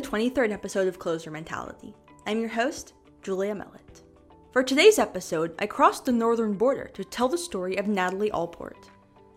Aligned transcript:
the 0.00 0.08
23rd 0.08 0.50
episode 0.50 0.88
of 0.88 0.98
Closer 0.98 1.30
Mentality. 1.30 1.94
I'm 2.26 2.40
your 2.40 2.48
host, 2.48 2.94
Julia 3.22 3.54
Mellett. 3.54 4.00
For 4.50 4.62
today's 4.62 4.98
episode, 4.98 5.54
I 5.58 5.66
crossed 5.66 6.06
the 6.06 6.12
northern 6.12 6.54
border 6.54 6.90
to 6.94 7.04
tell 7.04 7.28
the 7.28 7.36
story 7.36 7.76
of 7.76 7.86
Natalie 7.86 8.30
Allport. 8.30 8.88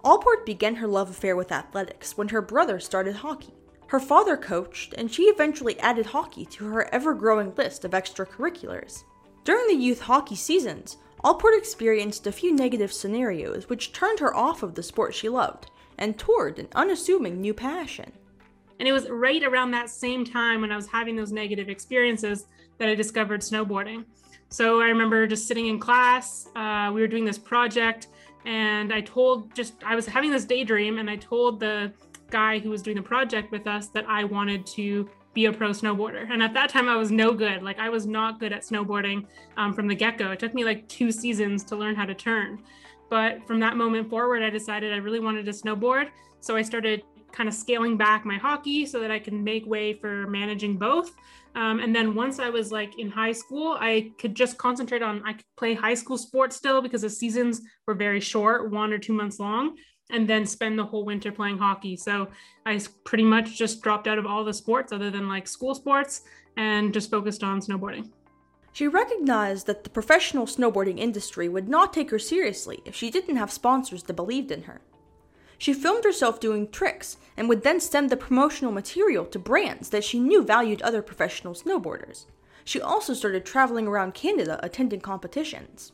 Allport 0.06 0.46
began 0.46 0.76
her 0.76 0.88
love 0.88 1.10
affair 1.10 1.36
with 1.36 1.52
athletics 1.52 2.18
when 2.18 2.30
her 2.30 2.42
brother 2.42 2.80
started 2.80 3.16
hockey. 3.18 3.54
Her 3.88 4.00
father 4.00 4.38
coached, 4.38 4.94
and 4.98 5.12
she 5.12 5.24
eventually 5.24 5.78
added 5.82 6.06
hockey 6.06 6.46
to 6.46 6.66
her 6.68 6.88
ever 6.94 7.14
growing 7.14 7.54
list 7.56 7.84
of 7.84 7.92
extracurriculars. 7.92 9.04
During 9.44 9.68
the 9.68 9.84
youth 9.84 10.00
hockey 10.00 10.36
seasons, 10.36 10.96
Allport 11.26 11.58
experienced 11.58 12.26
a 12.26 12.32
few 12.32 12.56
negative 12.56 12.94
scenarios 12.94 13.68
which 13.68 13.92
turned 13.92 14.20
her 14.20 14.34
off 14.34 14.64
of 14.64 14.76
the 14.76 14.84
sport 14.84 15.14
she 15.14 15.28
loved 15.28 15.70
and 15.98 16.18
toward 16.18 16.58
an 16.58 16.70
unassuming 16.74 17.42
new 17.42 17.54
passion. 17.54 18.14
And 18.80 18.88
it 18.88 18.92
was 18.92 19.10
right 19.10 19.44
around 19.44 19.72
that 19.72 19.90
same 19.90 20.26
time 20.26 20.62
when 20.62 20.72
I 20.72 20.76
was 20.76 20.88
having 20.88 21.16
those 21.16 21.32
negative 21.32 21.70
experiences 21.70 22.48
that 22.80 22.90
I 22.90 22.96
discovered 22.96 23.42
snowboarding. 23.42 24.06
So 24.50 24.82
I 24.82 24.86
remember 24.86 25.26
just 25.26 25.48
sitting 25.48 25.68
in 25.68 25.80
class, 25.80 26.48
uh, 26.56 26.92
we 26.94 27.02
were 27.02 27.08
doing 27.08 27.26
this 27.26 27.38
project, 27.38 28.08
and 28.46 28.94
I 28.94 29.02
told 29.02 29.56
just, 29.56 29.74
I 29.86 29.96
was 29.96 30.06
having 30.06 30.32
this 30.32 30.46
daydream, 30.46 31.00
and 31.00 31.10
I 31.10 31.16
told 31.16 31.60
the 31.60 31.92
guy 32.30 32.60
who 32.60 32.70
was 32.70 32.82
doing 32.82 32.98
the 32.98 33.04
project 33.04 33.52
with 33.52 33.68
us 33.68 33.88
that 33.90 34.06
I 34.08 34.24
wanted 34.24 34.66
to 34.68 35.10
be 35.34 35.46
a 35.46 35.54
pro 35.54 35.70
snowboarder. 35.70 36.32
And 36.32 36.44
at 36.44 36.54
that 36.54 36.70
time, 36.70 36.88
I 36.88 36.96
was 36.96 37.10
no 37.10 37.34
good. 37.34 37.64
Like, 37.64 37.80
I 37.80 37.90
was 37.90 38.06
not 38.06 38.40
good 38.40 38.54
at 38.54 38.62
snowboarding 38.62 39.26
um, 39.58 39.74
from 39.74 39.88
the 39.88 39.96
get 39.96 40.18
go. 40.18 40.32
It 40.32 40.40
took 40.40 40.54
me 40.54 40.64
like 40.64 40.88
two 40.88 41.12
seasons 41.12 41.64
to 41.66 41.76
learn 41.76 41.96
how 41.96 42.06
to 42.06 42.14
turn. 42.14 42.62
But 43.10 43.46
from 43.48 43.60
that 43.62 43.76
moment 43.76 44.10
forward, 44.10 44.44
I 44.44 44.50
decided 44.50 44.94
I 44.94 44.98
really 44.98 45.20
wanted 45.20 45.46
to 45.46 45.52
snowboard. 45.52 46.10
So 46.40 46.56
I 46.56 46.62
started 46.62 47.04
kind 47.34 47.50
of 47.50 47.56
scaling 47.56 47.98
back 47.98 48.26
my 48.26 48.38
hockey 48.38 48.86
so 48.86 49.00
that 49.02 49.12
I 49.12 49.20
can 49.20 49.44
make 49.44 49.66
way 49.66 49.94
for 49.94 50.28
managing 50.28 50.78
both. 50.78 51.14
Um, 51.56 51.80
and 51.80 51.96
then 51.96 52.16
once 52.16 52.40
I 52.40 52.50
was 52.50 52.72
like 52.72 52.98
in 52.98 53.10
high 53.10 53.32
school, 53.32 53.78
I 53.80 54.12
could 54.18 54.36
just 54.36 54.58
concentrate 54.58 55.02
on, 55.02 55.22
I 55.26 55.34
could 55.34 55.46
play 55.58 55.74
high 55.74 55.94
school 55.94 56.18
sports 56.18 56.56
still 56.56 56.82
because 56.82 57.02
the 57.02 57.10
seasons 57.10 57.62
were 57.86 57.94
very 57.94 58.20
short, 58.20 58.72
one 58.72 58.94
or 58.94 58.98
two 58.98 59.14
months 59.14 59.40
long, 59.40 59.76
and 60.12 60.28
then 60.28 60.46
spend 60.46 60.80
the 60.80 60.86
whole 60.86 61.06
winter 61.06 61.32
playing 61.32 61.58
hockey. 61.58 61.96
So 61.96 62.30
I 62.66 62.80
pretty 63.04 63.24
much 63.24 63.58
just 63.58 63.82
dropped 63.82 64.08
out 64.08 64.18
of 64.18 64.26
all 64.26 64.44
the 64.44 64.54
sports 64.54 64.92
other 64.92 65.12
than 65.12 65.28
like 65.28 65.48
school 65.48 65.76
sports 65.76 66.22
and 66.58 66.94
just 66.94 67.12
focused 67.12 67.44
on 67.44 67.62
snowboarding. 67.62 68.10
She 68.74 68.88
recognized 68.88 69.68
that 69.68 69.84
the 69.84 69.92
professional 69.92 70.48
snowboarding 70.48 70.98
industry 70.98 71.48
would 71.48 71.70
not 71.70 71.94
take 71.94 72.10
her 72.10 72.18
seriously 72.18 72.82
if 72.86 72.96
she 72.96 73.12
didn't 73.12 73.36
have 73.36 73.52
sponsors 73.52 74.02
that 74.04 74.14
believed 74.14 74.52
in 74.52 74.64
her. 74.64 74.82
She 75.58 75.74
filmed 75.74 76.04
herself 76.04 76.40
doing 76.40 76.70
tricks 76.70 77.18
and 77.38 77.50
would 77.50 77.64
then 77.64 77.80
send 77.80 78.10
the 78.10 78.18
promotional 78.18 78.72
material 78.72 79.26
to 79.26 79.40
brands 79.40 79.90
that 79.90 80.04
she 80.04 80.20
knew 80.20 80.44
valued 80.44 80.82
other 80.82 81.02
professional 81.02 81.54
snowboarders. 81.54 82.26
She 82.66 82.82
also 82.82 83.14
started 83.14 83.46
traveling 83.46 83.88
around 83.88 84.14
Canada 84.14 84.60
attending 84.64 85.02
competitions. 85.02 85.92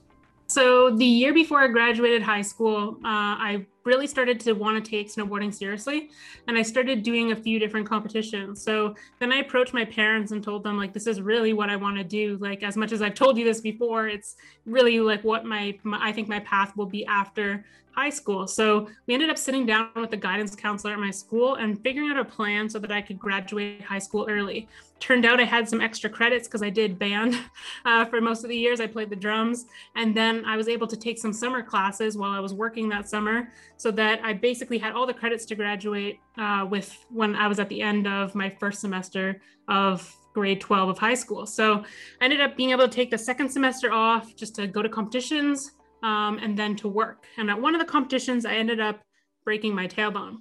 So, 0.48 0.90
the 0.96 1.06
year 1.06 1.34
before 1.34 1.62
I 1.62 1.68
graduated 1.68 2.24
high 2.24 2.42
school, 2.42 2.96
uh, 3.04 3.38
I 3.38 3.68
really 3.86 4.08
started 4.08 4.40
to 4.42 4.54
want 4.54 4.84
to 4.84 4.90
take 4.90 5.14
snowboarding 5.14 5.54
seriously 5.54 6.10
and 6.48 6.58
I 6.58 6.62
started 6.62 7.04
doing 7.04 7.32
a 7.32 7.36
few 7.36 7.60
different 7.60 7.88
competitions. 7.88 8.62
So, 8.62 8.96
then 9.20 9.32
I 9.32 9.38
approached 9.38 9.74
my 9.74 9.86
parents 9.86 10.32
and 10.32 10.44
told 10.44 10.64
them, 10.64 10.78
like, 10.78 10.94
this 10.94 11.08
is 11.08 11.22
really 11.22 11.54
what 11.54 11.70
I 11.70 11.76
want 11.76 11.98
to 11.98 12.04
do. 12.04 12.38
Like, 12.40 12.64
as 12.64 12.78
much 12.78 12.92
as 12.92 13.02
I've 13.02 13.16
told 13.16 13.38
you 13.38 13.46
this 13.46 13.62
before, 13.62 14.08
it's 14.08 14.36
really 14.66 15.00
like 15.00 15.24
what 15.24 15.46
my, 15.46 15.78
my 15.84 16.00
I 16.02 16.12
think 16.12 16.28
my 16.28 16.40
path 16.40 16.76
will 16.76 16.86
be 16.86 17.06
after 17.06 17.66
high 18.00 18.10
school. 18.10 18.48
So 18.48 18.88
we 19.08 19.14
ended 19.14 19.30
up 19.30 19.38
sitting 19.38 19.66
down 19.66 19.90
with 19.96 20.10
the 20.10 20.18
guidance 20.18 20.56
counselor 20.56 20.94
at 20.94 21.00
my 21.00 21.12
school 21.12 21.56
and 21.56 21.82
figuring 21.84 22.10
out 22.10 22.18
a 22.18 22.24
plan 22.24 22.70
so 22.70 22.80
that 22.80 22.92
I 22.92 23.02
could 23.02 23.20
graduate 23.20 23.82
high 23.82 24.00
school 24.00 24.26
early. 24.30 24.70
Turned 25.02 25.26
out 25.26 25.40
I 25.40 25.44
had 25.44 25.68
some 25.68 25.82
extra 25.82 26.10
credits 26.10 26.48
because 26.48 26.64
I 26.64 26.70
did 26.70 26.98
band 26.98 27.38
uh, 27.86 28.06
for 28.06 28.22
most 28.22 28.44
of 28.44 28.50
the 28.50 28.56
years. 28.56 28.80
I 28.80 28.88
played 28.88 29.10
the 29.10 29.18
drums. 29.18 29.66
And 29.96 30.16
then 30.16 30.46
I 30.46 30.56
was 30.56 30.70
able 30.70 30.88
to 30.88 30.96
take 30.96 31.18
some 31.18 31.34
summer 31.34 31.62
classes 31.62 32.18
while 32.18 32.32
I 32.32 32.40
was 32.40 32.54
working 32.54 32.88
that 32.90 33.10
summer 33.10 33.52
so 33.80 33.92
that 33.92 34.20
I 34.24 34.34
basically 34.34 34.78
had 34.78 34.92
all 34.92 35.08
the 35.08 35.14
credits 35.14 35.46
to 35.46 35.56
graduate 35.56 36.20
uh, 36.38 36.68
with 36.70 37.06
when 37.10 37.34
I 37.34 37.48
was 37.48 37.60
at 37.60 37.70
the 37.70 37.82
end 37.82 38.08
of 38.08 38.36
my 38.36 38.50
first 38.50 38.82
semester 38.82 39.40
of 39.70 40.14
grade 40.34 40.60
12 40.60 40.90
of 40.90 40.98
high 40.98 41.14
school. 41.14 41.46
So 41.46 41.86
I 42.20 42.26
ended 42.26 42.42
up 42.42 42.58
being 42.58 42.72
able 42.72 42.84
to 42.84 42.94
take 42.94 43.10
the 43.10 43.18
second 43.18 43.50
semester 43.50 43.90
off 43.92 44.36
just 44.36 44.54
to 44.56 44.68
go 44.68 44.82
to 44.82 44.90
competitions, 44.90 45.72
um, 46.04 46.40
and 46.42 46.58
then 46.58 46.76
to 46.76 46.90
work. 46.90 47.24
And 47.38 47.50
at 47.50 47.60
one 47.60 47.74
of 47.74 47.80
the 47.80 47.86
competitions, 47.86 48.46
I 48.46 48.56
ended 48.56 48.82
up 48.82 49.00
breaking 49.46 49.74
my 49.74 49.88
tailbone. 49.88 50.40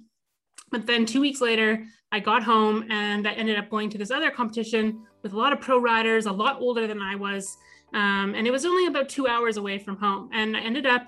But 0.72 0.86
then 0.86 1.06
two 1.06 1.20
weeks 1.20 1.40
later, 1.40 1.84
I 2.10 2.18
got 2.18 2.42
home 2.42 2.90
and 2.90 3.26
I 3.26 3.32
ended 3.32 3.56
up 3.56 3.70
going 3.70 3.88
to 3.90 3.98
this 3.98 4.10
other 4.10 4.32
competition 4.32 5.06
with 5.22 5.32
a 5.32 5.36
lot 5.36 5.52
of 5.52 5.60
pro 5.60 5.78
riders, 5.78 6.26
a 6.26 6.32
lot 6.32 6.60
older 6.60 6.88
than 6.88 7.00
I 7.00 7.14
was. 7.14 7.56
Um, 7.94 8.34
and 8.34 8.48
it 8.48 8.50
was 8.50 8.66
only 8.66 8.86
about 8.86 9.08
two 9.08 9.28
hours 9.28 9.58
away 9.58 9.78
from 9.78 9.96
home. 9.96 10.28
And 10.32 10.56
I 10.56 10.60
ended 10.60 10.86
up 10.86 11.06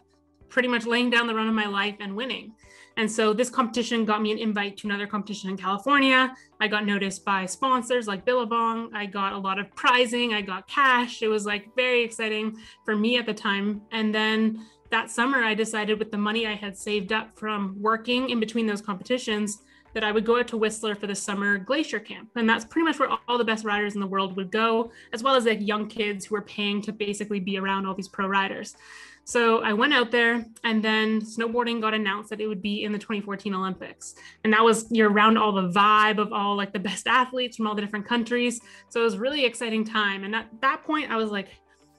pretty 0.51 0.69
much 0.69 0.85
laying 0.85 1.09
down 1.09 1.27
the 1.27 1.35
run 1.35 1.49
of 1.49 1.55
my 1.55 1.67
life 1.67 1.97
and 2.01 2.15
winning. 2.15 2.53
And 2.97 3.11
so 3.11 3.33
this 3.33 3.49
competition 3.49 4.05
got 4.05 4.21
me 4.21 4.33
an 4.33 4.39
invite 4.39 4.77
to 4.79 4.87
another 4.87 5.07
competition 5.07 5.49
in 5.49 5.57
California. 5.57 6.35
I 6.61 6.69
got 6.69 6.85
noticed 6.85 7.25
by 7.25 7.47
sponsors 7.47 8.07
like 8.07 8.25
Billabong. 8.25 8.95
I 8.95 9.07
got 9.07 9.33
a 9.33 9.39
lot 9.39 9.59
of 9.59 9.75
prizing. 9.75 10.35
I 10.35 10.43
got 10.43 10.69
cash. 10.69 11.23
It 11.23 11.29
was 11.29 11.47
like 11.47 11.75
very 11.77 12.03
exciting 12.03 12.59
for 12.85 12.95
me 12.97 13.17
at 13.17 13.27
the 13.27 13.33
time. 13.33 13.81
And 13.93 14.15
then 14.15 14.67
that 14.91 15.09
summer, 15.09 15.43
I 15.45 15.55
decided 15.55 15.99
with 15.99 16.11
the 16.11 16.19
money 16.19 16.47
I 16.47 16.55
had 16.55 16.77
saved 16.77 17.13
up 17.13 17.39
from 17.39 17.77
working 17.81 18.29
in 18.29 18.41
between 18.41 18.67
those 18.67 18.83
competitions 18.83 19.63
that 19.95 20.05
I 20.05 20.13
would 20.13 20.25
go 20.25 20.39
out 20.39 20.49
to 20.49 20.57
Whistler 20.57 20.95
for 20.95 21.07
the 21.07 21.15
summer 21.15 21.59
glacier 21.59 22.01
camp. 22.01 22.31
And 22.37 22.49
that's 22.49 22.65
pretty 22.65 22.85
much 22.85 22.99
where 22.99 23.11
all 23.29 23.39
the 23.39 23.45
best 23.45 23.65
riders 23.65 23.95
in 23.95 24.01
the 24.01 24.07
world 24.07 24.37
would 24.37 24.51
go, 24.51 24.91
as 25.13 25.23
well 25.23 25.35
as 25.35 25.45
like 25.45 25.59
young 25.61 25.89
kids 25.89 26.25
who 26.27 26.35
were 26.35 26.43
paying 26.43 26.81
to 26.83 26.93
basically 26.93 27.41
be 27.41 27.59
around 27.59 27.87
all 27.87 27.95
these 27.95 28.09
pro 28.09 28.27
riders. 28.27 28.77
So 29.25 29.63
I 29.63 29.73
went 29.73 29.93
out 29.93 30.11
there, 30.11 30.45
and 30.65 30.83
then 30.83 31.21
snowboarding 31.21 31.81
got 31.81 31.95
announced 31.95 32.31
that 32.31 32.41
it 32.41 32.49
would 32.49 32.63
be 32.63 32.83
in 32.85 32.91
the 32.91 32.99
2014 32.99 33.55
Olympics. 33.55 34.15
And 34.43 34.53
that 34.53 34.65
was 34.65 34.87
you're 34.91 35.11
around 35.11 35.37
all 35.37 35.53
the 35.53 35.69
vibe 35.69 36.19
of 36.19 36.33
all 36.33 36.57
like 36.57 36.73
the 36.73 36.81
best 36.81 37.07
athletes 37.07 37.57
from 37.57 37.67
all 37.67 37.75
the 37.75 37.83
different 37.83 38.07
countries. 38.07 38.61
So 38.89 39.01
it 39.01 39.05
was 39.05 39.19
really 39.19 39.45
exciting 39.45 39.85
time. 39.85 40.25
And 40.25 40.35
at 40.35 40.49
that 40.63 40.83
point, 40.83 41.11
I 41.11 41.17
was 41.17 41.31
like, 41.31 41.49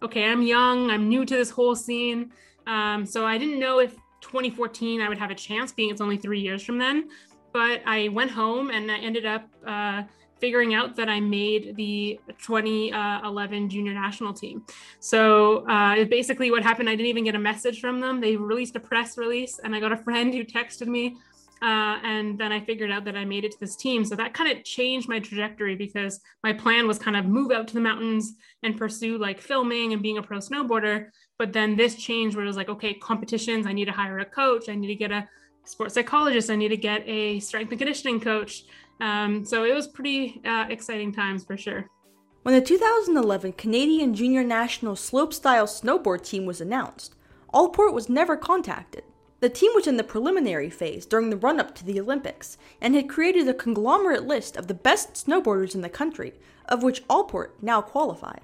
okay, 0.03 0.25
I'm 0.25 0.41
young, 0.41 0.90
I'm 0.90 1.07
new 1.07 1.24
to 1.25 1.35
this 1.35 1.50
whole 1.50 1.75
scene. 1.75 2.31
Um, 2.68 3.06
so 3.06 3.25
I 3.25 3.38
didn't 3.38 3.59
know 3.59 3.80
if 3.80 3.96
2014 4.22 5.01
I 5.01 5.09
would 5.09 5.18
have 5.18 5.31
a 5.31 5.35
chance, 5.35 5.72
being 5.72 5.90
it's 5.90 6.01
only 6.01 6.18
three 6.18 6.40
years 6.40 6.63
from 6.63 6.78
then. 6.78 7.09
But 7.53 7.81
I 7.85 8.09
went 8.09 8.31
home 8.31 8.69
and 8.69 8.91
I 8.91 8.97
ended 8.97 9.25
up. 9.25 9.47
Uh, 9.66 10.03
figuring 10.41 10.73
out 10.73 10.95
that 10.95 11.07
I 11.07 11.19
made 11.19 11.75
the 11.75 12.19
2011 12.44 13.69
junior 13.69 13.94
national 13.94 14.34
team. 14.34 14.63
So 15.00 15.66
uh, 15.69 16.03
basically, 16.06 16.50
what 16.50 16.63
happened, 16.63 16.89
I 16.89 16.95
didn't 16.95 17.07
even 17.07 17.23
get 17.23 17.35
a 17.35 17.39
message 17.39 17.79
from 17.79 18.01
them. 18.01 18.19
They 18.19 18.35
released 18.35 18.75
a 18.75 18.79
press 18.79 19.17
release, 19.17 19.59
and 19.63 19.75
I 19.75 19.79
got 19.79 19.91
a 19.91 19.97
friend 19.97 20.34
who 20.34 20.44
texted 20.44 20.88
me. 20.88 21.16
Uh, 21.62 22.00
and 22.03 22.39
then 22.39 22.51
I 22.51 22.59
figured 22.59 22.89
out 22.89 23.06
that 23.06 23.16
I 23.16 23.23
made 23.23 23.45
it 23.45 23.51
to 23.51 23.59
this 23.59 23.75
team. 23.75 24.03
So 24.03 24.16
that 24.16 24.33
kind 24.33 24.51
of 24.51 24.63
changed 24.63 25.07
my 25.07 25.19
trajectory 25.19 25.75
because 25.75 26.19
my 26.44 26.53
plan 26.53 26.88
was 26.88 26.97
kind 26.97 27.16
of 27.16 27.25
move 27.25 27.51
out 27.51 27.68
to 27.68 27.75
the 27.75 27.79
mountains 27.79 28.33
and 28.63 28.75
pursue 28.75 29.19
like 29.19 29.39
filming 29.39 29.94
and 29.94 30.01
being 30.01 30.18
a 30.18 30.23
pro 30.23 30.39
snowboarder. 30.39 31.09
But 31.38 31.53
then 31.53 31.75
this 31.75 31.94
changed 31.94 32.35
where 32.35 32.44
it 32.44 32.47
was 32.47 32.57
like, 32.57 32.69
okay, 32.69 32.95
competitions, 32.95 33.68
I 33.68 33.73
need 33.73 33.85
to 33.85 33.91
hire 33.91 34.18
a 34.18 34.25
coach, 34.25 34.69
I 34.69 34.75
need 34.75 34.88
to 34.88 34.95
get 34.95 35.12
a 35.12 35.29
sports 35.66 35.94
psychologist, 35.94 36.49
I 36.49 36.55
need 36.55 36.69
to 36.69 36.77
get 36.77 37.07
a 37.07 37.39
strength 37.39 37.72
and 37.72 37.79
conditioning 37.79 38.19
coach. 38.19 38.66
Um, 38.99 39.44
so 39.45 39.63
it 39.63 39.73
was 39.73 39.88
pretty 39.88 40.41
uh, 40.45 40.66
exciting 40.69 41.11
times 41.11 41.44
for 41.44 41.57
sure. 41.57 41.89
When 42.44 42.55
the 42.55 42.61
2011 42.61 43.53
Canadian 43.53 44.13
Junior 44.13 44.44
National 44.44 44.95
Slopestyle 44.95 45.68
Snowboard 45.68 46.24
team 46.24 46.45
was 46.45 46.62
announced, 46.62 47.15
Allport 47.53 47.94
was 47.94 48.09
never 48.09 48.36
contacted. 48.36 49.03
The 49.41 49.50
team 49.50 49.71
was 49.74 49.88
in 49.88 49.97
the 49.97 50.03
preliminary 50.03 50.69
phase 50.69 51.06
during 51.06 51.30
the 51.30 51.38
run 51.38 51.59
up 51.59 51.74
to 51.75 51.86
the 51.86 52.00
Olympics 52.00 52.57
and 52.80 52.95
had 52.95 53.09
created 53.09 53.47
a 53.47 53.53
conglomerate 53.53 54.27
list 54.27 54.56
of 54.56 54.68
the 54.68 54.74
best 54.74 55.13
snowboarders 55.13 55.74
in 55.74 55.81
the 55.81 55.89
country, 55.89 56.33
of 56.69 56.83
which 56.83 57.03
Allport 57.09 57.62
now 57.62 57.81
qualified. 57.81 58.41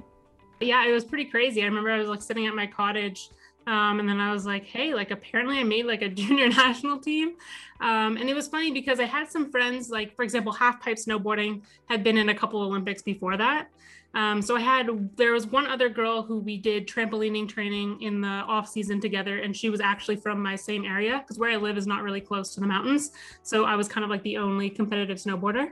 Yeah, 0.59 0.88
it 0.88 0.92
was 0.92 1.06
pretty 1.06 1.25
crazy. 1.25 1.62
I 1.62 1.65
remember 1.65 1.92
I 1.92 2.00
was 2.00 2.09
like 2.09 2.21
sitting 2.21 2.47
at 2.47 2.56
my 2.56 2.65
cottage 2.65 3.30
um, 3.68 4.00
and 4.00 4.08
then 4.08 4.22
I 4.22 4.31
was 4.31 4.46
like, 4.46 4.64
hey, 4.64 4.94
like 4.94 5.12
apparently 5.12 5.60
I 5.60 5.64
made 5.64 5.86
like 5.86 6.02
a 6.02 6.08
junior 6.22 6.48
national 6.48 7.00
team. 7.00 7.36
Um, 7.81 8.18
and 8.18 8.30
it 8.30 8.34
was 8.34 8.48
funny 8.48 8.72
because 8.72 9.00
I 9.00 9.04
had 9.04 9.30
some 9.30 9.52
friends, 9.52 9.90
like 9.90 10.16
for 10.16 10.24
example, 10.24 10.54
half 10.54 10.81
pipe 10.81 10.98
snowboarding 10.98 11.62
had 11.88 12.04
been 12.04 12.18
in 12.18 12.30
a 12.30 12.36
couple 12.36 12.62
Olympics 12.62 13.02
before 13.02 13.36
that. 13.38 13.68
Um, 14.13 14.42
so 14.42 14.56
I 14.56 14.62
had 14.62 15.15
there 15.15 15.33
was 15.33 15.45
one 15.45 15.68
other 15.68 15.89
girl 15.89 16.24
who 16.24 16.39
we 16.39 16.57
did 16.57 16.88
trampolining 16.88 17.48
training 17.48 18.01
in 18.01 18.21
the 18.21 18.27
off 18.27 18.68
season 18.68 19.00
together, 19.00 19.39
and 19.39 19.56
she 19.56 19.69
was 19.69 19.80
actually 19.80 20.15
from 20.15 20.42
my 20.42 20.56
same 20.56 20.86
area 20.86 21.19
because 21.19 21.38
where 21.38 21.51
I 21.51 21.57
live 21.57 21.77
is 21.77 21.86
not 21.86 22.04
really 22.04 22.21
close 22.21 22.54
to 22.56 22.59
the 22.59 22.68
mountains. 22.68 23.12
So 23.44 23.65
I 23.65 23.75
was 23.75 23.88
kind 23.88 24.04
of 24.04 24.09
like 24.09 24.24
the 24.24 24.38
only 24.38 24.69
competitive 24.69 25.18
snowboarder. 25.18 25.69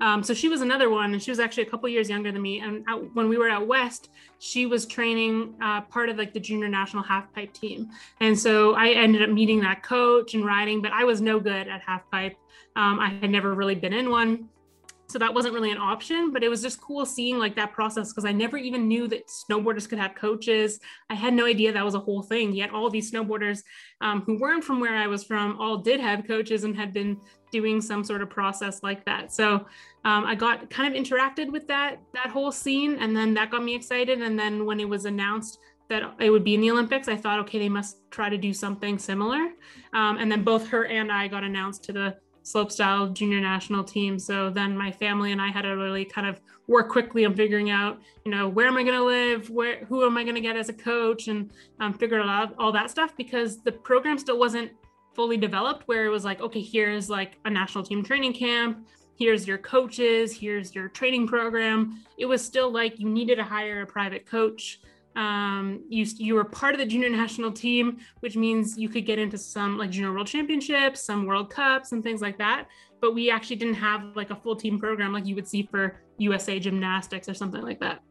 Um, 0.00 0.24
so 0.24 0.34
she 0.34 0.48
was 0.48 0.62
another 0.62 0.90
one, 0.90 1.12
and 1.12 1.22
she 1.22 1.30
was 1.30 1.38
actually 1.38 1.62
a 1.64 1.70
couple 1.70 1.88
years 1.88 2.10
younger 2.10 2.32
than 2.32 2.42
me. 2.42 2.58
And 2.60 2.84
out, 2.88 3.04
when 3.14 3.28
we 3.28 3.38
were 3.38 3.48
out 3.48 3.68
west, 3.68 4.10
she 4.40 4.66
was 4.66 4.84
training 4.84 5.54
uh, 5.62 5.82
part 5.82 6.08
of 6.08 6.16
like 6.16 6.32
the 6.32 6.40
junior 6.40 6.68
national 6.68 7.04
half 7.04 7.32
pipe 7.32 7.52
team. 7.52 7.88
And 8.20 8.36
so 8.36 8.74
I 8.74 8.88
ended 8.88 9.22
up 9.22 9.30
meeting 9.30 9.60
that 9.60 9.82
coach 9.84 10.34
and 10.34 10.44
riding, 10.44 10.82
but 10.82 10.92
I 10.92 11.04
was 11.04 11.20
no 11.20 11.38
good 11.38 11.68
at 11.68 11.82
half 11.82 12.10
pipe. 12.10 12.36
Um, 12.74 12.98
I 12.98 13.10
had 13.20 13.30
never 13.30 13.54
really 13.54 13.76
been 13.76 13.92
in 13.92 14.10
one. 14.10 14.48
So 15.12 15.18
that 15.18 15.32
wasn't 15.32 15.52
really 15.52 15.70
an 15.70 15.78
option 15.78 16.32
but 16.32 16.42
it 16.42 16.48
was 16.48 16.62
just 16.62 16.80
cool 16.80 17.04
seeing 17.04 17.38
like 17.38 17.54
that 17.54 17.72
process 17.72 18.10
because 18.10 18.24
i 18.24 18.32
never 18.32 18.56
even 18.56 18.88
knew 18.88 19.06
that 19.06 19.28
snowboarders 19.28 19.88
could 19.88 19.98
have 19.98 20.14
coaches 20.14 20.80
i 21.10 21.14
had 21.14 21.34
no 21.34 21.44
idea 21.44 21.70
that 21.70 21.84
was 21.84 21.94
a 21.94 21.98
whole 21.98 22.22
thing 22.22 22.52
yet 22.52 22.70
all 22.70 22.88
these 22.88 23.12
snowboarders 23.12 23.62
um, 24.00 24.22
who 24.22 24.38
weren't 24.38 24.64
from 24.64 24.80
where 24.80 24.96
i 24.96 25.06
was 25.06 25.22
from 25.22 25.60
all 25.60 25.76
did 25.76 26.00
have 26.00 26.26
coaches 26.26 26.64
and 26.64 26.74
had 26.74 26.92
been 26.92 27.20
doing 27.50 27.82
some 27.82 28.02
sort 28.02 28.22
of 28.22 28.30
process 28.30 28.82
like 28.82 29.04
that 29.04 29.30
so 29.30 29.66
um, 30.04 30.24
i 30.24 30.34
got 30.34 30.70
kind 30.70 30.92
of 30.92 31.00
interacted 31.00 31.52
with 31.52 31.68
that 31.68 32.00
that 32.14 32.28
whole 32.28 32.50
scene 32.50 32.96
and 32.98 33.14
then 33.14 33.34
that 33.34 33.50
got 33.50 33.62
me 33.62 33.74
excited 33.74 34.22
and 34.22 34.38
then 34.38 34.64
when 34.64 34.80
it 34.80 34.88
was 34.88 35.04
announced 35.04 35.58
that 35.88 36.14
it 36.20 36.30
would 36.30 36.44
be 36.44 36.54
in 36.54 36.62
the 36.62 36.70
Olympics, 36.70 37.06
I 37.06 37.16
thought, 37.16 37.38
okay, 37.40 37.58
they 37.58 37.68
must 37.68 37.98
try 38.10 38.30
to 38.30 38.38
do 38.38 38.54
something 38.54 38.98
similar. 38.98 39.50
Um, 39.92 40.16
and 40.16 40.32
then 40.32 40.42
both 40.42 40.66
her 40.68 40.86
and 40.86 41.12
I 41.12 41.28
got 41.28 41.44
announced 41.44 41.84
to 41.84 41.92
the 41.92 42.16
slopestyle 42.44 43.12
junior 43.12 43.40
national 43.40 43.84
team. 43.84 44.18
So 44.18 44.50
then 44.50 44.76
my 44.76 44.90
family 44.90 45.32
and 45.32 45.40
I 45.40 45.48
had 45.48 45.62
to 45.62 45.70
really 45.70 46.04
kind 46.04 46.26
of 46.26 46.40
work 46.66 46.88
quickly 46.88 47.24
on 47.24 47.34
figuring 47.34 47.70
out, 47.70 48.00
you 48.24 48.30
know, 48.30 48.48
where 48.48 48.66
am 48.66 48.76
I 48.76 48.82
going 48.82 48.96
to 48.96 49.04
live, 49.04 49.50
where 49.50 49.84
who 49.86 50.04
am 50.04 50.16
I 50.16 50.22
going 50.22 50.34
to 50.34 50.40
get 50.40 50.56
as 50.56 50.68
a 50.68 50.72
coach, 50.72 51.28
and 51.28 51.50
um, 51.80 51.92
figure 51.94 52.18
it 52.18 52.26
out 52.26 52.54
all 52.58 52.72
that 52.72 52.90
stuff 52.90 53.16
because 53.16 53.58
the 53.58 53.72
program 53.72 54.18
still 54.18 54.38
wasn't 54.38 54.72
fully 55.14 55.36
developed. 55.36 55.86
Where 55.86 56.04
it 56.04 56.10
was 56.10 56.24
like, 56.24 56.40
okay, 56.40 56.62
here's 56.62 57.08
like 57.08 57.38
a 57.44 57.50
national 57.50 57.84
team 57.84 58.02
training 58.02 58.32
camp. 58.34 58.86
Here's 59.16 59.46
your 59.46 59.58
coaches. 59.58 60.36
Here's 60.36 60.74
your 60.74 60.88
training 60.88 61.28
program. 61.28 62.02
It 62.18 62.26
was 62.26 62.44
still 62.44 62.72
like 62.72 62.98
you 62.98 63.08
needed 63.08 63.36
to 63.36 63.44
hire 63.44 63.82
a 63.82 63.86
private 63.86 64.26
coach 64.26 64.80
um, 65.16 65.82
you 65.88 66.06
you 66.16 66.34
were 66.34 66.44
part 66.44 66.74
of 66.74 66.78
the 66.78 66.86
junior 66.86 67.10
national 67.10 67.52
team, 67.52 67.98
which 68.20 68.36
means 68.36 68.78
you 68.78 68.88
could 68.88 69.04
get 69.04 69.18
into 69.18 69.36
some 69.38 69.76
like 69.76 69.90
junior 69.90 70.12
world 70.12 70.26
championships, 70.26 71.02
some 71.02 71.26
World 71.26 71.50
Cups, 71.50 71.92
and 71.92 72.02
things 72.02 72.22
like 72.22 72.38
that. 72.38 72.68
But 73.00 73.14
we 73.14 73.30
actually 73.30 73.56
didn't 73.56 73.74
have 73.74 74.16
like 74.16 74.30
a 74.30 74.36
full 74.36 74.56
team 74.56 74.78
program 74.78 75.12
like 75.12 75.26
you 75.26 75.34
would 75.34 75.48
see 75.48 75.68
for 75.70 76.00
USA 76.18 76.58
Gymnastics 76.58 77.28
or 77.28 77.34
something 77.34 77.62
like 77.62 77.80
that. 77.80 78.02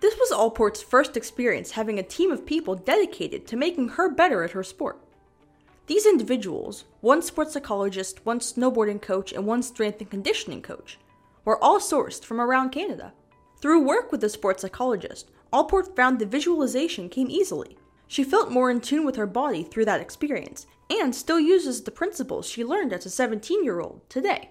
This 0.00 0.16
was 0.16 0.32
Allport's 0.32 0.82
first 0.82 1.16
experience 1.16 1.70
having 1.70 2.00
a 2.00 2.02
team 2.02 2.32
of 2.32 2.44
people 2.44 2.74
dedicated 2.74 3.46
to 3.46 3.56
making 3.56 3.88
her 3.90 4.10
better 4.10 4.42
at 4.42 4.50
her 4.50 4.64
sport. 4.64 5.00
These 5.86 6.06
individuals, 6.06 6.84
one 7.00 7.22
sports 7.22 7.52
psychologist, 7.52 8.24
one 8.24 8.40
snowboarding 8.40 9.00
coach, 9.00 9.32
and 9.32 9.46
one 9.46 9.62
strength 9.62 10.00
and 10.00 10.10
conditioning 10.10 10.62
coach, 10.62 10.98
were 11.44 11.62
all 11.62 11.78
sourced 11.78 12.24
from 12.24 12.40
around 12.40 12.70
Canada. 12.70 13.12
Through 13.60 13.82
work 13.82 14.10
with 14.10 14.20
the 14.20 14.28
sports 14.28 14.62
psychologist, 14.62 15.30
Allport 15.52 15.94
found 15.94 16.18
the 16.18 16.26
visualization 16.26 17.08
came 17.08 17.30
easily. 17.30 17.76
She 18.08 18.24
felt 18.24 18.50
more 18.50 18.70
in 18.70 18.80
tune 18.80 19.04
with 19.04 19.16
her 19.16 19.26
body 19.26 19.62
through 19.62 19.84
that 19.86 20.00
experience 20.00 20.66
and 20.90 21.14
still 21.14 21.40
uses 21.40 21.82
the 21.82 21.90
principles 21.90 22.48
she 22.48 22.64
learned 22.64 22.92
as 22.92 23.06
a 23.06 23.10
17 23.10 23.64
year 23.64 23.80
old 23.80 24.08
today. 24.08 24.50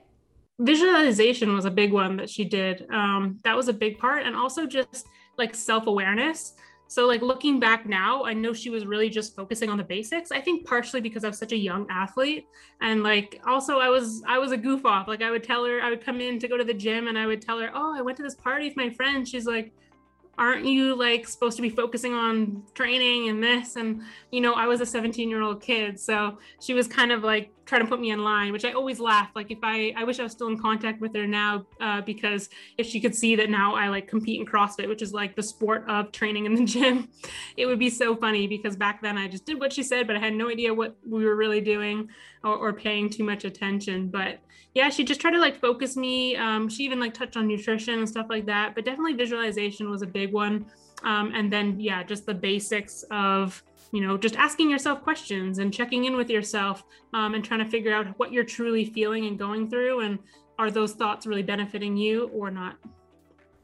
Visualization 0.59 1.53
was 1.55 1.65
a 1.65 1.71
big 1.71 1.91
one 1.91 2.17
that 2.17 2.29
she 2.29 2.43
did. 2.43 2.87
Um, 2.91 3.39
that 3.43 3.55
was 3.55 3.67
a 3.67 3.73
big 3.73 3.97
part. 3.97 4.25
And 4.25 4.35
also 4.35 4.65
just 4.65 5.07
like 5.37 5.55
self 5.55 5.87
awareness. 5.87 6.53
So, 6.87 7.07
like 7.07 7.21
looking 7.21 7.59
back 7.59 7.87
now, 7.87 8.25
I 8.25 8.33
know 8.33 8.51
she 8.51 8.69
was 8.69 8.85
really 8.85 9.09
just 9.09 9.33
focusing 9.33 9.69
on 9.69 9.77
the 9.77 9.83
basics. 9.83 10.29
I 10.29 10.41
think 10.41 10.67
partially 10.67 10.99
because 10.99 11.23
I 11.23 11.29
was 11.29 11.37
such 11.37 11.53
a 11.53 11.57
young 11.57 11.87
athlete, 11.89 12.47
and 12.81 13.01
like 13.01 13.41
also 13.47 13.79
I 13.79 13.87
was 13.87 14.21
I 14.27 14.37
was 14.37 14.51
a 14.51 14.57
goof 14.57 14.85
off. 14.85 15.07
Like 15.07 15.21
I 15.21 15.31
would 15.31 15.41
tell 15.41 15.63
her 15.65 15.81
I 15.81 15.89
would 15.89 16.03
come 16.03 16.19
in 16.19 16.37
to 16.39 16.49
go 16.49 16.57
to 16.57 16.65
the 16.65 16.73
gym, 16.73 17.07
and 17.07 17.17
I 17.17 17.27
would 17.27 17.41
tell 17.41 17.59
her, 17.59 17.71
"Oh, 17.73 17.95
I 17.97 18.01
went 18.01 18.17
to 18.17 18.23
this 18.23 18.35
party 18.35 18.67
with 18.67 18.75
my 18.75 18.89
friend." 18.89 19.25
She's 19.25 19.45
like, 19.45 19.71
aren't 20.41 20.65
you 20.65 20.95
like 20.95 21.27
supposed 21.27 21.55
to 21.55 21.61
be 21.61 21.69
focusing 21.69 22.13
on 22.13 22.63
training 22.73 23.29
and 23.29 23.41
this? 23.41 23.75
And 23.77 24.01
you 24.31 24.41
know 24.41 24.53
i 24.53 24.65
was 24.65 24.81
a 24.81 24.85
17 24.85 25.29
year 25.29 25.41
old 25.41 25.61
kid 25.61 25.99
so 25.99 26.37
she 26.59 26.73
was 26.73 26.87
kind 26.87 27.11
of 27.11 27.23
like 27.23 27.51
trying 27.71 27.83
to 27.83 27.87
put 27.87 28.01
me 28.01 28.11
in 28.11 28.21
line 28.21 28.51
which 28.51 28.65
i 28.65 28.73
always 28.73 28.99
laugh 28.99 29.29
like 29.33 29.49
if 29.49 29.59
i 29.63 29.93
i 29.95 30.03
wish 30.03 30.19
i 30.19 30.23
was 30.23 30.33
still 30.33 30.49
in 30.49 30.59
contact 30.59 30.99
with 30.99 31.15
her 31.15 31.25
now 31.25 31.65
uh, 31.79 32.01
because 32.01 32.49
if 32.77 32.85
she 32.85 32.99
could 32.99 33.15
see 33.15 33.33
that 33.33 33.49
now 33.49 33.73
i 33.75 33.87
like 33.87 34.09
compete 34.09 34.41
in 34.41 34.45
crossfit 34.45 34.89
which 34.89 35.01
is 35.01 35.13
like 35.13 35.37
the 35.37 35.41
sport 35.41 35.85
of 35.87 36.11
training 36.11 36.45
in 36.45 36.53
the 36.53 36.65
gym 36.75 37.07
it 37.55 37.65
would 37.65 37.79
be 37.79 37.89
so 37.89 38.13
funny 38.13 38.45
because 38.45 38.75
back 38.75 39.01
then 39.01 39.17
i 39.17 39.25
just 39.25 39.45
did 39.45 39.57
what 39.57 39.71
she 39.71 39.83
said 39.83 40.05
but 40.05 40.17
i 40.17 40.19
had 40.19 40.33
no 40.33 40.49
idea 40.49 40.73
what 40.73 40.97
we 41.07 41.23
were 41.23 41.37
really 41.37 41.61
doing 41.61 42.09
or, 42.43 42.57
or 42.57 42.73
paying 42.73 43.09
too 43.09 43.23
much 43.23 43.45
attention 43.45 44.09
but 44.09 44.41
yeah, 44.73 44.87
she 44.87 45.03
just 45.03 45.19
tried 45.19 45.31
to 45.31 45.37
like 45.37 45.59
focus 45.59 45.97
me. 45.97 46.37
Um, 46.37 46.69
she 46.69 46.83
even 46.83 46.97
like 46.97 47.13
touched 47.13 47.35
on 47.35 47.45
nutrition 47.45 47.99
and 47.99 48.07
stuff 48.07 48.27
like 48.29 48.45
that, 48.45 48.73
but 48.73 48.85
definitely 48.85 49.15
visualization 49.15 49.89
was 49.89 50.01
a 50.01 50.07
big 50.07 50.31
one. 50.31 50.65
Um, 51.03 51.33
and 51.35 51.51
then, 51.51 51.77
yeah, 51.77 52.03
just 52.03 52.25
the 52.25 52.33
basics 52.33 53.03
of, 53.11 53.61
you 53.91 54.01
know, 54.01 54.17
just 54.17 54.35
asking 54.35 54.69
yourself 54.69 55.01
questions 55.01 55.59
and 55.59 55.73
checking 55.73 56.05
in 56.05 56.15
with 56.15 56.29
yourself 56.29 56.83
um, 57.13 57.33
and 57.33 57.43
trying 57.43 57.63
to 57.63 57.69
figure 57.69 57.93
out 57.93 58.07
what 58.17 58.31
you're 58.31 58.43
truly 58.43 58.85
feeling 58.85 59.25
and 59.25 59.37
going 59.37 59.69
through. 59.69 60.01
And 60.01 60.19
are 60.57 60.71
those 60.71 60.93
thoughts 60.93 61.25
really 61.25 61.43
benefiting 61.43 61.97
you 61.97 62.27
or 62.33 62.49
not? 62.51 62.77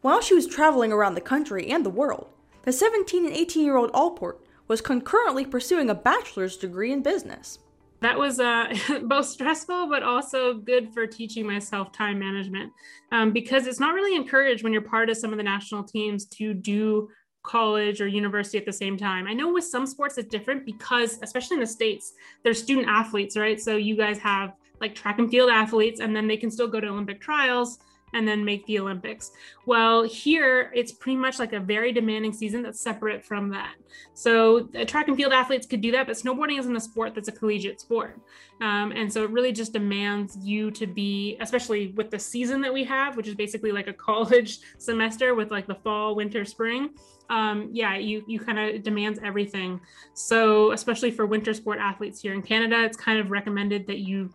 While 0.02 0.22
she 0.22 0.34
was 0.34 0.48
traveling 0.48 0.92
around 0.92 1.16
the 1.16 1.22
country 1.22 1.70
and 1.70 1.86
the 1.86 1.90
world, 1.90 2.28
the 2.64 2.72
17 2.72 3.26
and 3.26 3.36
18 3.36 3.64
year 3.64 3.78
old 3.78 3.92
Allport 3.94 4.42
was 4.68 4.82
concurrently 4.82 5.46
pursuing 5.46 5.90
a 5.90 5.96
bachelor's 5.96 6.58
degree 6.58 6.92
in 6.92 7.02
business 7.02 7.60
that 8.02 8.18
was 8.18 8.40
uh, 8.40 8.74
both 9.04 9.26
stressful 9.26 9.88
but 9.88 10.04
also 10.04 10.54
good 10.56 10.94
for 10.94 11.08
teaching 11.08 11.46
myself 11.46 11.92
time 11.92 12.20
management 12.20 12.72
um, 13.12 13.32
because 13.32 13.68
it's 13.68 13.80
not 13.80 13.94
really 13.94 14.16
encouraged 14.16 14.64
when 14.64 14.74
you're 14.74 14.82
part 14.82 15.10
of 15.10 15.18
some 15.18 15.32
of 15.32 15.38
the 15.38 15.44
national 15.44 15.84
teams 15.84 16.26
to 16.26 16.54
do 16.54 17.10
college 17.48 18.02
or 18.02 18.08
university 18.08 18.58
at 18.58 18.66
the 18.66 18.74
same 18.74 18.98
time. 18.98 19.26
I 19.26 19.34
know 19.34 19.52
with 19.52 19.64
some 19.64 19.88
sports 19.88 20.18
it's 20.18 20.30
different 20.30 20.66
because, 20.66 21.18
especially 21.24 21.56
in 21.56 21.62
the 21.62 21.68
States, 21.68 22.14
there's 22.44 22.62
student 22.62 22.88
athletes, 22.88 23.36
right? 23.38 23.60
So 23.60 23.78
you 23.78 23.96
guys 23.96 24.20
have 24.20 24.54
like 24.82 24.94
track 24.94 25.18
and 25.18 25.32
field 25.32 25.50
athletes, 25.50 26.00
and 26.02 26.16
then 26.16 26.28
they 26.28 26.38
can 26.38 26.52
still 26.52 26.68
go 26.68 26.80
to 26.80 26.88
Olympic 26.88 27.20
trials 27.20 27.80
and 28.18 28.28
then 28.28 28.44
make 28.44 28.66
the 28.66 28.80
Olympics. 28.80 29.32
Well, 29.68 30.02
here 30.04 30.72
it's 30.74 30.92
pretty 30.92 31.18
much 31.18 31.38
like 31.38 31.54
a 31.54 31.60
very 31.60 31.94
demanding 31.94 32.34
season 32.34 32.64
that's 32.64 32.80
separate 32.80 33.24
from 33.24 33.50
that. 33.50 33.76
So, 34.16 34.64
track 34.88 35.08
and 35.08 35.16
field 35.16 35.34
athletes 35.34 35.68
could 35.68 35.82
do 35.82 35.92
that, 35.92 36.08
but 36.08 36.16
snowboarding 36.16 36.60
isn't 36.60 36.76
a 36.76 36.80
sport 36.80 37.14
that's 37.14 37.28
a 37.28 37.32
collegiate 37.32 37.80
sport. 37.80 38.20
Um, 38.60 38.92
and 38.92 39.12
so, 39.12 39.24
it 39.24 39.30
really 39.30 39.52
just 39.52 39.72
demands 39.72 40.36
you 40.42 40.72
to 40.72 40.88
be, 40.88 41.38
especially 41.40 41.90
with 41.90 42.10
the 42.10 42.18
season 42.18 42.60
that 42.62 42.74
we 42.74 42.84
have, 42.86 43.16
which 43.16 43.28
is 43.28 43.36
basically 43.36 43.72
like 43.72 43.88
a 43.88 43.94
college 44.08 44.60
semester 44.80 45.36
with 45.36 45.52
like 45.52 45.68
the 45.68 45.76
fall, 45.76 46.16
winter, 46.16 46.44
spring. 46.44 46.90
Um, 47.30 47.70
yeah, 47.72 47.98
you 47.98 48.24
you 48.28 48.40
kind 48.40 48.58
of 48.58 48.82
demands 48.84 49.20
everything. 49.24 49.80
So, 50.16 50.72
especially 50.72 51.12
for 51.12 51.28
winter 51.28 51.54
sport 51.54 51.78
athletes 51.80 52.22
here 52.22 52.34
in 52.34 52.42
Canada, 52.42 52.84
it's 52.84 52.98
kind 52.98 53.20
of 53.20 53.30
recommended 53.30 53.86
that 53.88 54.00
you 54.00 54.34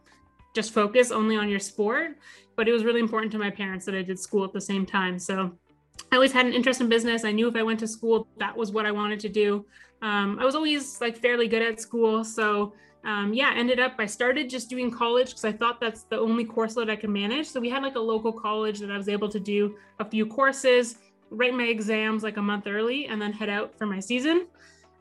just 0.55 0.73
focus 0.73 1.11
only 1.11 1.37
on 1.37 1.49
your 1.49 1.61
sport 1.61 2.19
but 2.63 2.69
it 2.69 2.73
was 2.73 2.85
really 2.85 3.01
important 3.01 3.33
to 3.33 3.39
my 3.39 3.51
parents 3.51 3.85
that 3.85 3.97
I 3.97 4.03
did 4.03 4.21
school 4.21 4.45
at 4.45 4.53
the 4.53 4.61
same 4.61 4.87
time. 4.87 5.19
So 5.19 5.51
I 6.13 6.15
always 6.15 6.31
had 6.31 6.47
an 6.47 6.53
interest 6.53 6.81
in 6.81 6.89
business. 6.89 7.25
I 7.25 7.33
knew 7.33 7.49
if 7.49 7.57
I 7.57 7.65
went 7.65 7.81
to 7.81 7.89
school, 7.89 8.29
that 8.37 8.57
was 8.57 8.71
what 8.71 8.87
I 8.87 8.93
wanted 8.93 9.19
to 9.19 9.29
do. 9.29 9.67
Um, 10.01 10.39
I 10.39 10.45
was 10.45 10.55
always 10.55 11.01
like 11.01 11.17
fairly 11.19 11.49
good 11.49 11.61
at 11.61 11.81
school. 11.81 12.23
So 12.23 12.73
um, 13.03 13.35
yeah, 13.35 13.53
ended 13.57 13.81
up, 13.81 13.95
I 13.99 14.07
started 14.07 14.49
just 14.49 14.71
doing 14.71 14.93
college 14.93 15.31
because 15.31 15.45
I 15.45 15.51
thought 15.51 15.81
that's 15.81 16.05
the 16.05 16.21
only 16.21 16.45
course 16.45 16.75
that 16.75 16.89
I 16.89 16.95
could 16.95 17.11
manage. 17.11 17.49
So 17.49 17.59
we 17.59 17.69
had 17.69 17.83
like 17.83 17.97
a 17.97 18.01
local 18.01 18.33
college 18.33 18.79
that 18.79 18.93
I 18.93 18.97
was 18.97 19.09
able 19.09 19.29
to 19.31 19.41
do 19.41 19.75
a 19.99 20.05
few 20.05 20.25
courses, 20.25 20.99
write 21.31 21.55
my 21.55 21.65
exams 21.65 22.23
like 22.23 22.37
a 22.37 22.43
month 22.43 22.69
early, 22.69 23.07
and 23.07 23.21
then 23.21 23.33
head 23.33 23.49
out 23.49 23.77
for 23.77 23.87
my 23.87 23.99
season. 23.99 24.47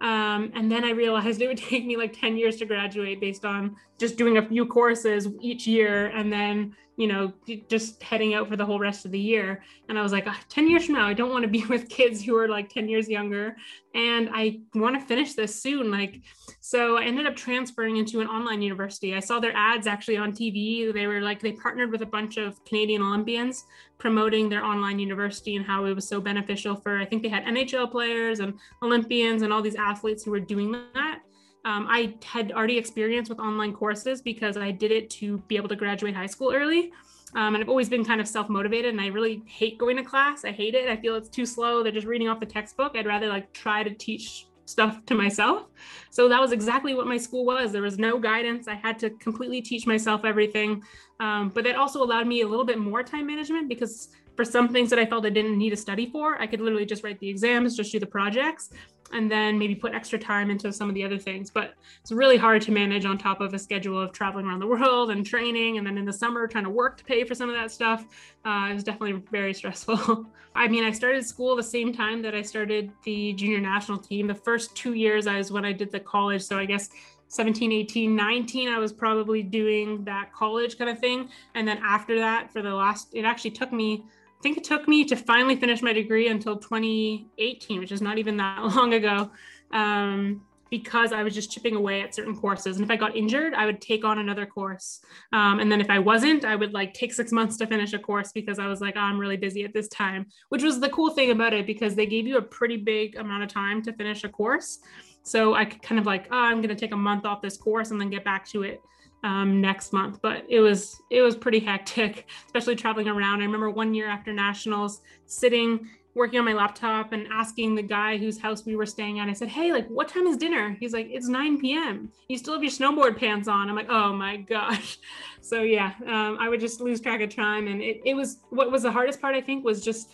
Um, 0.02 0.52
and 0.56 0.72
then 0.72 0.84
I 0.84 0.90
realized 0.90 1.44
it 1.44 1.48
would 1.48 1.58
take 1.70 1.86
me 1.86 1.96
like 1.96 2.20
10 2.20 2.38
years 2.38 2.56
to 2.58 2.66
graduate 2.66 3.22
based 3.22 3.46
on 3.46 3.76
just 4.00 4.18
doing 4.18 4.38
a 4.38 4.48
few 4.48 4.66
courses 4.66 5.28
each 5.40 5.68
year 5.68 6.08
and 6.08 6.34
then 6.34 6.76
you 7.02 7.08
know, 7.08 7.34
just 7.68 8.04
heading 8.04 8.36
out 8.36 8.48
for 8.48 8.56
the 8.56 8.64
whole 8.64 8.78
rest 8.78 9.06
of 9.06 9.12
the 9.12 9.20
year. 9.20 9.64
And 9.90 9.98
I 9.98 10.04
was 10.04 10.12
like, 10.12 10.26
oh, 10.28 10.36
10 10.50 10.70
years 10.70 10.86
from 10.86 10.94
now, 10.94 11.08
I 11.08 11.16
don't 11.16 11.32
want 11.32 11.42
to 11.42 11.48
be 11.48 11.66
with 11.70 11.90
kids 11.90 12.24
who 12.24 12.38
are 12.38 12.48
like 12.48 12.70
10 12.70 12.88
years 12.88 13.10
younger. 13.10 13.58
And 13.96 14.30
I 14.32 14.60
want 14.76 15.00
to 15.00 15.04
finish 15.04 15.34
this 15.34 15.60
soon. 15.60 15.90
Like, 15.90 16.22
so 16.60 16.98
I 16.98 17.06
ended 17.06 17.26
up 17.26 17.36
transferring 17.36 17.98
into 17.98 18.20
an 18.20 18.28
online 18.28 18.62
university. 18.62 19.16
I 19.16 19.20
saw 19.20 19.40
their 19.40 19.52
ads 19.56 19.88
actually 19.88 20.18
on 20.18 20.32
TV. 20.32 20.94
They 20.94 21.08
were 21.08 21.22
like, 21.22 21.40
they 21.40 21.54
partnered 21.54 21.92
with 21.92 22.04
a 22.04 22.06
bunch 22.06 22.38
of 22.38 22.64
Canadian 22.66 23.02
Olympians 23.02 23.64
promoting 23.98 24.48
their 24.48 24.64
online 24.64 25.00
university 25.00 25.56
and 25.56 25.66
how 25.66 25.86
it 25.86 25.96
was 25.96 26.08
so 26.08 26.22
beneficial 26.22 26.76
for, 26.76 27.00
I 27.00 27.06
think 27.06 27.24
they 27.24 27.30
had 27.30 27.46
NHL 27.46 27.90
players 27.90 28.42
and 28.42 28.54
Olympians 28.84 29.42
and 29.42 29.52
all 29.52 29.64
these 29.64 29.76
athletes 29.76 30.24
who 30.24 30.30
were 30.30 30.40
doing 30.40 30.72
that. 30.94 31.22
Um, 31.64 31.88
I 31.90 32.16
had 32.24 32.52
already 32.52 32.78
experience 32.78 33.30
with 33.30 33.40
online 33.40 33.74
courses 33.74 34.22
because 34.22 34.58
I 34.58 34.72
did 34.72 34.92
it 34.92 35.10
to 35.12 35.38
be 35.48 35.58
able 35.58 35.70
to 35.70 35.76
graduate 35.76 36.16
high 36.16 36.26
school 36.26 36.52
early. 36.54 36.92
Um, 37.34 37.56
and 37.56 37.64
I've 37.64 37.70
always 37.70 37.88
been 37.88 38.04
kind 38.04 38.20
of 38.20 38.28
self 38.28 38.50
motivated 38.50 38.92
and 38.92 39.00
I 39.00 39.08
really 39.08 39.44
hate 39.46 39.78
going 39.78 39.98
to 39.98 40.04
class. 40.04 40.44
I 40.44 40.52
hate 40.52 40.76
it. 40.76 40.90
I 40.90 40.98
feel 40.98 41.16
it's 41.16 41.30
too 41.30 41.46
slow. 41.46 41.84
They're 41.84 41.92
just 41.92 42.08
reading 42.08 42.28
off 42.28 42.40
the 42.40 42.46
textbook. 42.46 42.96
I'd 42.96 43.06
rather 43.06 43.28
like 43.28 43.54
try 43.54 43.84
to 43.84 43.94
teach 43.94 44.48
stuff 44.66 45.06
to 45.06 45.16
myself. 45.16 45.68
So 46.10 46.28
that 46.30 46.40
was 46.40 46.52
exactly 46.52 46.94
what 46.94 47.08
my 47.08 47.18
school 47.18 47.46
was. 47.46 47.72
There 47.72 47.82
was 47.82 47.98
no 47.98 48.18
guidance. 48.18 48.68
I 48.68 48.76
had 48.76 48.98
to 49.00 49.10
completely 49.12 49.62
teach 49.62 49.86
myself 49.86 50.26
everything. 50.26 50.84
Um, 51.20 51.50
but 51.50 51.64
that 51.66 51.76
also 51.76 52.04
allowed 52.04 52.28
me 52.28 52.42
a 52.42 52.48
little 52.48 52.66
bit 52.66 52.80
more 52.80 53.04
time 53.04 53.28
management 53.28 53.70
because 53.70 54.10
for 54.36 54.46
some 54.46 54.70
things 54.70 54.90
that 54.90 55.00
I 55.00 55.06
felt 55.06 55.26
I 55.26 55.30
didn't 55.30 55.58
need 55.58 55.72
to 55.72 55.78
study 55.78 56.10
for, 56.10 56.42
I 56.42 56.48
could 56.48 56.62
literally 56.62 56.86
just 56.86 57.04
write 57.04 57.20
the 57.20 57.30
exams, 57.30 57.76
just 57.76 57.92
do 57.92 58.00
the 58.00 58.06
projects, 58.06 58.70
and 59.14 59.30
then 59.30 59.60
maybe 59.60 59.76
put 59.76 59.94
extra 59.94 60.18
time 60.18 60.50
into 60.50 60.72
some 60.72 60.88
of 60.90 60.96
the 60.96 61.04
other 61.04 61.18
things. 61.18 61.52
But 61.52 61.74
it's 62.02 62.12
really 62.12 62.38
hard 62.38 62.62
to 62.64 62.72
manage 62.72 63.06
on 63.06 63.18
top 63.18 63.42
of 63.42 63.54
a 63.54 63.60
schedule 63.60 64.02
of 64.02 64.14
traveling 64.14 64.46
around 64.46 64.60
the 64.60 64.68
world 64.68 65.12
and 65.12 65.26
training, 65.26 65.78
and 65.78 65.86
then 65.86 65.98
in 65.98 66.06
the 66.06 66.14
summer 66.14 66.48
trying 66.48 66.64
to 66.64 66.70
work 66.70 66.98
to 66.98 67.04
pay 67.04 67.24
for 67.24 67.36
some 67.36 67.50
of 67.50 67.56
that 67.56 67.72
stuff. 67.72 68.06
Uh, 68.46 68.68
it 68.70 68.74
was 68.74 68.84
definitely 68.84 69.22
very 69.32 69.54
stressful. 69.62 70.26
I 70.56 70.68
mean, 70.68 70.84
I 70.84 70.92
started 70.92 71.26
school 71.26 71.56
the 71.56 71.64
same 71.64 71.94
time 71.94 72.22
that 72.24 72.36
I 72.36 72.42
started 72.42 72.92
the 73.04 73.34
junior 73.34 73.60
national 73.60 74.00
team. 74.00 74.28
The 74.28 74.36
first 74.36 74.76
two 74.76 74.94
years 74.94 75.28
I 75.28 75.38
was 75.38 75.52
when 75.52 75.66
I 75.66 75.72
did 75.72 75.92
the 75.92 76.00
college, 76.00 76.42
so 76.42 76.58
I 76.58 76.66
guess 76.66 76.90
17, 77.32 77.72
18, 77.72 78.14
19, 78.14 78.68
I 78.68 78.78
was 78.78 78.92
probably 78.92 79.42
doing 79.42 80.04
that 80.04 80.34
college 80.34 80.78
kind 80.78 80.90
of 80.90 81.00
thing. 81.00 81.30
And 81.56 81.66
then 81.66 81.80
after 81.82 82.20
that, 82.20 82.52
for 82.52 82.62
the 82.62 82.74
last, 82.74 83.08
it 83.14 83.24
actually 83.24 83.52
took 83.52 83.72
me 83.72 84.04
I 84.42 84.44
think 84.44 84.58
it 84.58 84.64
took 84.64 84.88
me 84.88 85.06
to 85.06 85.16
finally 85.16 85.56
finish 85.56 85.84
my 85.84 85.94
degree 85.94 86.28
until 86.28 86.58
2018, 86.58 87.80
which 87.80 87.92
is 87.92 88.02
not 88.02 88.18
even 88.18 88.38
that 88.38 88.64
long 88.76 88.96
ago, 88.96 89.30
um, 89.72 90.42
because 90.72 91.14
I 91.14 91.22
was 91.22 91.36
just 91.36 91.52
chipping 91.52 91.76
away 91.76 92.02
at 92.02 92.16
certain 92.16 92.36
courses. 92.36 92.78
And 92.78 92.84
if 92.84 92.90
I 92.90 92.96
got 92.96 93.16
injured, 93.16 93.54
I 93.54 93.68
would 93.68 93.80
take 93.80 94.04
on 94.04 94.18
another 94.18 94.48
course. 94.48 95.02
Um, 95.32 95.60
and 95.60 95.72
then 95.72 95.80
if 95.80 95.92
I 95.92 96.00
wasn't, 96.00 96.44
I 96.44 96.56
would 96.56 96.74
like 96.74 96.96
take 96.96 97.14
six 97.14 97.32
months 97.32 97.56
to 97.58 97.68
finish 97.68 97.94
a 97.94 98.00
course 98.00 98.32
because 98.32 98.58
I 98.58 98.66
was 98.66 98.82
like, 98.82 98.96
oh, 98.98 99.02
I'm 99.02 99.20
really 99.20 99.38
busy 99.38 99.64
at 99.64 99.76
this 99.76 99.88
time, 99.90 100.26
which 100.50 100.64
was 100.64 100.80
the 100.80 100.90
cool 100.90 101.12
thing 101.12 101.30
about 101.30 101.54
it 101.54 101.68
because 101.68 101.94
they 101.94 102.08
gave 102.08 102.26
you 102.26 102.38
a 102.38 102.42
pretty 102.42 102.78
big 102.78 103.18
amount 103.18 103.44
of 103.44 103.50
time 103.50 103.84
to 103.84 103.94
finish 103.94 104.24
a 104.24 104.30
course. 104.30 104.80
So 105.22 105.54
I 105.54 105.66
could 105.66 105.84
kind 105.84 106.00
of 106.00 106.08
like, 106.08 106.30
oh, 106.32 106.36
I'm 106.36 106.62
going 106.64 106.70
to 106.70 106.76
take 106.76 106.94
a 106.94 106.98
month 106.98 107.28
off 107.28 107.44
this 107.44 107.58
course 107.58 107.92
and 107.92 108.02
then 108.02 108.10
get 108.10 108.24
back 108.24 108.48
to 108.48 108.64
it 108.64 108.82
um, 109.24 109.62
next 109.62 109.94
month. 109.94 110.20
But 110.22 110.46
it 110.50 110.60
was 110.60 111.02
it 111.10 111.22
was 111.22 111.36
pretty 111.36 111.60
hectic, 111.60 112.28
especially 112.46 112.76
traveling 112.76 113.08
around. 113.08 113.42
I 113.42 113.46
remember 113.46 113.70
one 113.70 113.94
year 113.94 114.08
after 114.08 114.34
nationals, 114.34 115.02
sitting 115.26 115.90
working 116.14 116.40
on 116.40 116.46
my 116.46 116.54
laptop 116.54 117.14
and 117.14 117.26
asking 117.32 117.74
the 117.74 117.82
guy 117.82 118.18
whose 118.18 118.38
house 118.38 118.66
we 118.66 118.76
were 118.76 118.86
staying 118.86 119.20
at. 119.20 119.30
I 119.30 119.34
said, 119.34 119.48
"Hey, 119.48 119.72
like, 119.72 119.88
what 119.88 120.08
time 120.08 120.28
is 120.28 120.38
dinner?" 120.38 120.76
He's 120.80 120.94
like, 120.94 121.08
"It's 121.10 121.28
9 121.28 121.60
p.m. 121.60 122.12
You 122.28 122.38
still 122.38 122.54
have 122.54 122.64
your 122.64 122.72
snowboard 122.72 123.18
pants 123.18 123.48
on." 123.48 123.70
I'm 123.70 123.76
like, 123.76 123.90
"Oh 123.90 124.14
my 124.14 124.38
gosh!" 124.38 124.98
So 125.44 125.64
yeah, 125.64 125.94
um, 126.06 126.38
I 126.40 126.50
would 126.50 126.60
just 126.60 126.82
lose 126.82 127.02
track 127.02 127.20
of 127.20 127.36
time, 127.36 127.66
and 127.68 127.82
it, 127.82 128.00
it 128.06 128.14
was 128.14 128.42
what 128.52 128.72
was 128.72 128.84
the 128.84 128.92
hardest 128.92 129.20
part. 129.20 129.34
I 129.34 129.42
think 129.42 129.66
was 129.66 129.84
just 129.84 130.12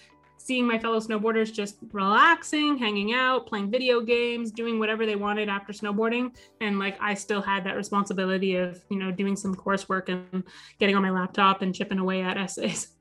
seeing 0.48 0.66
my 0.66 0.80
fellow 0.80 0.98
snowboarders 0.98 1.54
just 1.54 1.75
relaxing, 1.92 2.77
hanging 2.77 3.13
out, 3.13 3.46
playing 3.46 3.70
video 3.70 4.00
games, 4.00 4.50
doing 4.50 4.80
whatever 4.80 5.06
they 5.06 5.18
wanted 5.18 5.50
after 5.50 5.74
snowboarding. 5.74 6.34
And 6.62 6.80
like 6.80 6.98
I 7.01 7.16
still 7.16 7.42
had 7.42 7.66
that 7.66 7.75
responsibility 7.75 8.56
of, 8.56 8.82
you 8.89 8.98
know, 8.98 9.12
doing 9.12 9.36
some 9.36 9.54
coursework 9.54 10.08
and 10.08 10.46
getting 10.80 10.96
on 10.96 11.01
my 11.01 11.12
laptop 11.12 11.62
and 11.62 11.75
chipping 11.75 12.00
away 12.00 12.22
at 12.22 12.38
essays. 12.38 12.94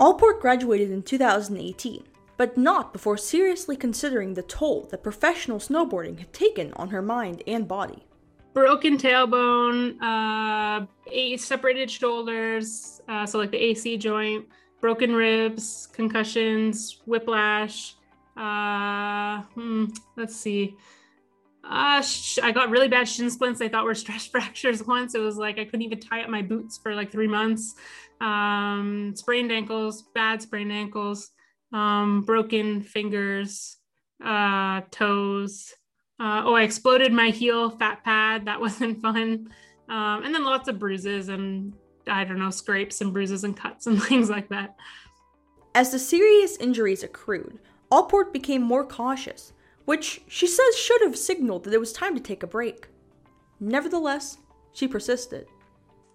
Allport 0.00 0.40
graduated 0.40 0.90
in 0.90 1.02
2018, 1.02 2.02
but 2.38 2.56
not 2.56 2.94
before 2.94 3.18
seriously 3.18 3.76
considering 3.76 4.32
the 4.32 4.42
toll 4.42 4.88
that 4.90 5.02
professional 5.02 5.58
snowboarding 5.58 6.18
had 6.18 6.32
taken 6.32 6.72
on 6.74 6.88
her 6.88 7.02
mind 7.02 7.42
and 7.46 7.68
body. 7.68 8.06
Broken 8.54 8.96
tailbone, 8.96 10.00
uh, 10.00 10.86
separated 11.36 11.90
shoulders, 11.90 13.02
uh, 13.06 13.26
so 13.26 13.36
like 13.38 13.50
the 13.50 13.62
AC 13.62 13.98
joint, 13.98 14.46
broken 14.80 15.14
ribs, 15.14 15.88
concussions, 15.92 17.00
whiplash. 17.06 17.94
Uh, 18.36 19.42
hmm, 19.54 19.86
let's 20.16 20.36
see. 20.36 20.76
Uh, 21.68 22.00
sh- 22.00 22.38
I 22.42 22.52
got 22.52 22.70
really 22.70 22.88
bad 22.88 23.08
shin 23.08 23.30
splints. 23.30 23.60
I 23.60 23.68
thought 23.68 23.84
were 23.84 23.94
stress 24.04 24.26
fractures 24.26 24.86
once. 24.86 25.14
It 25.14 25.20
was 25.20 25.36
like 25.36 25.58
I 25.58 25.64
couldn't 25.64 25.82
even 25.82 26.00
tie 26.00 26.22
up 26.22 26.28
my 26.28 26.42
boots 26.42 26.78
for 26.78 26.94
like 26.94 27.10
three 27.10 27.26
months. 27.26 27.74
Um, 28.20 29.12
sprained 29.14 29.52
ankles, 29.52 30.04
bad 30.14 30.40
sprained 30.40 30.72
ankles, 30.72 31.30
um, 31.72 32.22
broken 32.22 32.82
fingers, 32.82 33.76
uh, 34.24 34.82
toes. 34.90 35.74
Uh, 36.18 36.42
oh, 36.44 36.54
I 36.54 36.62
exploded 36.62 37.12
my 37.12 37.28
heel 37.30 37.70
fat 37.70 38.04
pad. 38.04 38.46
That 38.46 38.60
wasn't 38.66 39.00
fun. 39.02 39.48
Um, 39.88 40.24
and 40.24 40.34
then 40.34 40.44
lots 40.44 40.68
of 40.68 40.78
bruises 40.78 41.28
and 41.28 41.72
I 42.06 42.24
don't 42.24 42.38
know, 42.38 42.50
scrapes 42.50 43.00
and 43.00 43.12
bruises 43.12 43.44
and 43.44 43.56
cuts 43.56 43.86
and 43.86 44.02
things 44.02 44.30
like 44.30 44.48
that. 44.48 44.76
As 45.74 45.92
the 45.92 45.98
serious 45.98 46.56
injuries 46.56 47.02
accrued, 47.02 47.58
Allport 47.90 48.32
became 48.32 48.62
more 48.62 48.84
cautious, 48.84 49.52
which 49.84 50.22
she 50.28 50.46
says 50.46 50.76
should 50.76 51.02
have 51.02 51.16
signaled 51.16 51.64
that 51.64 51.74
it 51.74 51.80
was 51.80 51.92
time 51.92 52.14
to 52.14 52.20
take 52.20 52.42
a 52.42 52.46
break. 52.46 52.88
Nevertheless, 53.60 54.38
she 54.72 54.88
persisted. 54.88 55.46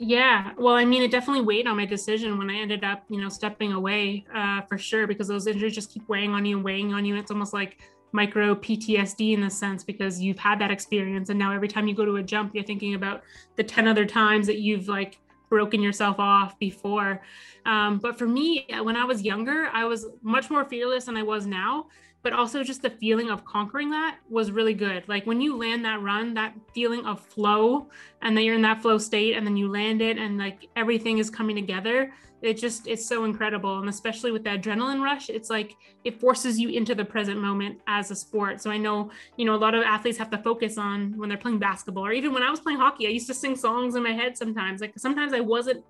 Yeah, 0.04 0.54
well, 0.58 0.74
I 0.74 0.84
mean, 0.84 1.04
it 1.04 1.12
definitely 1.12 1.44
weighed 1.44 1.68
on 1.68 1.78
my 1.78 1.86
decision 1.86 2.40
when 2.40 2.50
I 2.50 2.56
ended 2.56 2.84
up, 2.84 3.04
you 3.08 3.22
know, 3.22 3.30
stepping 3.30 3.74
away 3.74 4.26
uh, 4.34 4.62
for 4.62 4.80
sure, 4.80 5.06
because 5.06 5.28
those 5.28 5.46
injuries 5.46 5.76
just 5.76 5.92
keep 5.92 6.10
weighing 6.10 6.34
on 6.34 6.44
you 6.44 6.56
and 6.56 6.66
weighing 6.66 6.92
on 6.92 7.06
you. 7.06 7.16
It's 7.16 7.30
almost 7.30 7.54
like 7.54 7.78
micro 8.12 8.56
PTSD 8.56 9.34
in 9.34 9.44
a 9.44 9.50
sense 9.50 9.84
because 9.84 10.20
you've 10.20 10.40
had 10.40 10.60
that 10.60 10.72
experience, 10.72 11.30
and 11.30 11.38
now 11.38 11.52
every 11.52 11.68
time 11.68 11.88
you 11.88 11.94
go 11.94 12.04
to 12.04 12.16
a 12.16 12.24
jump, 12.24 12.56
you're 12.56 12.64
thinking 12.64 12.96
about 12.96 13.22
the 13.58 13.64
ten 13.64 13.88
other 13.88 14.06
times 14.08 14.48
that 14.48 14.58
you've 14.58 14.88
like 14.88 15.20
broken 15.52 15.82
yourself 15.82 16.18
off 16.18 16.58
before. 16.58 17.22
Um, 17.66 18.00
but 18.00 18.18
for 18.18 18.26
me, 18.26 18.66
when 18.82 18.96
I 18.96 19.04
was 19.04 19.22
younger, 19.22 19.70
I 19.72 19.84
was 19.84 20.08
much 20.24 20.50
more 20.50 20.66
fearless 20.66 21.06
than 21.06 21.18
I 21.18 21.24
was 21.24 21.46
now. 21.46 21.88
But 22.24 22.34
also, 22.34 22.64
just 22.64 22.84
the 22.84 22.90
feeling 22.90 23.32
of 23.32 23.44
conquering 23.46 23.90
that 23.90 24.20
was 24.30 24.52
really 24.52 24.76
good. 24.76 25.10
Like 25.10 25.26
when 25.26 25.42
you 25.42 25.58
land 25.58 25.84
that 25.86 26.02
run, 26.02 26.36
that 26.36 26.54
feeling 26.74 27.04
of 27.06 27.20
flow, 27.20 27.90
and 28.22 28.38
then 28.38 28.46
you're 28.46 28.56
in 28.56 28.62
that 28.62 28.82
flow 28.82 29.00
state, 29.00 29.36
and 29.36 29.46
then 29.46 29.58
you 29.58 29.72
land 29.72 30.02
it, 30.02 30.18
and 30.18 30.38
like 30.38 30.70
everything 30.76 31.18
is 31.18 31.32
coming 31.32 31.56
together 31.56 32.14
it 32.42 32.58
just 32.58 32.88
it's 32.88 33.06
so 33.06 33.24
incredible 33.24 33.80
and 33.80 33.90
especially 33.90 34.32
with 34.32 34.44
the 34.44 34.50
adrenaline 34.50 35.02
rush 35.02 35.30
it's 35.30 35.50
like 35.50 35.76
it 36.04 36.20
forces 36.20 36.60
you 36.60 36.70
into 36.70 36.96
the 36.96 37.06
present 37.06 37.40
moment 37.40 37.80
as 37.88 38.12
a 38.12 38.16
sport 38.16 38.62
so 38.62 38.72
i 38.72 38.78
know 38.78 39.10
you 39.38 39.46
know 39.46 39.56
a 39.56 39.58
lot 39.58 39.76
of 39.76 39.84
athletes 39.84 40.18
have 40.18 40.30
to 40.30 40.38
focus 40.38 40.78
on 40.78 41.18
when 41.18 41.30
they're 41.30 41.38
playing 41.38 41.60
basketball 41.60 42.06
or 42.06 42.12
even 42.12 42.34
when 42.34 42.44
i 42.44 42.50
was 42.50 42.60
playing 42.60 42.80
hockey 42.80 43.08
i 43.08 43.10
used 43.10 43.28
to 43.28 43.34
sing 43.34 43.56
songs 43.56 43.96
in 43.96 44.04
my 44.04 44.12
head 44.12 44.38
sometimes 44.38 44.82
like 44.82 44.94
sometimes 44.98 45.34
i 45.34 45.40
wasn't 45.40 45.84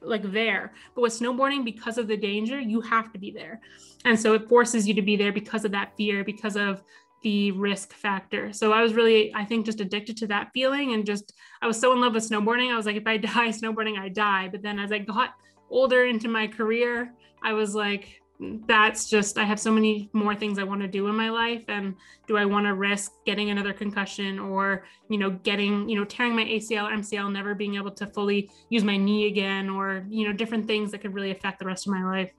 like 0.00 0.32
there 0.32 0.72
but 0.94 1.02
with 1.02 1.12
snowboarding 1.12 1.64
because 1.64 1.96
of 1.96 2.08
the 2.08 2.16
danger 2.16 2.60
you 2.60 2.80
have 2.80 3.12
to 3.12 3.18
be 3.18 3.30
there 3.30 3.60
and 4.04 4.18
so 4.18 4.34
it 4.34 4.48
forces 4.48 4.88
you 4.88 4.94
to 4.94 5.02
be 5.02 5.16
there 5.16 5.32
because 5.32 5.64
of 5.64 5.70
that 5.70 5.96
fear 5.96 6.24
because 6.24 6.56
of 6.56 6.82
the 7.22 7.52
risk 7.52 7.92
factor. 7.92 8.52
So 8.52 8.72
I 8.72 8.82
was 8.82 8.94
really, 8.94 9.32
I 9.32 9.44
think, 9.44 9.64
just 9.64 9.80
addicted 9.80 10.16
to 10.18 10.26
that 10.26 10.50
feeling 10.52 10.92
and 10.92 11.06
just, 11.06 11.34
I 11.60 11.68
was 11.68 11.78
so 11.78 11.92
in 11.92 12.00
love 12.00 12.14
with 12.14 12.28
snowboarding. 12.28 12.72
I 12.72 12.76
was 12.76 12.84
like, 12.84 12.96
if 12.96 13.06
I 13.06 13.16
die 13.18 13.50
snowboarding, 13.50 13.96
I 13.96 14.08
die. 14.08 14.48
But 14.50 14.62
then 14.62 14.80
as 14.80 14.90
I 14.90 14.98
got 14.98 15.34
older 15.72 16.04
into 16.04 16.28
my 16.28 16.46
career, 16.46 17.12
I 17.42 17.52
was 17.54 17.74
like, 17.74 18.22
that's 18.66 19.08
just 19.08 19.38
I 19.38 19.44
have 19.44 19.60
so 19.60 19.70
many 19.70 20.10
more 20.12 20.34
things 20.34 20.58
I 20.58 20.64
want 20.64 20.80
to 20.82 20.88
do 20.88 21.06
in 21.08 21.14
my 21.14 21.30
life 21.30 21.64
and 21.68 21.94
do 22.26 22.36
I 22.36 22.44
want 22.44 22.66
to 22.66 22.74
risk 22.74 23.12
getting 23.24 23.50
another 23.50 23.72
concussion 23.72 24.38
or 24.38 24.84
you 25.08 25.18
know 25.18 25.30
getting 25.30 25.88
you 25.88 25.96
know 25.96 26.04
tearing 26.04 26.34
my 26.34 26.44
ACL 26.44 26.90
MCL 26.90 27.32
never 27.32 27.54
being 27.54 27.76
able 27.76 27.92
to 27.92 28.06
fully 28.06 28.50
use 28.68 28.82
my 28.82 28.96
knee 28.96 29.26
again 29.26 29.70
or 29.70 30.04
you 30.08 30.26
know 30.26 30.32
different 30.32 30.66
things 30.66 30.90
that 30.90 31.02
could 31.02 31.14
really 31.14 31.30
affect 31.30 31.58
the 31.60 31.66
rest 31.66 31.86
of 31.86 31.92
my 31.92 32.04
life. 32.04 32.30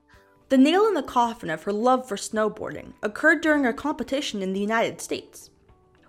The 0.50 0.58
nail 0.58 0.86
in 0.86 0.94
the 0.94 1.02
coffin 1.02 1.48
of 1.48 1.62
her 1.62 1.72
love 1.72 2.06
for 2.06 2.16
snowboarding 2.16 2.92
occurred 3.02 3.40
during 3.40 3.64
a 3.64 3.72
competition 3.72 4.42
in 4.42 4.52
the 4.52 4.60
United 4.60 5.00
States. 5.00 5.50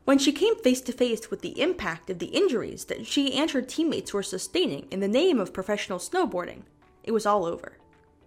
When 0.03 0.20
she 0.20 0.34
came 0.34 0.55
face 0.58 0.82
to 0.82 0.91
face 0.91 1.32
with 1.32 1.41
the 1.41 1.60
impact 1.60 2.10
of 2.10 2.20
the 2.20 2.27
injuries 2.27 2.86
that 2.86 3.08
she 3.08 3.34
and 3.34 3.50
her 3.51 3.62
teammates 3.62 4.13
were 4.13 4.22
sustaining 4.22 4.88
in 4.91 5.00
the 5.00 5.08
name 5.08 5.39
of 5.39 5.53
professional 5.53 5.98
snowboarding, 5.98 6.63
it 7.05 7.12
was 7.12 7.25
all 7.25 7.45
over. 7.45 7.77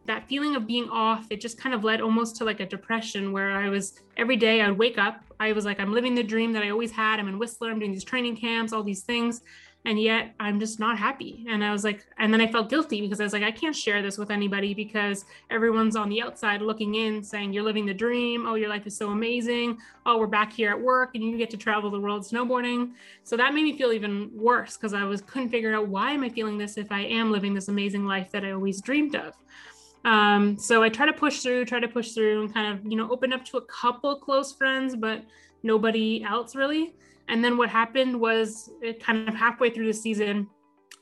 That 0.07 0.27
feeling 0.27 0.57
of 0.57 0.67
being 0.67 0.89
off, 0.89 1.27
it 1.29 1.41
just 1.41 1.59
kind 1.59 1.75
of 1.75 1.85
led 1.85 2.01
almost 2.01 2.37
to 2.37 2.45
like 2.45 2.61
a 2.61 2.67
depression 2.67 3.31
where 3.31 3.53
I 3.53 3.69
was 3.69 4.01
every 4.17 4.37
day 4.37 4.63
I'd 4.63 4.79
wake 4.79 4.97
up, 4.97 5.23
I 5.39 5.53
was 5.53 5.65
like, 5.65 5.79
I'm 5.79 5.93
living 5.93 6.15
the 6.15 6.23
dream 6.23 6.53
that 6.55 6.63
I 6.63 6.71
always 6.71 6.91
had. 6.91 7.21
I'm 7.21 7.29
in 7.29 7.39
Whistler, 7.39 7.71
I'm 7.71 7.79
doing 7.79 7.93
these 7.93 8.05
training 8.05 8.37
camps, 8.37 8.73
all 8.73 8.83
these 8.83 9.03
things 9.03 9.43
and 9.85 10.01
yet 10.01 10.35
i'm 10.41 10.59
just 10.59 10.79
not 10.79 10.99
happy. 10.99 11.45
And 11.49 11.65
i 11.65 11.73
was 11.73 11.85
like 11.85 12.07
and 12.19 12.33
then 12.33 12.41
i 12.41 12.47
felt 12.47 12.69
guilty 12.69 13.01
because 13.01 13.21
i 13.21 13.25
was 13.25 13.33
like 13.33 13.43
i 13.43 13.51
can't 13.51 13.75
share 13.75 14.03
this 14.03 14.19
with 14.19 14.31
anybody 14.31 14.75
because 14.75 15.25
everyone's 15.51 15.97
on 15.97 16.09
the 16.09 16.21
outside 16.21 16.63
looking 16.63 16.97
in 16.97 17.23
saying 17.23 17.53
you're 17.53 17.63
living 17.63 17.87
the 17.87 17.95
dream. 17.95 18.47
Oh 18.47 18.55
your 18.55 18.69
life 18.69 18.87
is 18.87 18.97
so 18.97 19.11
amazing. 19.11 19.79
Oh 20.05 20.19
we're 20.19 20.27
back 20.27 20.53
here 20.53 20.71
at 20.71 20.81
work 20.81 21.15
and 21.15 21.25
you 21.25 21.37
get 21.37 21.51
to 21.51 21.57
travel 21.57 21.91
the 21.91 22.01
world 22.01 22.23
snowboarding. 22.23 22.93
So 23.25 23.37
that 23.37 23.55
made 23.55 23.65
me 23.65 23.77
feel 23.77 23.93
even 23.93 24.31
worse 24.35 24.77
because 24.77 24.95
i 24.95 25.05
was 25.05 25.21
couldn't 25.23 25.51
figure 25.51 25.75
out 25.75 25.89
why 25.89 26.13
am 26.13 26.25
i 26.25 26.29
feeling 26.29 26.59
this 26.59 26.77
if 26.77 26.91
i 26.93 27.01
am 27.01 27.31
living 27.31 27.55
this 27.55 27.69
amazing 27.69 28.05
life 28.07 28.31
that 28.33 28.45
i 28.45 28.53
always 28.53 28.81
dreamed 28.81 29.15
of. 29.15 29.35
Um, 30.05 30.59
so 30.59 30.83
i 30.83 30.89
try 30.89 31.07
to 31.07 31.13
push 31.13 31.41
through 31.41 31.65
try 31.65 31.81
to 31.81 31.89
push 31.89 32.13
through 32.13 32.43
and 32.43 32.53
kind 32.53 32.73
of 32.73 32.85
you 32.85 32.97
know 32.97 33.11
open 33.11 33.33
up 33.33 33.45
to 33.47 33.57
a 33.57 33.63
couple 33.63 34.15
close 34.17 34.53
friends 34.53 34.95
but 34.97 35.25
nobody 35.63 36.23
else 36.23 36.55
really 36.55 36.95
and 37.29 37.45
then 37.45 37.57
what 37.57 37.69
happened 37.69 38.19
was 38.19 38.71
it 38.83 39.03
kind 39.03 39.29
of 39.29 39.35
halfway 39.35 39.71
through 39.71 39.87
the 39.87 39.93
season, 39.93 40.49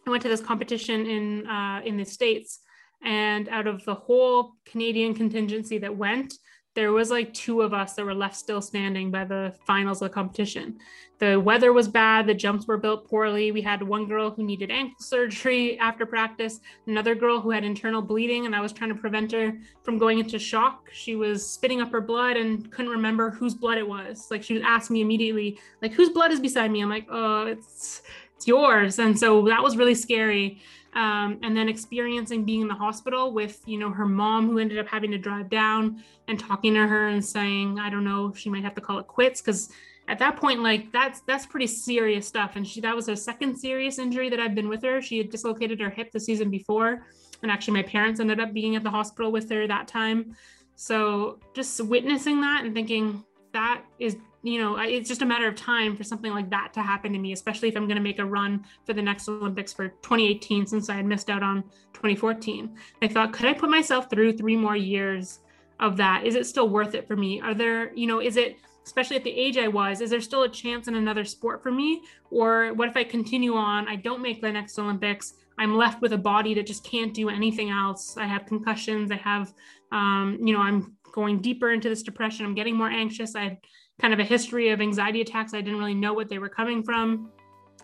I 0.06 0.11
went 0.11 0.23
to 0.23 0.28
this 0.28 0.40
competition 0.40 1.06
in 1.06 1.47
uh, 1.47 1.80
in 1.85 1.97
the 1.97 2.04
states, 2.04 2.61
and 3.04 3.49
out 3.49 3.66
of 3.66 3.85
the 3.85 3.95
whole 3.95 4.54
Canadian 4.64 5.14
contingency 5.14 5.78
that 5.78 5.97
went, 5.97 6.35
there 6.76 6.92
was 6.92 7.11
like 7.11 7.33
two 7.33 7.62
of 7.62 7.73
us 7.73 7.95
that 7.95 8.04
were 8.04 8.14
left 8.14 8.37
still 8.37 8.61
standing 8.61 9.11
by 9.11 9.25
the 9.25 9.54
finals 9.66 10.02
of 10.02 10.11
the 10.11 10.14
competition. 10.14 10.78
The 11.18 11.40
weather 11.40 11.73
was 11.73 11.88
bad, 11.88 12.26
the 12.26 12.35
jumps 12.35 12.66
were 12.66 12.76
built 12.76 13.09
poorly. 13.09 13.50
We 13.50 13.62
had 13.62 13.83
one 13.83 14.06
girl 14.06 14.30
who 14.30 14.45
needed 14.45 14.71
ankle 14.71 14.97
surgery 15.00 15.78
after 15.78 16.04
practice, 16.04 16.61
another 16.87 17.14
girl 17.14 17.40
who 17.40 17.50
had 17.50 17.64
internal 17.64 18.02
bleeding, 18.02 18.45
and 18.45 18.54
I 18.54 18.61
was 18.61 18.75
trying 18.75 18.90
to 18.90 19.00
prevent 19.00 19.33
her 19.33 19.54
from 19.83 19.97
going 19.97 20.18
into 20.18 20.38
shock. 20.38 20.90
She 20.92 21.16
was 21.16 21.45
spitting 21.49 21.80
up 21.80 21.90
her 21.92 22.02
blood 22.02 22.37
and 22.37 22.71
couldn't 22.71 22.92
remember 22.92 23.30
whose 23.30 23.54
blood 23.54 23.78
it 23.78 23.88
was. 23.88 24.28
Like 24.30 24.42
she 24.42 24.52
would 24.52 24.62
ask 24.62 24.90
me 24.90 25.00
immediately, 25.00 25.59
like, 25.80 25.95
whose 25.95 26.11
blood 26.11 26.30
is 26.30 26.40
beside 26.40 26.71
me? 26.71 26.83
I'm 26.83 26.90
like, 26.90 27.06
oh, 27.11 27.47
it's 27.47 28.02
it's 28.37 28.47
yours. 28.47 28.99
And 28.99 29.18
so 29.18 29.42
that 29.47 29.62
was 29.62 29.78
really 29.78 29.95
scary 29.95 30.61
um, 30.97 31.38
and 31.43 31.55
then 31.55 31.69
experiencing 31.69 32.45
being 32.45 32.62
in 32.62 32.69
the 32.69 32.75
hospital 32.75 33.33
with 33.33 33.61
you 33.67 33.79
know 33.79 33.91
her 33.91 34.07
mom 34.07 34.49
who 34.49 34.59
ended 34.59 34.79
up 34.79 34.88
having 34.88 35.11
to 35.12 35.19
drive 35.19 35.49
down 35.50 36.03
and 36.26 36.41
talking 36.41 36.75
to 36.75 36.87
her 36.87 37.09
and 37.09 37.25
saying 37.25 37.79
i 37.79 37.88
don't 37.88 38.05
know 38.05 38.33
she 38.35 38.50
might 38.50 38.65
have 38.65 38.75
to 38.75 38.81
call 38.81 38.99
it 38.99 39.07
quits. 39.07 39.41
Because 39.41 39.71
at 40.09 40.19
that 40.19 40.37
point 40.37 40.62
like 40.62 40.91
that's 40.93 41.21
that's 41.21 41.47
pretty 41.47 41.67
serious 41.67 42.26
stuff. 42.26 42.57
And 42.57 42.67
she 42.67 42.81
that 42.81 42.97
was 42.97 43.07
her 43.07 43.17
second 43.17 43.57
serious 43.57 43.99
injury 43.99 44.29
that 44.31 44.41
i've 44.41 44.55
been 44.55 44.69
with 44.69 44.83
her. 44.83 45.00
She 45.03 45.19
had 45.19 45.31
dislocated 45.31 45.81
her 45.81 45.91
hip 45.91 46.11
the 46.11 46.21
season 46.21 46.50
before 46.50 47.03
and 47.43 47.50
actually 47.50 47.75
my 47.75 47.83
parents 47.83 48.19
ended 48.19 48.41
up 48.41 48.53
being 48.53 48.76
at 48.76 48.83
the 48.83 48.91
hospital 48.91 49.31
with 49.31 49.50
her 49.50 49.67
that 49.67 49.87
time. 49.87 50.35
So 50.76 51.38
just 51.55 51.81
witnessing 51.81 52.41
that 52.41 52.65
and 52.65 52.75
thinking 52.75 53.25
that 53.53 53.83
is 53.99 54.17
you 54.47 54.61
know, 54.61 54.76
it's 54.76 55.09
just 55.09 55.23
a 55.23 55.26
matter 55.26 55.49
of 55.49 55.57
time 55.57 55.97
for 55.97 56.05
something 56.05 56.33
like 56.33 56.50
that 56.50 56.73
to 56.75 56.83
happen 56.83 57.12
to 57.12 57.19
me, 57.19 57.33
especially 57.33 57.69
if 57.69 57.76
I'm 57.76 57.87
going 57.87 57.97
to 57.97 58.03
make 58.03 58.19
a 58.21 58.25
run 58.25 58.65
for 58.85 58.93
the 58.93 59.03
next 59.03 59.29
Olympics 59.29 59.73
for 59.73 59.88
2018 59.88 60.67
since 60.67 60.88
I 60.88 60.95
had 60.95 61.05
missed 61.07 61.31
out 61.31 61.43
on 61.43 61.62
2014. 61.95 62.76
I 63.03 63.09
thought, 63.09 63.33
could 63.33 63.47
I 63.47 63.55
put 63.55 63.71
myself 63.71 64.09
through 64.09 64.37
three 64.37 64.57
more 64.57 64.76
years 64.76 65.41
of 65.81 65.97
that? 65.97 66.25
Is 66.25 66.37
it 66.37 66.47
still 66.47 66.69
worth 66.69 66.95
it 66.95 67.09
for 67.09 67.17
me? 67.17 67.41
Are 67.41 67.55
there, 67.55 67.93
you 67.95 68.07
know, 68.07 68.21
is 68.21 68.37
it, 68.37 68.57
especially 68.85 69.17
at 69.17 69.25
the 69.25 69.31
age 69.31 69.59
I 69.59 69.67
was, 69.67 70.00
is 70.00 70.11
there 70.11 70.21
still 70.21 70.45
a 70.45 70.49
chance 70.49 70.87
in 70.87 70.95
another 70.95 71.25
sport 71.25 71.62
for 71.62 71.73
me? 71.73 72.03
Or 72.31 72.73
what 72.75 72.88
if 72.88 72.97
I 72.97 73.03
continue 73.03 73.55
on? 73.55 73.88
I 73.88 73.97
don't 73.97 74.23
make 74.23 74.41
the 74.41 74.53
next 74.53 74.79
Olympics. 74.79 75.35
I'm 75.59 75.76
left 75.76 76.03
with 76.03 76.12
a 76.12 76.19
body 76.19 76.55
that 76.55 76.67
just 76.67 76.85
can't 76.85 77.12
do 77.12 77.31
anything 77.31 77.71
else. 77.71 78.17
I 78.17 78.26
have 78.26 78.47
concussions. 78.47 79.11
I 79.11 79.17
have, 79.17 79.53
um, 79.91 80.38
you 80.41 80.53
know, 80.53 80.61
I'm 80.61 80.97
going 81.12 81.38
deeper 81.38 81.71
into 81.71 81.88
this 81.88 82.03
depression. 82.03 82.45
I'm 82.45 82.55
getting 82.55 82.76
more 82.76 82.91
anxious. 82.91 83.35
I 83.35 83.59
kind 84.00 84.12
of 84.12 84.21
a 84.21 84.25
history 84.25 84.69
of 84.71 84.81
anxiety 84.81 85.21
attacks. 85.21 85.55
I 85.55 85.61
didn't 85.61 85.79
really 85.79 85.95
know 85.95 86.12
what 86.12 86.29
they 86.29 86.38
were 86.38 86.49
coming 86.49 86.83
from. 86.83 87.31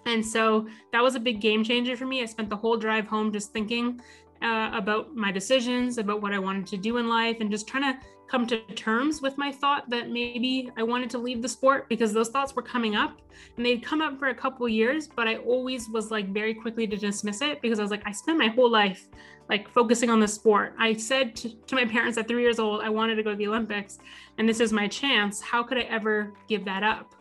And 0.06 0.24
so 0.24 0.66
that 0.92 1.02
was 1.02 1.14
a 1.14 1.20
big 1.20 1.40
game 1.40 1.62
changer 1.62 1.96
for 1.96 2.06
me. 2.06 2.22
I 2.22 2.26
spent 2.26 2.50
the 2.50 2.56
whole 2.56 2.76
drive 2.76 3.06
home 3.06 3.32
just 3.32 3.52
thinking 3.52 4.00
uh, 4.42 4.70
about 4.74 5.14
my 5.14 5.30
decisions, 5.30 5.98
about 5.98 6.20
what 6.20 6.32
I 6.32 6.38
wanted 6.38 6.66
to 6.68 6.76
do 6.76 6.96
in 6.96 7.08
life, 7.08 7.36
and 7.40 7.50
just 7.50 7.68
trying 7.68 7.94
to 7.94 7.98
come 8.32 8.46
to 8.46 8.60
terms 8.74 9.20
with 9.20 9.36
my 9.36 9.52
thought 9.52 9.90
that 9.90 10.08
maybe 10.08 10.70
I 10.78 10.82
wanted 10.82 11.10
to 11.10 11.18
leave 11.18 11.42
the 11.42 11.48
sport 11.48 11.86
because 11.90 12.14
those 12.14 12.30
thoughts 12.30 12.56
were 12.56 12.62
coming 12.62 12.96
up 12.96 13.20
and 13.58 13.66
they'd 13.66 13.84
come 13.84 14.00
up 14.00 14.18
for 14.18 14.28
a 14.28 14.34
couple 14.34 14.66
years, 14.70 15.06
but 15.06 15.28
I 15.28 15.36
always 15.36 15.90
was 15.90 16.10
like 16.10 16.28
very 16.32 16.54
quickly 16.54 16.86
to 16.86 16.96
dismiss 16.96 17.42
it 17.42 17.60
because 17.60 17.78
I 17.78 17.82
was 17.82 17.90
like, 17.90 18.00
I 18.06 18.12
spent 18.12 18.38
my 18.38 18.48
whole 18.48 18.70
life 18.70 19.06
like 19.50 19.68
focusing 19.68 20.08
on 20.08 20.18
the 20.18 20.26
sport. 20.26 20.74
I 20.78 20.94
said 20.94 21.36
to, 21.36 21.50
to 21.50 21.74
my 21.74 21.84
parents 21.84 22.16
at 22.16 22.26
three 22.26 22.40
years 22.40 22.58
old, 22.58 22.80
I 22.80 22.88
wanted 22.88 23.16
to 23.16 23.22
go 23.22 23.32
to 23.32 23.36
the 23.36 23.48
Olympics 23.48 23.98
and 24.38 24.48
this 24.48 24.60
is 24.60 24.72
my 24.72 24.88
chance. 24.88 25.42
How 25.42 25.62
could 25.62 25.76
I 25.76 25.82
ever 25.82 26.32
give 26.48 26.64
that 26.64 26.82
up? 26.82 27.14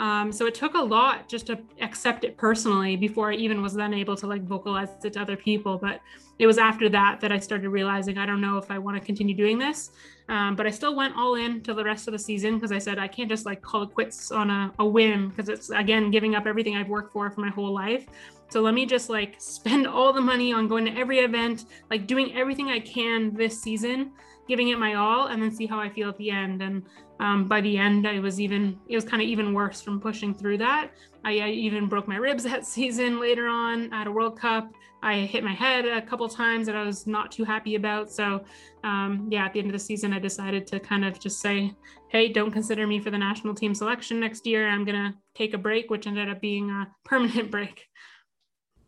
Um, 0.00 0.32
so 0.32 0.46
it 0.46 0.54
took 0.54 0.72
a 0.72 0.80
lot 0.80 1.28
just 1.28 1.46
to 1.48 1.58
accept 1.82 2.24
it 2.24 2.38
personally 2.38 2.96
before 2.96 3.30
I 3.30 3.34
even 3.34 3.60
was 3.60 3.74
then 3.74 3.92
able 3.92 4.16
to 4.16 4.26
like 4.26 4.42
vocalize 4.42 4.88
it 5.04 5.12
to 5.12 5.20
other 5.20 5.36
people. 5.36 5.76
But 5.76 6.00
it 6.38 6.46
was 6.46 6.56
after 6.56 6.88
that 6.88 7.20
that 7.20 7.30
I 7.30 7.38
started 7.38 7.68
realizing 7.68 8.16
I 8.16 8.24
don't 8.24 8.40
know 8.40 8.56
if 8.56 8.70
I 8.70 8.78
want 8.78 8.96
to 8.96 9.04
continue 9.04 9.36
doing 9.36 9.58
this. 9.58 9.90
Um, 10.30 10.56
but 10.56 10.66
I 10.66 10.70
still 10.70 10.96
went 10.96 11.14
all 11.16 11.34
in 11.34 11.60
to 11.64 11.74
the 11.74 11.84
rest 11.84 12.08
of 12.08 12.12
the 12.12 12.18
season 12.18 12.54
because 12.54 12.72
I 12.72 12.78
said 12.78 12.98
I 12.98 13.08
can't 13.08 13.28
just 13.28 13.44
like 13.44 13.60
call 13.60 13.82
it 13.82 13.92
quits 13.92 14.32
on 14.32 14.48
a, 14.48 14.72
a 14.78 14.86
whim 14.86 15.28
because 15.28 15.50
it's 15.50 15.68
again 15.68 16.10
giving 16.10 16.34
up 16.34 16.46
everything 16.46 16.76
I've 16.76 16.88
worked 16.88 17.12
for 17.12 17.30
for 17.30 17.42
my 17.42 17.50
whole 17.50 17.74
life. 17.74 18.06
So 18.48 18.62
let 18.62 18.72
me 18.72 18.86
just 18.86 19.10
like 19.10 19.34
spend 19.38 19.86
all 19.86 20.14
the 20.14 20.22
money 20.22 20.54
on 20.54 20.66
going 20.66 20.86
to 20.86 20.96
every 20.96 21.18
event, 21.18 21.66
like 21.90 22.06
doing 22.06 22.34
everything 22.34 22.68
I 22.70 22.80
can 22.80 23.34
this 23.34 23.60
season 23.60 24.12
giving 24.50 24.68
it 24.68 24.78
my 24.80 24.94
all 24.94 25.28
and 25.28 25.40
then 25.40 25.52
see 25.52 25.64
how 25.64 25.78
I 25.78 25.88
feel 25.88 26.08
at 26.08 26.18
the 26.18 26.28
end. 26.28 26.60
And 26.60 26.82
um, 27.20 27.46
by 27.46 27.60
the 27.60 27.76
end, 27.76 28.08
I 28.08 28.18
was 28.18 28.40
even, 28.40 28.78
it 28.88 28.96
was 28.96 29.04
kind 29.04 29.22
of 29.22 29.28
even 29.28 29.52
worse 29.52 29.82
from 29.82 30.00
pushing 30.00 30.34
through 30.34 30.58
that. 30.58 30.90
I, 31.22 31.38
I, 31.38 31.48
even 31.50 31.86
broke 31.86 32.08
my 32.08 32.16
ribs 32.16 32.42
that 32.44 32.64
season 32.66 33.20
later 33.20 33.46
on 33.46 33.92
at 33.92 34.06
a 34.06 34.10
World 34.10 34.40
Cup. 34.40 34.72
I 35.02 35.20
hit 35.20 35.44
my 35.44 35.52
head 35.52 35.86
a 35.86 36.00
couple 36.02 36.28
times 36.28 36.66
that 36.66 36.76
I 36.76 36.82
was 36.82 37.06
not 37.06 37.30
too 37.30 37.44
happy 37.44 37.74
about. 37.74 38.10
So, 38.10 38.42
um, 38.84 39.28
yeah, 39.30 39.44
at 39.44 39.52
the 39.52 39.58
end 39.58 39.68
of 39.68 39.74
the 39.74 39.78
season, 39.78 40.12
I 40.14 40.18
decided 40.18 40.66
to 40.68 40.80
kind 40.80 41.04
of 41.04 41.20
just 41.20 41.40
say, 41.40 41.74
hey, 42.08 42.28
don't 42.28 42.50
consider 42.50 42.86
me 42.86 43.00
for 43.00 43.10
the 43.10 43.18
national 43.18 43.54
team 43.54 43.74
selection 43.74 44.18
next 44.18 44.46
year. 44.46 44.66
I'm 44.66 44.84
going 44.84 44.96
to 44.96 45.14
take 45.34 45.52
a 45.52 45.58
break, 45.58 45.90
which 45.90 46.06
ended 46.06 46.28
up 46.28 46.40
being 46.40 46.70
a 46.70 46.88
permanent 47.04 47.50
break. 47.50 47.86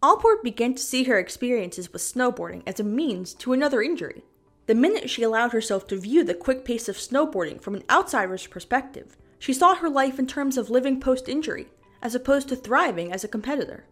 Allport 0.03 0.43
began 0.43 0.75
to 0.75 0.83
see 0.83 1.05
her 1.05 1.19
experiences 1.19 1.93
with 1.93 2.03
snowboarding 2.03 2.63
as 2.67 2.81
a 2.81 2.85
means 2.85 3.35
to 3.35 3.53
another 3.53 3.83
injury. 3.83 4.25
The 4.73 4.79
minute 4.79 5.11
she 5.11 5.23
allowed 5.23 5.53
herself 5.53 5.87
to 5.89 5.99
view 5.99 6.25
the 6.25 6.33
quick 6.33 6.65
pace 6.65 6.89
of 6.89 6.97
snowboarding 6.97 7.61
from 7.61 7.75
an 7.75 7.83
outsider's 7.91 8.47
perspective, 8.47 9.19
she 9.39 9.53
saw 9.53 9.75
her 9.75 9.91
life 9.91 10.19
in 10.19 10.27
terms 10.27 10.57
of 10.57 10.71
living 10.71 10.99
post 10.99 11.29
injury, 11.29 11.67
as 12.01 12.15
opposed 12.15 12.49
to 12.49 12.57
thriving 12.57 13.13
as 13.13 13.23
a 13.23 13.29
competitor. 13.29 13.85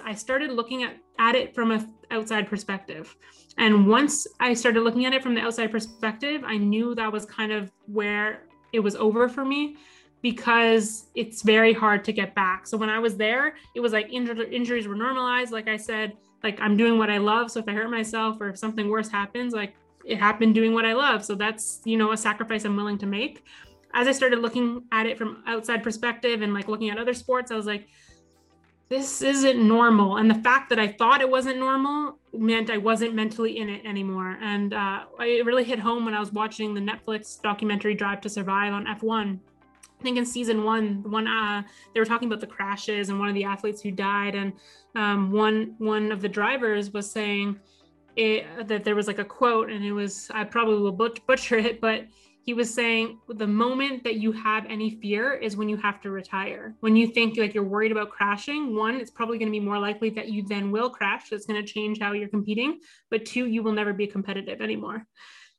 I 0.00 0.12
started 0.12 0.50
looking 0.50 0.82
at, 0.82 0.98
at 1.18 1.34
it 1.34 1.54
from 1.54 1.70
an 1.70 1.94
outside 2.10 2.46
perspective. 2.46 3.16
And 3.56 3.88
once 3.88 4.26
I 4.38 4.52
started 4.52 4.82
looking 4.82 5.06
at 5.06 5.14
it 5.14 5.22
from 5.22 5.34
the 5.34 5.40
outside 5.40 5.70
perspective, 5.70 6.42
I 6.44 6.58
knew 6.58 6.94
that 6.94 7.10
was 7.10 7.24
kind 7.24 7.50
of 7.50 7.72
where 7.86 8.42
it 8.74 8.80
was 8.80 8.96
over 8.96 9.30
for 9.30 9.46
me 9.46 9.78
because 10.20 11.06
it's 11.14 11.40
very 11.40 11.72
hard 11.72 12.04
to 12.04 12.12
get 12.12 12.34
back. 12.34 12.66
So 12.66 12.76
when 12.76 12.90
I 12.90 12.98
was 12.98 13.16
there, 13.16 13.54
it 13.74 13.80
was 13.80 13.94
like 13.94 14.12
injured, 14.12 14.40
injuries 14.52 14.86
were 14.86 14.94
normalized. 14.94 15.52
Like 15.52 15.68
I 15.68 15.78
said, 15.78 16.18
like 16.42 16.60
I'm 16.60 16.76
doing 16.76 16.98
what 16.98 17.08
I 17.08 17.16
love. 17.16 17.50
So 17.50 17.60
if 17.60 17.66
I 17.66 17.72
hurt 17.72 17.90
myself 17.90 18.42
or 18.42 18.50
if 18.50 18.58
something 18.58 18.90
worse 18.90 19.08
happens, 19.08 19.54
like 19.54 19.74
it 20.04 20.18
happened 20.18 20.54
doing 20.54 20.72
what 20.72 20.84
I 20.84 20.94
love. 20.94 21.24
So 21.24 21.34
that's, 21.34 21.80
you 21.84 21.96
know, 21.96 22.12
a 22.12 22.16
sacrifice 22.16 22.64
I'm 22.64 22.76
willing 22.76 22.98
to 22.98 23.06
make. 23.06 23.44
As 23.94 24.06
I 24.06 24.12
started 24.12 24.40
looking 24.40 24.84
at 24.92 25.06
it 25.06 25.16
from 25.16 25.42
outside 25.46 25.82
perspective 25.82 26.42
and 26.42 26.54
like 26.54 26.68
looking 26.68 26.90
at 26.90 26.98
other 26.98 27.14
sports, 27.14 27.50
I 27.50 27.56
was 27.56 27.66
like, 27.66 27.88
this 28.88 29.20
isn't 29.20 29.66
normal. 29.66 30.16
And 30.16 30.30
the 30.30 30.36
fact 30.36 30.70
that 30.70 30.78
I 30.78 30.88
thought 30.88 31.20
it 31.20 31.28
wasn't 31.28 31.58
normal 31.58 32.18
meant 32.32 32.70
I 32.70 32.78
wasn't 32.78 33.14
mentally 33.14 33.58
in 33.58 33.68
it 33.68 33.84
anymore. 33.84 34.38
And 34.40 34.72
uh, 34.72 35.04
it 35.20 35.44
really 35.44 35.64
hit 35.64 35.78
home 35.78 36.04
when 36.04 36.14
I 36.14 36.20
was 36.20 36.32
watching 36.32 36.72
the 36.72 36.80
Netflix 36.80 37.40
documentary 37.40 37.94
Drive 37.94 38.22
to 38.22 38.30
Survive 38.30 38.72
on 38.72 38.86
F1. 38.86 39.38
I 39.98 40.02
think 40.02 40.16
in 40.16 40.24
season 40.24 40.64
one, 40.64 41.02
one 41.10 41.26
uh, 41.26 41.62
they 41.92 42.00
were 42.00 42.06
talking 42.06 42.28
about 42.28 42.40
the 42.40 42.46
crashes 42.46 43.08
and 43.08 43.18
one 43.18 43.28
of 43.28 43.34
the 43.34 43.44
athletes 43.44 43.82
who 43.82 43.90
died, 43.90 44.36
and 44.36 44.52
um, 44.94 45.32
one 45.32 45.74
one 45.78 46.12
of 46.12 46.22
the 46.22 46.28
drivers 46.28 46.92
was 46.92 47.10
saying, 47.10 47.58
it, 48.18 48.66
that 48.68 48.84
there 48.84 48.96
was 48.96 49.06
like 49.06 49.18
a 49.18 49.24
quote, 49.24 49.70
and 49.70 49.84
it 49.84 49.92
was 49.92 50.30
I 50.34 50.44
probably 50.44 50.78
will 50.78 50.92
butcher 50.92 51.56
it, 51.56 51.80
but 51.80 52.06
he 52.42 52.54
was 52.54 52.72
saying 52.72 53.18
the 53.28 53.46
moment 53.46 54.02
that 54.04 54.16
you 54.16 54.32
have 54.32 54.64
any 54.66 54.98
fear 55.02 55.34
is 55.34 55.56
when 55.56 55.68
you 55.68 55.76
have 55.76 56.00
to 56.00 56.10
retire. 56.10 56.74
When 56.80 56.96
you 56.96 57.08
think 57.08 57.36
like 57.36 57.52
you're 57.54 57.62
worried 57.62 57.92
about 57.92 58.10
crashing, 58.10 58.74
one, 58.74 58.96
it's 58.96 59.10
probably 59.10 59.38
going 59.38 59.48
to 59.48 59.52
be 59.52 59.60
more 59.60 59.78
likely 59.78 60.08
that 60.10 60.30
you 60.30 60.42
then 60.48 60.70
will 60.70 60.88
crash. 60.88 61.30
It's 61.30 61.44
going 61.44 61.62
to 61.62 61.72
change 61.72 62.00
how 62.00 62.12
you're 62.12 62.28
competing. 62.28 62.80
But 63.10 63.26
two, 63.26 63.46
you 63.46 63.62
will 63.62 63.72
never 63.72 63.92
be 63.92 64.06
competitive 64.06 64.62
anymore. 64.62 65.06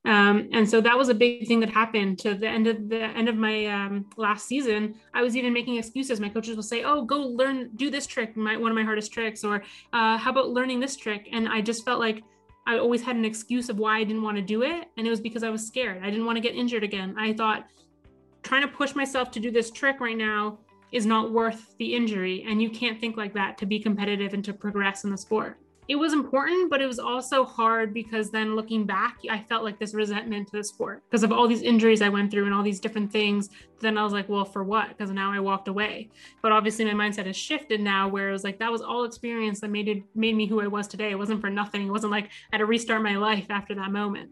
Um, 0.06 0.50
and 0.52 0.68
so 0.68 0.82
that 0.82 0.98
was 0.98 1.10
a 1.10 1.14
big 1.14 1.48
thing 1.48 1.60
that 1.60 1.70
happened 1.70 2.18
to 2.20 2.34
the 2.34 2.48
end 2.48 2.66
of 2.66 2.90
the 2.90 3.04
end 3.04 3.30
of 3.30 3.36
my 3.36 3.68
um, 3.68 4.10
last 4.18 4.48
season. 4.48 4.96
I 5.14 5.22
was 5.22 5.38
even 5.38 5.54
making 5.54 5.76
excuses. 5.76 6.20
My 6.20 6.30
coaches 6.30 6.56
will 6.56 6.64
say, 6.64 6.84
"Oh, 6.84 7.04
go 7.04 7.20
learn, 7.20 7.70
do 7.76 7.92
this 7.92 8.08
trick, 8.08 8.36
my, 8.36 8.58
one 8.58 8.72
of 8.72 8.76
my 8.76 8.84
hardest 8.84 9.12
tricks," 9.12 9.44
or 9.44 9.58
uh, 9.94 10.18
"How 10.18 10.32
about 10.32 10.50
learning 10.50 10.80
this 10.80 10.96
trick?" 10.96 11.28
And 11.32 11.48
I 11.50 11.62
just 11.62 11.86
felt 11.86 12.00
like 12.00 12.24
I 12.70 12.78
always 12.78 13.02
had 13.02 13.16
an 13.16 13.26
excuse 13.26 13.68
of 13.70 13.80
why 13.80 13.98
I 13.98 14.04
didn't 14.04 14.22
want 14.22 14.38
to 14.38 14.44
do 14.44 14.62
it. 14.62 14.90
And 14.96 15.08
it 15.08 15.10
was 15.10 15.20
because 15.20 15.42
I 15.42 15.50
was 15.50 15.66
scared. 15.66 16.04
I 16.04 16.12
didn't 16.12 16.28
want 16.28 16.36
to 16.36 16.40
get 16.40 16.54
injured 16.54 16.84
again. 16.84 17.16
I 17.18 17.34
thought 17.34 17.66
trying 18.44 18.62
to 18.62 18.68
push 18.68 18.94
myself 18.94 19.32
to 19.32 19.40
do 19.40 19.50
this 19.50 19.72
trick 19.72 20.00
right 20.00 20.16
now 20.16 20.60
is 20.92 21.08
not 21.08 21.32
worth 21.32 21.76
the 21.80 21.96
injury. 21.96 22.46
And 22.48 22.62
you 22.62 22.70
can't 22.70 23.02
think 23.02 23.18
like 23.18 23.34
that 23.34 23.58
to 23.58 23.66
be 23.66 23.80
competitive 23.80 24.36
and 24.36 24.46
to 24.46 24.54
progress 24.54 25.04
in 25.04 25.10
the 25.10 25.18
sport 25.18 25.58
it 25.90 25.96
was 25.96 26.14
important, 26.14 26.70
but 26.70 26.84
it 26.84 26.86
was 26.86 27.00
also 27.00 27.44
hard 27.44 27.96
because 27.96 28.30
then 28.30 28.56
looking 28.56 28.86
back, 28.86 29.18
I 29.28 29.40
felt 29.40 29.64
like 29.64 29.80
this 29.80 29.96
resentment 29.96 30.48
to 30.50 30.58
the 30.58 30.64
sport 30.64 31.02
because 31.10 31.24
of 31.24 31.32
all 31.32 31.48
these 31.48 31.64
injuries 31.64 32.04
I 32.04 32.10
went 32.10 32.30
through 32.30 32.46
and 32.46 32.54
all 32.54 32.62
these 32.62 32.80
different 32.80 33.12
things. 33.12 33.50
Then 33.80 33.98
I 33.98 34.04
was 34.04 34.14
like, 34.14 34.30
well, 34.30 34.46
for 34.46 34.64
what? 34.64 34.90
Because 34.90 35.10
now 35.10 35.32
I 35.32 35.40
walked 35.40 35.68
away. 35.68 36.12
But 36.44 36.52
obviously, 36.52 36.86
my 36.86 36.94
mindset 36.94 37.26
has 37.26 37.36
shifted 37.36 37.82
now, 37.82 38.08
where 38.08 38.30
it 38.30 38.32
was 38.32 38.44
like 38.44 38.60
that 38.60 38.72
was 38.72 38.84
all 38.84 39.04
experience 39.04 39.62
that 39.62 39.72
made 39.72 39.88
it 39.88 40.04
made 40.14 40.36
me 40.36 40.46
who 40.46 40.62
I 40.62 40.68
was 40.68 40.88
today. 40.88 41.10
It 41.10 41.18
wasn't 41.18 41.42
for 41.42 41.50
nothing. 41.50 41.88
It 41.88 41.92
wasn't 41.92 42.12
like 42.12 42.26
I 42.26 42.30
had 42.52 42.58
to 42.60 42.68
restart 42.68 43.02
my 43.02 43.16
life 43.16 43.48
after 43.50 43.74
that 43.74 43.92
moment. 43.92 44.30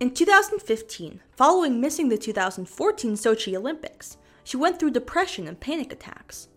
In 0.00 0.10
2015, 0.10 1.20
following 1.34 1.80
missing 1.80 2.10
the 2.10 2.18
2014 2.18 3.14
Sochi 3.14 3.56
Olympics, 3.56 4.18
she 4.42 4.58
went 4.58 4.78
through 4.78 4.90
depression 4.90 5.48
and 5.48 5.58
panic 5.58 5.94
attacks. 5.94 6.48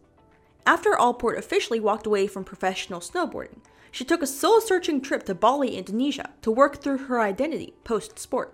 After 0.65 0.99
Allport 0.99 1.37
officially 1.37 1.79
walked 1.79 2.05
away 2.05 2.27
from 2.27 2.43
professional 2.43 2.99
snowboarding, 2.99 3.61
she 3.91 4.05
took 4.05 4.21
a 4.21 4.27
soul 4.27 4.61
searching 4.61 5.01
trip 5.01 5.23
to 5.23 5.35
Bali, 5.35 5.77
Indonesia 5.77 6.29
to 6.41 6.51
work 6.51 6.81
through 6.81 6.97
her 6.97 7.19
identity 7.19 7.73
post 7.83 8.19
sport. 8.19 8.53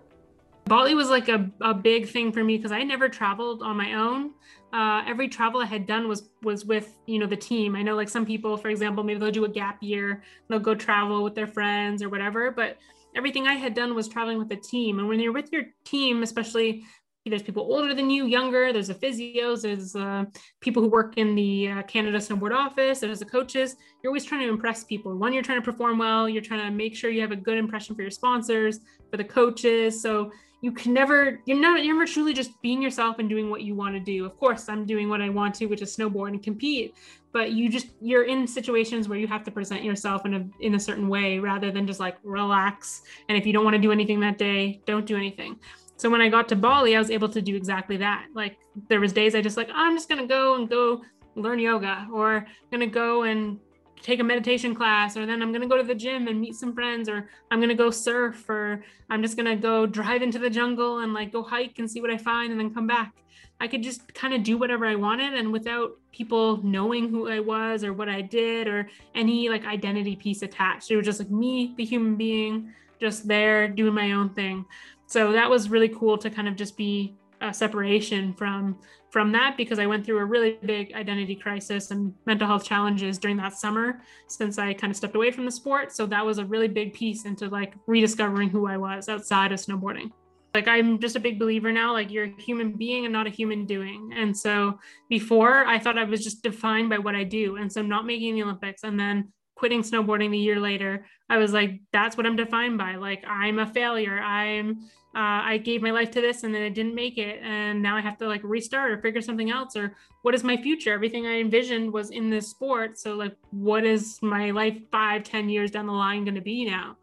Bali 0.65 0.95
was 0.95 1.09
like 1.09 1.27
a, 1.27 1.51
a 1.61 1.73
big 1.73 2.07
thing 2.07 2.31
for 2.31 2.43
me 2.43 2.57
because 2.57 2.71
I 2.71 2.83
never 2.83 3.09
traveled 3.09 3.61
on 3.61 3.75
my 3.75 3.93
own. 3.93 4.31
Uh, 4.71 5.03
every 5.05 5.27
travel 5.27 5.61
I 5.61 5.65
had 5.65 5.85
done 5.85 6.07
was 6.07 6.29
was 6.41 6.65
with 6.65 6.97
you 7.05 7.19
know 7.19 7.27
the 7.27 7.37
team. 7.37 7.75
I 7.75 7.81
know 7.83 7.95
like 7.95 8.09
some 8.09 8.25
people, 8.25 8.57
for 8.57 8.69
example, 8.69 9.03
maybe 9.03 9.19
they'll 9.19 9.31
do 9.31 9.45
a 9.45 9.49
gap 9.49 9.77
year, 9.81 10.23
they'll 10.47 10.59
go 10.59 10.73
travel 10.73 11.23
with 11.23 11.35
their 11.35 11.47
friends 11.47 12.01
or 12.01 12.09
whatever. 12.09 12.49
But 12.49 12.77
everything 13.15 13.47
I 13.47 13.53
had 13.53 13.73
done 13.73 13.93
was 13.93 14.07
traveling 14.07 14.39
with 14.39 14.51
a 14.51 14.55
team. 14.55 14.99
And 14.99 15.07
when 15.07 15.19
you're 15.19 15.33
with 15.33 15.51
your 15.51 15.65
team, 15.83 16.23
especially 16.23 16.85
there's 17.25 17.41
people 17.41 17.63
older 17.63 17.93
than 17.93 18.09
you, 18.09 18.25
younger. 18.25 18.73
There's 18.73 18.89
the 18.89 18.95
physios. 18.95 19.61
There's 19.61 19.95
uh, 19.95 20.25
people 20.59 20.83
who 20.83 20.89
work 20.89 21.17
in 21.17 21.35
the 21.35 21.69
uh, 21.69 21.83
Canada 21.83 22.17
Snowboard 22.17 22.53
office. 22.53 22.99
There's 22.99 23.19
the 23.19 23.25
coaches. 23.25 23.77
You're 24.01 24.09
always 24.11 24.25
trying 24.25 24.41
to 24.41 24.49
impress 24.49 24.83
people. 24.83 25.17
One, 25.17 25.31
you're 25.31 25.43
trying 25.43 25.61
to 25.61 25.65
perform 25.65 25.97
well. 25.97 26.27
You're 26.27 26.41
trying 26.41 26.65
to 26.65 26.71
make 26.71 26.95
sure 26.95 27.09
you 27.09 27.21
have 27.21 27.31
a 27.31 27.37
good 27.37 27.57
impression 27.57 27.95
for 27.95 28.01
your 28.01 28.11
sponsors, 28.11 28.81
for 29.09 29.15
the 29.15 29.23
coaches. 29.23 30.01
So 30.01 30.31
you 30.63 30.71
can 30.71 30.93
never 30.93 31.41
you're 31.45 31.59
not 31.59 31.83
you're 31.83 31.93
never 31.93 32.09
truly 32.09 32.33
just 32.33 32.59
being 32.61 32.81
yourself 32.81 33.19
and 33.19 33.27
doing 33.27 33.49
what 33.49 33.63
you 33.63 33.75
want 33.75 33.93
to 33.93 33.99
do 33.99 34.25
of 34.25 34.39
course 34.39 34.69
i'm 34.69 34.85
doing 34.85 35.09
what 35.09 35.21
i 35.21 35.27
want 35.27 35.53
to 35.53 35.65
which 35.65 35.81
is 35.81 35.93
snowboard 35.93 36.29
and 36.29 36.41
compete 36.41 36.95
but 37.33 37.51
you 37.51 37.67
just 37.67 37.87
you're 37.99 38.23
in 38.23 38.47
situations 38.47 39.09
where 39.09 39.19
you 39.19 39.27
have 39.27 39.43
to 39.43 39.51
present 39.51 39.83
yourself 39.83 40.25
in 40.25 40.33
a 40.35 40.47
in 40.61 40.75
a 40.75 40.79
certain 40.79 41.09
way 41.09 41.37
rather 41.37 41.69
than 41.69 41.85
just 41.85 41.99
like 41.99 42.15
relax 42.23 43.01
and 43.27 43.37
if 43.37 43.45
you 43.45 43.51
don't 43.51 43.65
want 43.65 43.75
to 43.75 43.81
do 43.81 43.91
anything 43.91 44.21
that 44.21 44.37
day 44.37 44.81
don't 44.85 45.05
do 45.05 45.17
anything 45.17 45.59
so 46.03 46.09
when 46.09 46.19
i 46.19 46.27
got 46.27 46.49
to 46.49 46.55
bali 46.57 46.97
i 46.97 46.99
was 46.99 47.09
able 47.09 47.29
to 47.29 47.41
do 47.41 47.55
exactly 47.55 47.95
that. 47.95 48.25
Like 48.35 48.57
there 48.89 48.99
was 48.99 49.13
days 49.13 49.35
i 49.35 49.41
just 49.41 49.55
like 49.55 49.69
oh, 49.69 49.73
i'm 49.73 49.95
just 49.95 50.09
to 50.09 50.27
go 50.27 50.55
and 50.55 50.69
go 50.69 51.01
learn 51.35 51.59
yoga 51.59 52.07
or 52.11 52.45
i'm 52.73 52.79
to 52.81 52.87
go 52.87 53.23
and 53.23 53.57
take 54.01 54.19
a 54.19 54.23
meditation 54.23 54.75
class 54.75 55.15
or 55.15 55.25
then 55.25 55.41
i'm 55.41 55.53
to 55.53 55.65
go 55.65 55.77
to 55.77 55.83
the 55.83 55.95
gym 55.95 56.27
and 56.27 56.41
meet 56.41 56.55
some 56.55 56.73
friends 56.73 57.07
or 57.07 57.29
i'm 57.51 57.61
to 57.61 57.73
go 57.73 57.89
surf 57.89 58.49
or 58.49 58.83
i'm 59.09 59.21
just 59.21 59.37
to 59.37 59.55
go 59.55 59.85
drive 59.85 60.21
into 60.21 60.37
the 60.37 60.49
jungle 60.49 60.99
and 60.99 61.13
like 61.13 61.31
go 61.31 61.41
hike 61.41 61.79
and 61.79 61.89
see 61.89 62.01
what 62.01 62.11
i 62.11 62.17
find 62.17 62.51
and 62.51 62.59
then 62.59 62.73
come 62.73 62.85
back. 62.85 63.13
I 63.61 63.67
could 63.67 63.81
just 63.81 64.13
kind 64.13 64.33
of 64.33 64.43
do 64.43 64.57
whatever 64.57 64.85
i 64.85 64.95
wanted 64.95 65.35
and 65.35 65.53
without 65.53 65.91
people 66.11 66.61
knowing 66.63 67.07
who 67.07 67.29
i 67.29 67.39
was 67.39 67.85
or 67.85 67.93
what 67.93 68.09
i 68.09 68.19
did 68.19 68.67
or 68.67 68.89
any 69.15 69.47
like 69.47 69.63
identity 69.63 70.17
piece 70.17 70.41
attached. 70.41 70.91
It 70.91 70.97
was 70.97 71.05
just 71.05 71.19
like 71.19 71.31
me 71.31 71.73
the 71.77 71.85
human 71.85 72.17
being 72.17 72.73
just 72.99 73.27
there 73.27 73.67
doing 73.67 73.93
my 73.93 74.13
own 74.13 74.29
thing 74.29 74.65
so 75.13 75.31
that 75.31 75.47
was 75.47 75.69
really 75.69 75.89
cool 75.89 76.17
to 76.17 76.27
kind 76.31 76.47
of 76.47 76.55
just 76.55 76.75
be 76.75 77.15
a 77.39 77.53
separation 77.53 78.33
from 78.33 78.79
from 79.11 79.31
that 79.31 79.55
because 79.57 79.77
I 79.77 79.85
went 79.85 80.03
through 80.03 80.17
a 80.17 80.25
really 80.25 80.57
big 80.65 80.91
identity 80.93 81.35
crisis 81.35 81.91
and 81.91 82.15
mental 82.25 82.47
health 82.47 82.65
challenges 82.65 83.19
during 83.19 83.37
that 83.37 83.53
summer 83.53 84.01
since 84.27 84.57
I 84.57 84.73
kind 84.73 84.89
of 84.89 84.97
stepped 84.97 85.15
away 85.15 85.29
from 85.29 85.45
the 85.45 85.51
sport. 85.51 85.91
So 85.91 86.07
that 86.07 86.25
was 86.25 86.39
a 86.39 86.45
really 86.45 86.67
big 86.67 86.93
piece 86.93 87.25
into 87.25 87.47
like 87.47 87.75
rediscovering 87.85 88.49
who 88.49 88.65
I 88.65 88.77
was 88.77 89.07
outside 89.07 89.51
of 89.51 89.59
snowboarding. 89.59 90.09
Like 90.55 90.67
I'm 90.67 90.97
just 90.97 91.15
a 91.15 91.19
big 91.19 91.37
believer 91.37 91.71
now, 91.71 91.93
like 91.93 92.09
you're 92.09 92.25
a 92.25 92.41
human 92.41 92.71
being 92.71 93.05
and 93.05 93.13
not 93.13 93.27
a 93.27 93.29
human 93.29 93.67
doing. 93.67 94.13
And 94.15 94.35
so 94.35 94.79
before 95.09 95.63
I 95.65 95.77
thought 95.77 95.99
I 95.99 96.05
was 96.05 96.23
just 96.23 96.41
defined 96.41 96.89
by 96.89 96.97
what 96.97 97.13
I 97.13 97.23
do. 97.23 97.57
And 97.57 97.71
so 97.71 97.83
not 97.83 98.07
making 98.07 98.33
the 98.33 98.41
Olympics 98.41 98.81
and 98.83 98.99
then 98.99 99.31
quitting 99.53 99.83
snowboarding 99.83 100.31
the 100.31 100.37
year 100.39 100.59
later, 100.59 101.05
I 101.29 101.37
was 101.37 101.53
like, 101.53 101.81
that's 101.91 102.17
what 102.17 102.25
I'm 102.25 102.35
defined 102.35 102.77
by. 102.77 102.95
Like 102.95 103.23
I'm 103.27 103.59
a 103.59 103.65
failure. 103.65 104.19
I'm 104.19 104.89
uh, 105.15 105.45
I 105.45 105.57
gave 105.57 105.81
my 105.81 105.91
life 105.91 106.09
to 106.11 106.21
this 106.21 106.43
and 106.43 106.53
then 106.53 106.63
it 106.63 106.73
didn't 106.73 106.95
make 106.95 107.17
it. 107.19 107.39
And 107.43 107.81
now 107.81 107.95
I 107.95 108.01
have 108.01 108.17
to 108.17 108.27
like 108.27 108.41
restart 108.43 108.91
or 108.91 108.97
figure 108.97 109.21
something 109.21 109.51
else 109.51 109.75
or 109.75 109.95
what 110.23 110.33
is 110.33 110.43
my 110.43 110.57
future? 110.57 110.91
Everything 110.91 111.27
I 111.27 111.39
envisioned 111.39 111.93
was 111.93 112.09
in 112.09 112.29
this 112.29 112.47
sport. 112.47 112.97
So 112.97 113.13
like, 113.13 113.35
what 113.51 113.85
is 113.85 114.19
my 114.23 114.49
life 114.51 114.77
five, 114.91 115.23
ten 115.23 115.49
years 115.49 115.69
down 115.69 115.85
the 115.85 115.93
line 115.93 116.23
going 116.25 116.35
to 116.35 116.41
be 116.41 116.65
now? 116.65 116.97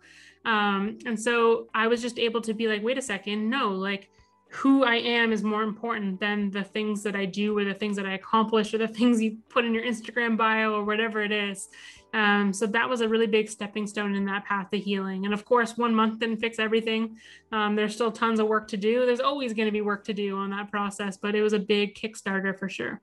Um, 0.45 0.99
and 1.07 1.21
so 1.21 1.69
I 1.75 1.87
was 1.87 2.03
just 2.03 2.19
able 2.19 2.41
to 2.43 2.55
be 2.55 2.67
like, 2.67 2.83
wait 2.83 2.99
a 2.99 3.03
second, 3.03 3.49
no, 3.49 3.71
like 3.71 4.11
who 4.51 4.83
I 4.85 4.97
am 4.97 5.33
is 5.33 5.45
more 5.45 5.63
important 5.63 6.19
than 6.19 6.51
the 6.51 6.65
things 6.65 7.05
that 7.05 7.15
I 7.15 7.25
do 7.25 7.57
or 7.57 7.65
the 7.65 7.73
things 7.73 7.97
that 7.97 8.05
I 8.05 8.15
accomplish 8.15 8.75
or 8.75 8.79
the 8.79 8.89
things 8.99 9.23
you 9.23 9.39
put 9.49 9.65
in 9.65 9.73
your 9.73 9.85
Instagram 9.85 10.37
bio 10.37 10.73
or 10.73 10.85
whatever 10.85 11.23
it 11.23 11.33
is. 11.33 11.69
Um, 12.13 12.53
so 12.53 12.67
that 12.67 12.89
was 12.89 13.01
a 13.01 13.09
really 13.09 13.29
big 13.29 13.49
stepping 13.49 13.87
stone 13.87 14.17
in 14.17 14.25
that 14.25 14.45
path 14.45 14.71
to 14.71 14.79
healing. 14.79 15.25
And 15.25 15.33
of 15.33 15.45
course, 15.45 15.77
one 15.77 15.95
month 15.95 16.19
didn't 16.19 16.39
fix 16.39 16.59
everything. 16.59 17.17
Um, 17.53 17.77
there's 17.77 17.95
still 17.95 18.11
tons 18.11 18.41
of 18.41 18.49
work 18.49 18.67
to 18.69 18.77
do. 18.77 19.07
There's 19.07 19.21
always 19.21 19.55
going 19.55 19.67
to 19.67 19.73
be 19.73 19.81
work 19.83 20.05
to 20.07 20.13
do 20.13 20.37
on 20.37 20.51
that 20.51 20.71
process, 20.73 21.17
but 21.17 21.37
it 21.37 21.43
was 21.43 21.53
a 21.53 21.59
big 21.59 21.95
Kickstarter 21.95 22.59
for 22.59 22.69
sure. 22.69 23.01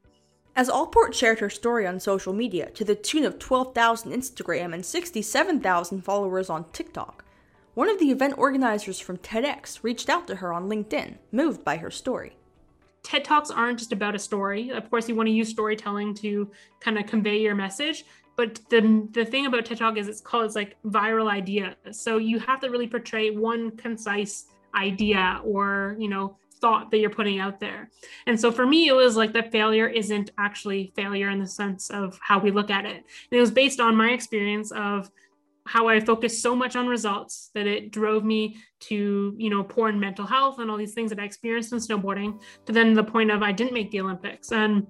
As 0.58 0.70
Allport 0.70 1.16
shared 1.16 1.40
her 1.40 1.50
story 1.50 1.88
on 1.88 2.00
social 2.00 2.34
media 2.34 2.72
to 2.72 2.84
the 2.84 2.96
tune 2.96 3.24
of 3.24 3.40
12,000 3.40 4.12
Instagram 4.12 4.74
and 4.74 4.86
67,000 4.86 6.02
followers 6.02 6.50
on 6.50 6.66
TikTok, 6.74 7.24
one 7.78 7.92
of 7.92 8.00
the 8.00 8.10
event 8.10 8.36
organizers 8.40 9.00
from 9.00 9.20
TEDx 9.20 9.84
reached 9.84 10.10
out 10.10 10.26
to 10.26 10.38
her 10.38 10.52
on 10.52 10.68
LinkedIn, 10.68 11.18
moved 11.32 11.64
by 11.64 11.78
her 11.78 11.92
story. 11.92 12.36
TED 13.04 13.24
Talks 13.24 13.52
aren't 13.52 13.78
just 13.78 13.94
about 13.94 14.16
a 14.16 14.20
story. 14.20 14.72
Of 14.72 14.90
course, 14.90 15.08
you 15.08 15.14
want 15.14 15.28
to 15.28 15.32
use 15.32 15.50
storytelling 15.50 16.16
to 16.16 16.50
kind 16.80 16.98
of 16.98 17.06
convey 17.06 17.38
your 17.38 17.54
message, 17.54 18.06
but 18.36 18.60
the 18.72 19.08
the 19.12 19.24
thing 19.24 19.46
about 19.46 19.66
TED 19.66 19.78
Talk 19.78 19.96
is 19.96 20.08
it's 20.08 20.22
called 20.22 20.46
it's 20.46 20.56
like 20.56 20.76
viral 20.88 21.30
idea. 21.30 21.76
So 21.92 22.18
you 22.18 22.40
have 22.40 22.60
to 22.62 22.70
really 22.70 22.88
portray 22.88 23.30
one 23.30 23.70
concise 23.78 24.48
idea 24.74 25.40
or 25.44 25.96
you 26.00 26.08
know 26.08 26.36
thought 26.60 26.90
that 26.90 26.98
you're 26.98 27.12
putting 27.12 27.40
out 27.40 27.60
there. 27.60 27.92
And 28.26 28.42
so 28.42 28.52
for 28.52 28.66
me, 28.66 28.88
it 28.88 28.94
was 28.94 29.16
like 29.16 29.34
that 29.34 29.52
failure 29.52 29.88
isn't 29.88 30.32
actually 30.40 30.92
failure 30.96 31.30
in 31.30 31.40
the 31.40 31.48
sense 31.48 31.92
of 31.92 32.20
how 32.24 32.40
we 32.40 32.50
look 32.50 32.72
at 32.72 32.88
it. 32.88 32.96
And 32.96 33.38
it 33.38 33.40
was 33.40 33.52
based 33.52 33.80
on 33.80 33.96
my 33.96 34.10
experience 34.10 34.72
of 34.72 35.12
how 35.68 35.88
I 35.88 36.00
focused 36.00 36.42
so 36.42 36.56
much 36.56 36.76
on 36.76 36.88
results 36.88 37.50
that 37.54 37.68
it 37.68 37.92
drove 37.92 38.24
me 38.24 38.58
to, 38.80 39.36
you 39.38 39.50
know, 39.50 39.64
poor 39.64 39.90
in 39.90 40.00
mental 40.00 40.26
health 40.26 40.60
and 40.60 40.72
all 40.72 40.78
these 40.78 40.94
things 40.94 41.10
that 41.10 41.20
I 41.20 41.24
experienced 41.24 41.74
in 41.74 41.80
snowboarding 41.80 42.40
to 42.66 42.72
then 42.72 42.94
the 42.94 43.04
point 43.04 43.32
of 43.32 43.44
I 43.44 43.52
didn't 43.52 43.74
make 43.74 43.92
the 43.92 44.02
Olympics. 44.02 44.52
And 44.52 44.88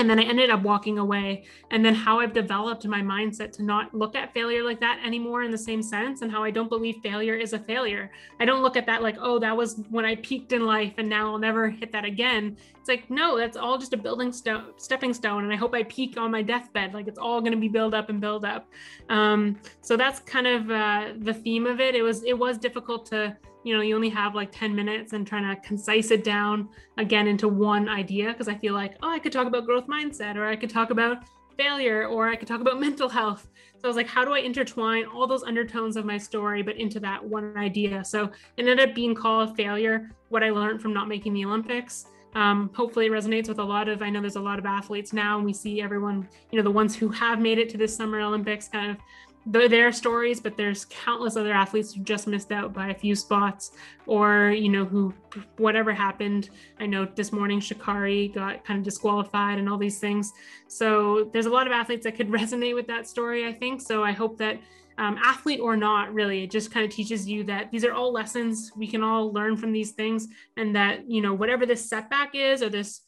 and 0.00 0.08
then 0.08 0.20
I 0.20 0.22
ended 0.22 0.48
up 0.50 0.62
walking 0.62 0.98
away. 0.98 1.44
And 1.72 1.84
then 1.84 1.94
how 1.94 2.20
I've 2.20 2.32
developed 2.32 2.86
my 2.86 3.00
mindset 3.00 3.50
to 3.52 3.64
not 3.64 3.92
look 3.92 4.14
at 4.14 4.32
failure 4.32 4.62
like 4.62 4.78
that 4.80 5.00
anymore 5.04 5.42
in 5.42 5.50
the 5.50 5.58
same 5.58 5.82
sense, 5.82 6.22
and 6.22 6.30
how 6.30 6.44
I 6.44 6.52
don't 6.52 6.68
believe 6.68 6.96
failure 7.02 7.34
is 7.34 7.52
a 7.52 7.58
failure. 7.58 8.12
I 8.38 8.44
don't 8.44 8.62
look 8.62 8.76
at 8.76 8.86
that 8.86 9.02
like, 9.02 9.16
oh, 9.20 9.40
that 9.40 9.56
was 9.56 9.82
when 9.90 10.04
I 10.04 10.14
peaked 10.16 10.52
in 10.52 10.64
life 10.64 10.94
and 10.98 11.08
now 11.08 11.32
I'll 11.32 11.38
never 11.38 11.68
hit 11.68 11.90
that 11.92 12.04
again. 12.04 12.56
It's 12.78 12.88
like, 12.88 13.10
no, 13.10 13.36
that's 13.36 13.56
all 13.56 13.76
just 13.76 13.92
a 13.92 13.96
building 13.96 14.32
stone, 14.32 14.72
stepping 14.76 15.12
stone. 15.12 15.42
And 15.42 15.52
I 15.52 15.56
hope 15.56 15.74
I 15.74 15.82
peak 15.82 16.16
on 16.16 16.30
my 16.30 16.42
deathbed. 16.42 16.94
Like 16.94 17.08
it's 17.08 17.18
all 17.18 17.40
going 17.40 17.52
to 17.52 17.58
be 17.58 17.68
build 17.68 17.92
up 17.92 18.08
and 18.08 18.20
build 18.20 18.44
up. 18.44 18.68
Um, 19.08 19.58
so 19.82 19.96
that's 19.96 20.20
kind 20.20 20.46
of 20.46 20.70
uh, 20.70 21.12
the 21.18 21.34
theme 21.34 21.66
of 21.66 21.80
it. 21.80 21.96
It 21.96 22.02
was, 22.02 22.22
it 22.22 22.38
was 22.38 22.56
difficult 22.56 23.04
to, 23.06 23.36
you 23.68 23.76
know 23.76 23.82
you 23.82 23.94
only 23.94 24.08
have 24.08 24.34
like 24.34 24.50
10 24.50 24.74
minutes 24.74 25.12
and 25.12 25.26
trying 25.26 25.44
to 25.44 25.60
concise 25.60 26.10
it 26.10 26.24
down 26.24 26.70
again 26.96 27.26
into 27.28 27.48
one 27.48 27.86
idea 27.86 28.28
because 28.28 28.48
i 28.48 28.54
feel 28.54 28.72
like 28.72 28.96
oh 29.02 29.10
i 29.10 29.18
could 29.18 29.30
talk 29.30 29.46
about 29.46 29.66
growth 29.66 29.86
mindset 29.86 30.36
or 30.36 30.46
i 30.46 30.56
could 30.56 30.70
talk 30.70 30.88
about 30.88 31.18
failure 31.58 32.06
or 32.06 32.28
i 32.28 32.34
could 32.36 32.48
talk 32.48 32.60
about 32.60 32.80
mental 32.80 33.08
health. 33.08 33.48
So 33.74 33.80
i 33.84 33.86
was 33.86 33.96
like 33.96 34.06
how 34.06 34.24
do 34.24 34.32
i 34.32 34.38
intertwine 34.38 35.04
all 35.04 35.26
those 35.26 35.42
undertones 35.42 35.96
of 35.98 36.06
my 36.06 36.16
story 36.16 36.62
but 36.62 36.76
into 36.76 36.98
that 37.00 37.22
one 37.22 37.56
idea? 37.58 38.02
So 38.04 38.24
it 38.56 38.66
ended 38.66 38.80
up 38.80 38.94
being 38.94 39.14
called 39.14 39.54
failure 39.54 40.10
what 40.30 40.42
i 40.42 40.50
learned 40.50 40.80
from 40.80 40.94
not 40.94 41.06
making 41.06 41.34
the 41.34 41.44
olympics. 41.44 42.06
Um, 42.34 42.70
hopefully 42.74 43.06
it 43.06 43.10
resonates 43.10 43.48
with 43.48 43.58
a 43.58 43.64
lot 43.64 43.88
of 43.88 44.02
i 44.02 44.10
know 44.10 44.20
there's 44.20 44.36
a 44.36 44.40
lot 44.40 44.58
of 44.58 44.66
athletes 44.66 45.12
now 45.12 45.36
and 45.36 45.44
we 45.44 45.52
see 45.52 45.80
everyone 45.80 46.28
you 46.50 46.58
know 46.58 46.62
the 46.62 46.70
ones 46.70 46.94
who 46.94 47.08
have 47.08 47.40
made 47.40 47.58
it 47.58 47.68
to 47.70 47.78
this 47.78 47.96
summer 47.96 48.20
olympics 48.20 48.68
kind 48.68 48.90
of 48.90 48.98
their 49.46 49.92
stories, 49.92 50.40
but 50.40 50.56
there's 50.56 50.84
countless 50.86 51.36
other 51.36 51.52
athletes 51.52 51.94
who 51.94 52.02
just 52.02 52.26
missed 52.26 52.52
out 52.52 52.72
by 52.72 52.88
a 52.88 52.94
few 52.94 53.14
spots, 53.14 53.72
or 54.06 54.50
you 54.50 54.68
know, 54.68 54.84
who 54.84 55.14
whatever 55.56 55.92
happened. 55.92 56.50
I 56.78 56.86
know 56.86 57.06
this 57.06 57.32
morning 57.32 57.60
Sha'Carri 57.60 58.34
got 58.34 58.64
kind 58.64 58.78
of 58.78 58.84
disqualified 58.84 59.58
and 59.58 59.68
all 59.68 59.78
these 59.78 59.98
things. 59.98 60.32
So 60.68 61.30
there's 61.32 61.46
a 61.46 61.50
lot 61.50 61.66
of 61.66 61.72
athletes 61.72 62.04
that 62.04 62.16
could 62.16 62.28
resonate 62.30 62.74
with 62.74 62.86
that 62.88 63.08
story. 63.08 63.46
I 63.46 63.52
think 63.52 63.80
so. 63.80 64.04
I 64.04 64.12
hope 64.12 64.38
that 64.38 64.58
um, 64.98 65.16
athlete 65.22 65.60
or 65.60 65.76
not, 65.76 66.12
really, 66.12 66.42
it 66.42 66.50
just 66.50 66.72
kind 66.72 66.84
of 66.84 66.90
teaches 66.90 67.28
you 67.28 67.44
that 67.44 67.70
these 67.70 67.84
are 67.84 67.92
all 67.92 68.12
lessons 68.12 68.72
we 68.76 68.88
can 68.88 69.02
all 69.02 69.32
learn 69.32 69.56
from 69.56 69.72
these 69.72 69.92
things, 69.92 70.28
and 70.56 70.74
that 70.76 71.08
you 71.08 71.22
know 71.22 71.32
whatever 71.32 71.64
this 71.64 71.88
setback 71.88 72.34
is 72.34 72.62
or 72.62 72.68
this 72.68 73.02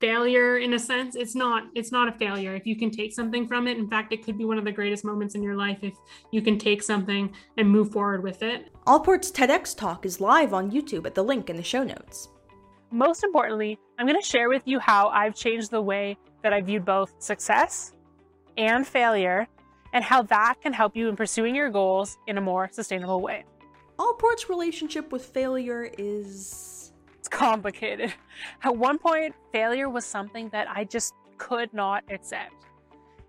failure 0.00 0.58
in 0.58 0.74
a 0.74 0.78
sense 0.78 1.14
it's 1.14 1.34
not 1.34 1.64
it's 1.74 1.92
not 1.92 2.08
a 2.08 2.12
failure. 2.12 2.54
If 2.54 2.66
you 2.66 2.76
can 2.76 2.90
take 2.90 3.12
something 3.12 3.46
from 3.46 3.68
it 3.68 3.78
in 3.78 3.88
fact 3.88 4.12
it 4.12 4.24
could 4.24 4.38
be 4.38 4.44
one 4.44 4.58
of 4.58 4.64
the 4.64 4.72
greatest 4.72 5.04
moments 5.04 5.34
in 5.34 5.42
your 5.42 5.56
life 5.56 5.78
if 5.82 5.94
you 6.32 6.42
can 6.42 6.58
take 6.58 6.82
something 6.82 7.32
and 7.56 7.68
move 7.68 7.92
forward 7.92 8.22
with 8.22 8.42
it. 8.42 8.70
Allport's 8.86 9.30
tedx 9.30 9.76
talk 9.76 10.06
is 10.06 10.20
live 10.20 10.54
on 10.54 10.70
youtube 10.70 11.06
at 11.06 11.14
the 11.14 11.22
link 11.22 11.50
in 11.50 11.56
the 11.56 11.62
show 11.62 11.84
notes. 11.84 12.28
Most 12.90 13.24
importantly 13.24 13.78
i'm 13.98 14.06
going 14.06 14.20
to 14.20 14.26
share 14.26 14.48
with 14.48 14.62
you 14.64 14.78
how 14.78 15.08
i've 15.08 15.34
changed 15.34 15.70
the 15.70 15.82
way 15.82 16.16
that 16.42 16.52
i 16.52 16.60
viewed 16.60 16.84
both 16.84 17.14
success 17.22 17.92
and 18.56 18.86
failure 18.86 19.46
and 19.92 20.04
how 20.04 20.22
that 20.22 20.56
can 20.62 20.72
help 20.72 20.96
you 20.96 21.08
in 21.08 21.16
pursuing 21.16 21.54
your 21.54 21.70
goals 21.70 22.18
in 22.26 22.38
a 22.38 22.40
more 22.40 22.68
sustainable 22.72 23.20
way. 23.20 23.44
Allport's 23.98 24.48
relationship 24.48 25.12
with 25.12 25.24
failure 25.24 25.90
is 25.98 26.79
complicated. 27.28 28.12
At 28.62 28.76
one 28.76 28.98
point, 28.98 29.34
failure 29.52 29.88
was 29.88 30.04
something 30.04 30.48
that 30.50 30.68
I 30.68 30.84
just 30.84 31.14
could 31.38 31.72
not 31.72 32.04
accept. 32.10 32.66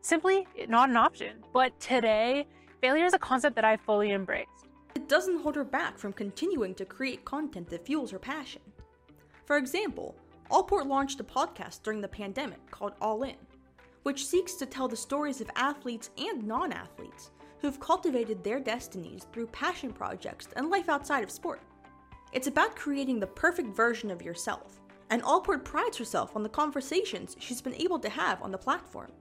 Simply 0.02 0.48
not 0.68 0.90
an 0.90 0.98
option. 0.98 1.44
But 1.54 1.80
today, 1.80 2.48
failure 2.82 3.06
is 3.06 3.14
a 3.14 3.20
concept 3.20 3.56
that 3.56 3.66
I 3.66 3.78
fully 3.78 4.12
embraced. 4.12 4.68
It 4.96 5.08
doesn't 5.08 5.42
hold 5.42 5.56
her 5.56 5.64
back 5.64 5.98
from 5.98 6.12
continuing 6.14 6.76
to 6.76 6.86
create 6.86 7.24
content 7.24 7.70
that 7.70 7.86
fuels 7.86 8.12
her 8.12 8.20
passion. 8.20 8.62
For 9.46 9.58
example, 9.58 10.16
Allport 10.50 10.88
launched 10.88 11.20
a 11.20 11.24
podcast 11.24 11.84
during 11.84 12.02
the 12.02 12.08
pandemic 12.08 12.60
called 12.72 12.94
All 13.02 13.24
In, 13.24 13.36
which 14.04 14.26
seeks 14.26 14.56
to 14.56 14.66
tell 14.66 14.88
the 14.88 14.98
stories 14.98 15.40
of 15.40 15.50
athletes 15.56 16.10
and 16.18 16.44
non 16.44 16.74
athletes 16.74 17.32
who've 17.62 17.80
cultivated 17.80 18.44
their 18.44 18.60
destinies 18.60 19.28
through 19.32 19.48
passion 19.48 19.94
projects 19.94 20.48
and 20.56 20.70
life 20.70 20.90
outside 20.90 21.24
of 21.24 21.32
sport. 21.32 21.62
It's 22.34 22.48
about 22.48 22.76
creating 22.78 23.20
the 23.20 23.28
perfect 23.28 23.76
version 23.76 24.10
of 24.10 24.22
yourself, 24.22 24.80
and 25.10 25.22
Allport 25.24 25.66
prides 25.66 25.98
herself 25.98 26.36
on 26.36 26.44
the 26.44 26.50
conversations 26.50 27.36
she's 27.40 27.62
been 27.62 27.76
able 27.76 28.00
to 28.00 28.10
have 28.10 28.42
on 28.42 28.52
the 28.52 28.58
platform. 28.58 29.12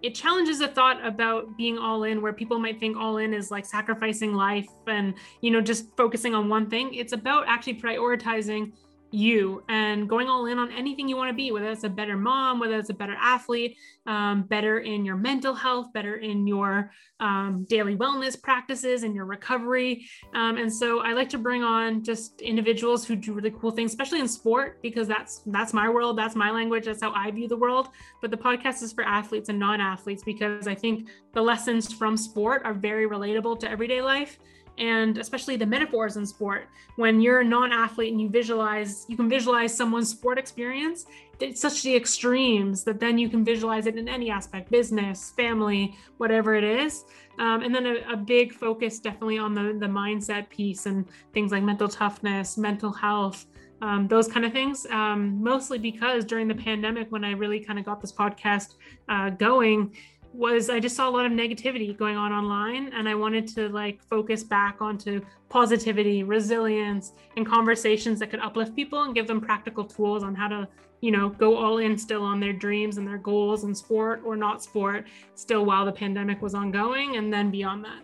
It 0.00 0.14
challenges 0.14 0.60
a 0.60 0.68
thought 0.68 1.04
about 1.04 1.56
being 1.56 1.78
all 1.78 2.04
in 2.04 2.22
where 2.22 2.32
people 2.32 2.58
might 2.58 2.80
think 2.80 2.96
all 2.96 3.18
in 3.18 3.34
is 3.34 3.50
like 3.50 3.66
sacrificing 3.66 4.34
life 4.34 4.68
and 4.86 5.14
you 5.40 5.50
know 5.50 5.60
just 5.60 5.94
focusing 5.96 6.34
on 6.34 6.48
one 6.48 6.68
thing. 6.68 6.94
It's 6.94 7.12
about 7.12 7.44
actually 7.46 7.80
prioritizing 7.80 8.72
you 9.14 9.62
and 9.68 10.08
going 10.08 10.28
all 10.28 10.46
in 10.46 10.58
on 10.58 10.72
anything 10.72 11.08
you 11.08 11.16
want 11.16 11.30
to 11.30 11.34
be, 11.34 11.52
whether 11.52 11.70
it's 11.70 11.84
a 11.84 11.88
better 11.88 12.16
mom, 12.16 12.58
whether 12.58 12.78
it's 12.78 12.90
a 12.90 12.94
better 12.94 13.16
athlete, 13.20 13.76
um, 14.06 14.42
better 14.42 14.80
in 14.80 15.04
your 15.04 15.16
mental 15.16 15.54
health, 15.54 15.92
better 15.92 16.16
in 16.16 16.46
your 16.46 16.90
um, 17.20 17.64
daily 17.68 17.96
wellness 17.96 18.40
practices 18.40 19.04
and 19.04 19.14
your 19.14 19.24
recovery. 19.24 20.06
Um, 20.34 20.56
and 20.56 20.72
so 20.72 21.00
I 21.00 21.12
like 21.12 21.28
to 21.30 21.38
bring 21.38 21.62
on 21.62 22.02
just 22.02 22.40
individuals 22.40 23.06
who 23.06 23.14
do 23.16 23.32
really 23.32 23.52
cool 23.52 23.70
things, 23.70 23.92
especially 23.92 24.20
in 24.20 24.28
sport, 24.28 24.82
because 24.82 25.06
that's 25.06 25.42
that's 25.46 25.72
my 25.72 25.88
world, 25.88 26.18
that's 26.18 26.34
my 26.34 26.50
language, 26.50 26.86
that's 26.86 27.02
how 27.02 27.12
I 27.12 27.30
view 27.30 27.48
the 27.48 27.56
world. 27.56 27.88
But 28.20 28.30
the 28.30 28.36
podcast 28.36 28.82
is 28.82 28.92
for 28.92 29.04
athletes 29.04 29.48
and 29.48 29.58
non-athletes 29.58 30.24
because 30.24 30.66
I 30.66 30.74
think 30.74 31.08
the 31.32 31.42
lessons 31.42 31.92
from 31.92 32.16
sport 32.16 32.62
are 32.64 32.74
very 32.74 33.08
relatable 33.08 33.60
to 33.60 33.70
everyday 33.70 34.02
life 34.02 34.38
and 34.78 35.18
especially 35.18 35.56
the 35.56 35.66
metaphors 35.66 36.16
in 36.16 36.26
sport. 36.26 36.68
When 36.96 37.20
you're 37.20 37.40
a 37.40 37.44
non-athlete 37.44 38.12
and 38.12 38.20
you 38.20 38.28
visualize 38.28 39.06
you 39.08 39.16
can 39.16 39.28
visualize 39.28 39.76
someone's 39.76 40.08
sport 40.10 40.38
experience 40.38 41.06
it's 41.40 41.60
such 41.60 41.82
the 41.82 41.94
extremes 41.94 42.84
that 42.84 43.00
then 43.00 43.18
you 43.18 43.28
can 43.28 43.44
visualize 43.44 43.86
it 43.86 43.96
in 43.96 44.08
any 44.08 44.30
aspect 44.30 44.70
business 44.70 45.32
family 45.36 45.96
whatever 46.18 46.54
it 46.54 46.64
is. 46.64 47.04
Um, 47.38 47.62
and 47.62 47.74
then 47.74 47.86
a, 47.86 48.12
a, 48.12 48.16
big 48.16 48.52
focus 48.52 49.00
definitely 49.00 49.38
on 49.38 49.54
the, 49.54 49.76
the 49.76 49.86
mindset 49.86 50.48
piece 50.48 50.86
and 50.86 51.04
things 51.32 51.50
like 51.50 51.64
mental 51.64 51.88
toughness 51.88 52.56
mental 52.56 52.92
health 52.92 53.46
um, 53.82 54.06
those 54.06 54.28
kind 54.28 54.46
of 54.46 54.52
things 54.52 54.86
um, 54.86 55.42
mostly 55.42 55.78
because 55.78 56.24
during 56.24 56.46
the 56.46 56.54
pandemic 56.54 57.10
when 57.10 57.24
i 57.24 57.32
really 57.32 57.58
kind 57.58 57.76
of 57.76 57.84
got 57.84 58.00
this 58.00 58.12
podcast 58.12 58.74
uh, 59.08 59.30
going 59.30 59.92
was 60.34 60.68
I 60.68 60.80
just 60.80 60.96
saw 60.96 61.08
a 61.08 61.10
lot 61.12 61.26
of 61.26 61.32
negativity 61.32 61.96
going 61.96 62.16
on 62.16 62.32
online 62.32 62.92
and 62.92 63.08
I 63.08 63.14
wanted 63.14 63.46
to 63.54 63.68
like 63.68 64.02
focus 64.02 64.42
back 64.42 64.82
onto 64.82 65.20
positivity, 65.48 66.24
resilience 66.24 67.12
and 67.36 67.46
conversations 67.46 68.18
that 68.18 68.30
could 68.30 68.40
uplift 68.40 68.74
people 68.74 69.02
and 69.02 69.14
give 69.14 69.28
them 69.28 69.40
practical 69.40 69.84
tools 69.84 70.24
on 70.24 70.34
how 70.34 70.48
to, 70.48 70.68
you 71.00 71.12
know, 71.12 71.28
go 71.28 71.56
all 71.56 71.78
in 71.78 71.96
still 71.96 72.24
on 72.24 72.40
their 72.40 72.52
dreams 72.52 72.98
and 72.98 73.06
their 73.06 73.18
goals 73.18 73.62
in 73.62 73.72
sport 73.72 74.22
or 74.24 74.36
not 74.36 74.60
sport 74.60 75.06
still 75.36 75.64
while 75.64 75.84
the 75.84 75.92
pandemic 75.92 76.42
was 76.42 76.54
ongoing 76.54 77.16
and 77.16 77.32
then 77.32 77.52
beyond 77.52 77.84
that. 77.84 78.02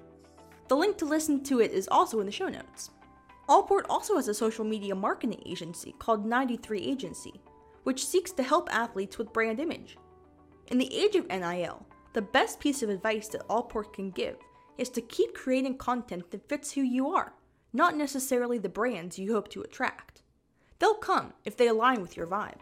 The 0.68 0.76
link 0.76 0.98
to 0.98 1.06
listen 1.06 1.42
to 1.44 1.60
it 1.60 1.72
is 1.72 1.88
also 1.88 2.20
in 2.20 2.26
the 2.26 2.32
show 2.32 2.48
notes. 2.48 2.90
Allport 3.48 3.86
also 3.90 4.14
has 4.14 4.28
a 4.28 4.34
social 4.34 4.64
media 4.64 4.94
marketing 4.94 5.42
agency 5.44 5.96
called 5.98 6.24
93 6.24 6.80
Agency, 6.80 7.40
which 7.82 8.06
seeks 8.06 8.30
to 8.30 8.44
help 8.44 8.72
athletes 8.72 9.18
with 9.18 9.32
brand 9.32 9.58
image. 9.58 9.98
In 10.68 10.78
the 10.78 10.94
age 10.94 11.16
of 11.16 11.26
NIL, 11.26 11.84
the 12.12 12.22
best 12.22 12.60
piece 12.60 12.82
of 12.82 12.88
advice 12.88 13.28
that 13.28 13.46
Allport 13.48 13.92
can 13.92 14.10
give 14.10 14.36
is 14.78 14.88
to 14.90 15.00
keep 15.00 15.34
creating 15.34 15.76
content 15.76 16.30
that 16.30 16.48
fits 16.48 16.72
who 16.72 16.80
you 16.80 17.08
are, 17.08 17.34
not 17.72 17.96
necessarily 17.96 18.58
the 18.58 18.68
brands 18.68 19.18
you 19.18 19.32
hope 19.32 19.48
to 19.50 19.62
attract. 19.62 20.22
They'll 20.78 20.94
come 20.94 21.34
if 21.44 21.56
they 21.56 21.68
align 21.68 22.00
with 22.00 22.16
your 22.16 22.26
vibe. 22.26 22.58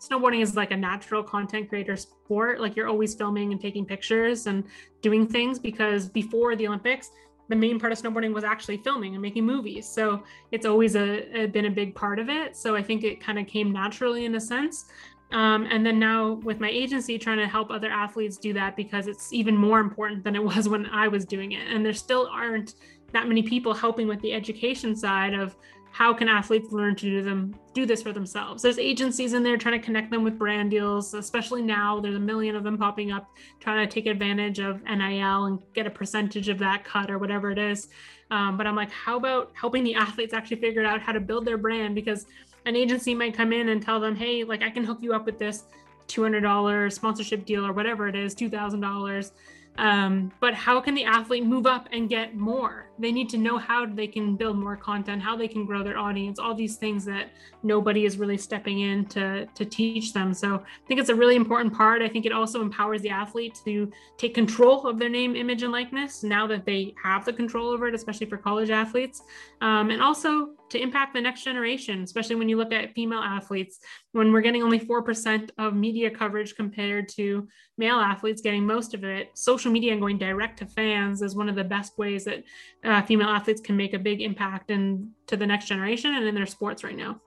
Snowboarding 0.00 0.42
is 0.42 0.56
like 0.56 0.70
a 0.70 0.76
natural 0.76 1.22
content 1.22 1.68
creator 1.68 1.96
sport. 1.96 2.60
Like 2.60 2.76
you're 2.76 2.88
always 2.88 3.14
filming 3.14 3.52
and 3.52 3.60
taking 3.60 3.84
pictures 3.84 4.46
and 4.46 4.64
doing 5.02 5.26
things 5.26 5.58
because 5.58 6.08
before 6.08 6.54
the 6.54 6.68
Olympics, 6.68 7.10
the 7.48 7.56
main 7.56 7.78
part 7.78 7.92
of 7.92 7.98
snowboarding 7.98 8.34
was 8.34 8.44
actually 8.44 8.78
filming 8.78 9.14
and 9.14 9.22
making 9.22 9.44
movies. 9.44 9.88
So 9.88 10.22
it's 10.50 10.66
always 10.66 10.96
a, 10.96 11.42
a 11.42 11.46
been 11.46 11.66
a 11.66 11.70
big 11.70 11.94
part 11.94 12.18
of 12.18 12.28
it. 12.28 12.56
So 12.56 12.76
I 12.76 12.82
think 12.82 13.04
it 13.04 13.20
kind 13.20 13.38
of 13.38 13.46
came 13.46 13.72
naturally 13.72 14.24
in 14.24 14.34
a 14.34 14.40
sense. 14.40 14.86
Um, 15.32 15.66
and 15.70 15.84
then 15.84 15.98
now 15.98 16.34
with 16.44 16.60
my 16.60 16.70
agency, 16.70 17.18
trying 17.18 17.38
to 17.38 17.48
help 17.48 17.70
other 17.70 17.90
athletes 17.90 18.36
do 18.36 18.52
that 18.52 18.76
because 18.76 19.08
it's 19.08 19.32
even 19.32 19.56
more 19.56 19.80
important 19.80 20.24
than 20.24 20.36
it 20.36 20.42
was 20.42 20.68
when 20.68 20.86
I 20.86 21.08
was 21.08 21.24
doing 21.24 21.52
it. 21.52 21.66
And 21.68 21.84
there 21.84 21.92
still 21.92 22.28
aren't 22.32 22.74
that 23.12 23.28
many 23.28 23.42
people 23.42 23.74
helping 23.74 24.08
with 24.08 24.20
the 24.20 24.32
education 24.32 24.94
side 24.94 25.34
of 25.34 25.56
how 25.96 26.12
can 26.12 26.28
athletes 26.28 26.72
learn 26.72 26.94
to 26.94 27.06
do 27.06 27.22
them 27.22 27.54
do 27.72 27.86
this 27.86 28.02
for 28.02 28.12
themselves. 28.12 28.62
There's 28.62 28.78
agencies 28.78 29.32
in 29.32 29.42
there 29.42 29.56
trying 29.56 29.80
to 29.80 29.84
connect 29.84 30.10
them 30.10 30.24
with 30.24 30.38
brand 30.38 30.70
deals 30.70 31.14
especially 31.14 31.62
now 31.62 32.00
there's 32.00 32.16
a 32.16 32.20
million 32.20 32.54
of 32.54 32.64
them 32.64 32.76
popping 32.76 33.12
up 33.12 33.30
trying 33.60 33.86
to 33.86 33.90
take 33.90 34.04
advantage 34.04 34.58
of 34.58 34.82
nil 34.84 35.46
and 35.46 35.58
get 35.72 35.86
a 35.86 35.90
percentage 35.90 36.50
of 36.50 36.58
that 36.58 36.84
cut 36.84 37.10
or 37.10 37.16
whatever 37.16 37.50
it 37.50 37.58
is. 37.58 37.88
Um, 38.30 38.58
but 38.58 38.66
i'm 38.66 38.76
like 38.76 38.90
how 38.90 39.16
about 39.16 39.52
helping 39.54 39.84
the 39.84 39.94
athletes 39.94 40.34
actually 40.34 40.58
figure 40.58 40.84
out 40.84 41.00
how 41.00 41.12
to 41.12 41.20
build 41.20 41.46
their 41.46 41.56
brand? 41.56 41.94
Because 41.94 42.26
an 42.66 42.76
agency 42.76 43.14
might 43.14 43.34
come 43.34 43.52
in 43.52 43.70
and 43.70 43.82
tell 43.82 44.00
them, 44.00 44.14
hey, 44.14 44.44
like 44.44 44.62
I 44.62 44.70
can 44.70 44.84
hook 44.84 44.98
you 45.00 45.14
up 45.14 45.24
with 45.24 45.38
this 45.38 45.64
$200 46.08 46.92
sponsorship 46.92 47.46
deal 47.46 47.64
or 47.64 47.72
whatever 47.72 48.08
it 48.08 48.16
is, 48.16 48.34
$2,000. 48.34 49.30
Um, 49.78 50.32
but 50.40 50.54
how 50.54 50.80
can 50.80 50.94
the 50.94 51.04
athlete 51.04 51.44
move 51.44 51.66
up 51.66 51.88
and 51.92 52.08
get 52.08 52.36
more? 52.36 52.85
They 52.98 53.12
need 53.12 53.28
to 53.30 53.38
know 53.38 53.58
how 53.58 53.86
they 53.86 54.06
can 54.06 54.36
build 54.36 54.58
more 54.58 54.76
content, 54.76 55.22
how 55.22 55.36
they 55.36 55.48
can 55.48 55.66
grow 55.66 55.82
their 55.82 55.98
audience, 55.98 56.38
all 56.38 56.54
these 56.54 56.76
things 56.76 57.04
that 57.04 57.30
nobody 57.62 58.04
is 58.04 58.18
really 58.18 58.38
stepping 58.38 58.80
in 58.80 59.04
to, 59.06 59.46
to 59.46 59.64
teach 59.64 60.12
them. 60.12 60.32
So 60.32 60.56
I 60.56 60.86
think 60.88 61.00
it's 61.00 61.10
a 61.10 61.14
really 61.14 61.36
important 61.36 61.74
part. 61.74 62.02
I 62.02 62.08
think 62.08 62.26
it 62.26 62.32
also 62.32 62.62
empowers 62.62 63.02
the 63.02 63.10
athlete 63.10 63.60
to 63.64 63.90
take 64.16 64.34
control 64.34 64.86
of 64.86 64.98
their 64.98 65.08
name, 65.08 65.36
image, 65.36 65.62
and 65.62 65.72
likeness 65.72 66.22
now 66.22 66.46
that 66.46 66.64
they 66.64 66.94
have 67.02 67.24
the 67.24 67.32
control 67.32 67.68
over 67.68 67.88
it, 67.88 67.94
especially 67.94 68.26
for 68.26 68.36
college 68.36 68.70
athletes. 68.70 69.22
Um, 69.60 69.90
and 69.90 70.02
also 70.02 70.50
to 70.70 70.80
impact 70.80 71.14
the 71.14 71.20
next 71.20 71.44
generation, 71.44 72.02
especially 72.02 72.36
when 72.36 72.48
you 72.48 72.56
look 72.56 72.72
at 72.72 72.92
female 72.92 73.20
athletes, 73.20 73.78
when 74.12 74.32
we're 74.32 74.40
getting 74.40 74.62
only 74.62 74.80
4% 74.80 75.50
of 75.58 75.74
media 75.74 76.10
coverage 76.10 76.56
compared 76.56 77.08
to 77.10 77.46
male 77.78 77.96
athletes 77.96 78.40
getting 78.40 78.66
most 78.66 78.94
of 78.94 79.04
it. 79.04 79.30
Social 79.34 79.70
media 79.70 79.92
and 79.92 80.00
going 80.00 80.18
direct 80.18 80.58
to 80.58 80.66
fans 80.66 81.22
is 81.22 81.36
one 81.36 81.48
of 81.48 81.54
the 81.54 81.64
best 81.64 81.98
ways 81.98 82.24
that 82.24 82.42
uh, 82.86 83.02
female 83.02 83.28
athletes 83.28 83.60
can 83.60 83.76
make 83.76 83.94
a 83.94 83.98
big 83.98 84.22
impact 84.22 84.70
in, 84.70 85.10
to 85.26 85.36
the 85.36 85.46
next 85.46 85.66
generation 85.66 86.14
and 86.14 86.24
in 86.24 86.34
their 86.34 86.46
sports 86.46 86.84
right 86.84 86.96
now. 86.96 87.20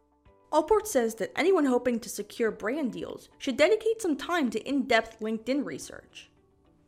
Allport 0.52 0.88
says 0.88 1.16
that 1.16 1.32
anyone 1.36 1.66
hoping 1.66 2.00
to 2.00 2.10
secure 2.10 2.50
brand 2.50 2.92
deals 2.92 3.30
should 3.38 3.58
dedicate 3.58 4.02
some 4.02 4.18
time 4.18 4.50
to 4.50 4.60
in 4.68 4.84
depth 4.84 5.20
LinkedIn 5.20 5.64
research. 5.64 6.30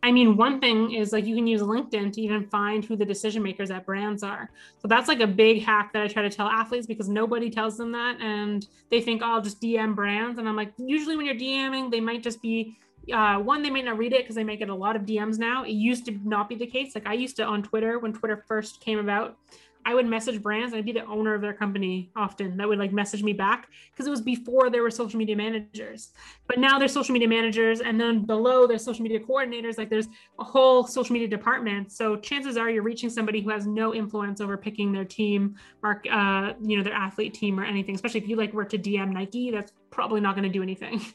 I 0.03 0.11
mean, 0.11 0.35
one 0.35 0.59
thing 0.59 0.93
is 0.93 1.13
like 1.13 1.27
you 1.27 1.35
can 1.35 1.45
use 1.45 1.61
LinkedIn 1.61 2.11
to 2.13 2.21
even 2.21 2.47
find 2.47 2.83
who 2.83 2.95
the 2.95 3.05
decision 3.05 3.43
makers 3.43 3.69
at 3.69 3.85
brands 3.85 4.23
are. 4.23 4.49
So 4.79 4.87
that's 4.87 5.07
like 5.07 5.19
a 5.19 5.27
big 5.27 5.61
hack 5.61 5.93
that 5.93 6.01
I 6.01 6.07
try 6.07 6.23
to 6.23 6.29
tell 6.29 6.47
athletes 6.47 6.87
because 6.87 7.07
nobody 7.07 7.51
tells 7.51 7.77
them 7.77 7.91
that. 7.91 8.19
And 8.19 8.65
they 8.89 8.99
think, 8.99 9.21
oh, 9.23 9.33
I'll 9.33 9.41
just 9.41 9.61
DM 9.61 9.93
brands. 9.93 10.39
And 10.39 10.49
I'm 10.49 10.55
like, 10.55 10.73
usually 10.77 11.17
when 11.17 11.27
you're 11.27 11.35
DMing, 11.35 11.91
they 11.91 11.99
might 11.99 12.23
just 12.23 12.41
be 12.41 12.79
uh, 13.11 13.39
one, 13.39 13.63
they 13.63 13.69
might 13.69 13.85
not 13.85 13.97
read 13.97 14.13
it 14.13 14.23
because 14.23 14.35
they 14.35 14.43
make 14.43 14.61
it 14.61 14.69
a 14.69 14.75
lot 14.75 14.95
of 14.95 15.03
DMs 15.03 15.39
now. 15.39 15.63
It 15.63 15.71
used 15.71 16.05
to 16.05 16.19
not 16.23 16.49
be 16.49 16.55
the 16.55 16.67
case. 16.67 16.93
Like 16.95 17.07
I 17.07 17.13
used 17.13 17.35
to 17.37 17.45
on 17.45 17.63
Twitter 17.63 17.99
when 17.99 18.13
Twitter 18.13 18.43
first 18.47 18.81
came 18.81 18.99
about, 18.99 19.37
I 19.85 19.95
would 19.95 20.05
message 20.05 20.41
brands. 20.41 20.73
I'd 20.73 20.85
be 20.85 20.91
the 20.91 21.05
owner 21.05 21.33
of 21.33 21.41
their 21.41 21.53
company 21.53 22.11
often 22.15 22.57
that 22.57 22.67
would 22.67 22.77
like 22.77 22.93
message 22.93 23.23
me 23.23 23.33
back 23.33 23.69
because 23.91 24.05
it 24.05 24.09
was 24.09 24.21
before 24.21 24.69
there 24.69 24.83
were 24.83 24.91
social 24.91 25.17
media 25.17 25.35
managers. 25.35 26.11
But 26.47 26.59
now 26.59 26.77
there's 26.77 26.93
social 26.93 27.13
media 27.13 27.27
managers, 27.27 27.81
and 27.81 27.99
then 27.99 28.25
below 28.25 28.67
there's 28.67 28.83
social 28.83 29.03
media 29.03 29.19
coordinators. 29.19 29.77
Like 29.77 29.89
there's 29.89 30.07
a 30.39 30.43
whole 30.43 30.85
social 30.85 31.13
media 31.13 31.27
department. 31.27 31.91
So 31.91 32.15
chances 32.17 32.57
are 32.57 32.69
you're 32.69 32.83
reaching 32.83 33.09
somebody 33.09 33.41
who 33.41 33.49
has 33.49 33.65
no 33.65 33.93
influence 33.93 34.41
over 34.41 34.57
picking 34.57 34.91
their 34.91 35.05
team, 35.05 35.55
mark, 35.81 36.05
uh, 36.11 36.53
you 36.61 36.77
know, 36.77 36.83
their 36.83 36.93
athlete 36.93 37.33
team 37.33 37.59
or 37.59 37.63
anything. 37.63 37.95
Especially 37.95 38.21
if 38.21 38.27
you 38.27 38.35
like 38.35 38.53
were 38.53 38.65
to 38.65 38.77
DM 38.77 39.11
Nike, 39.11 39.51
that's 39.51 39.73
probably 39.89 40.21
not 40.21 40.35
going 40.35 40.47
to 40.47 40.53
do 40.53 40.61
anything. 40.61 41.01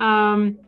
Um, 0.00 0.58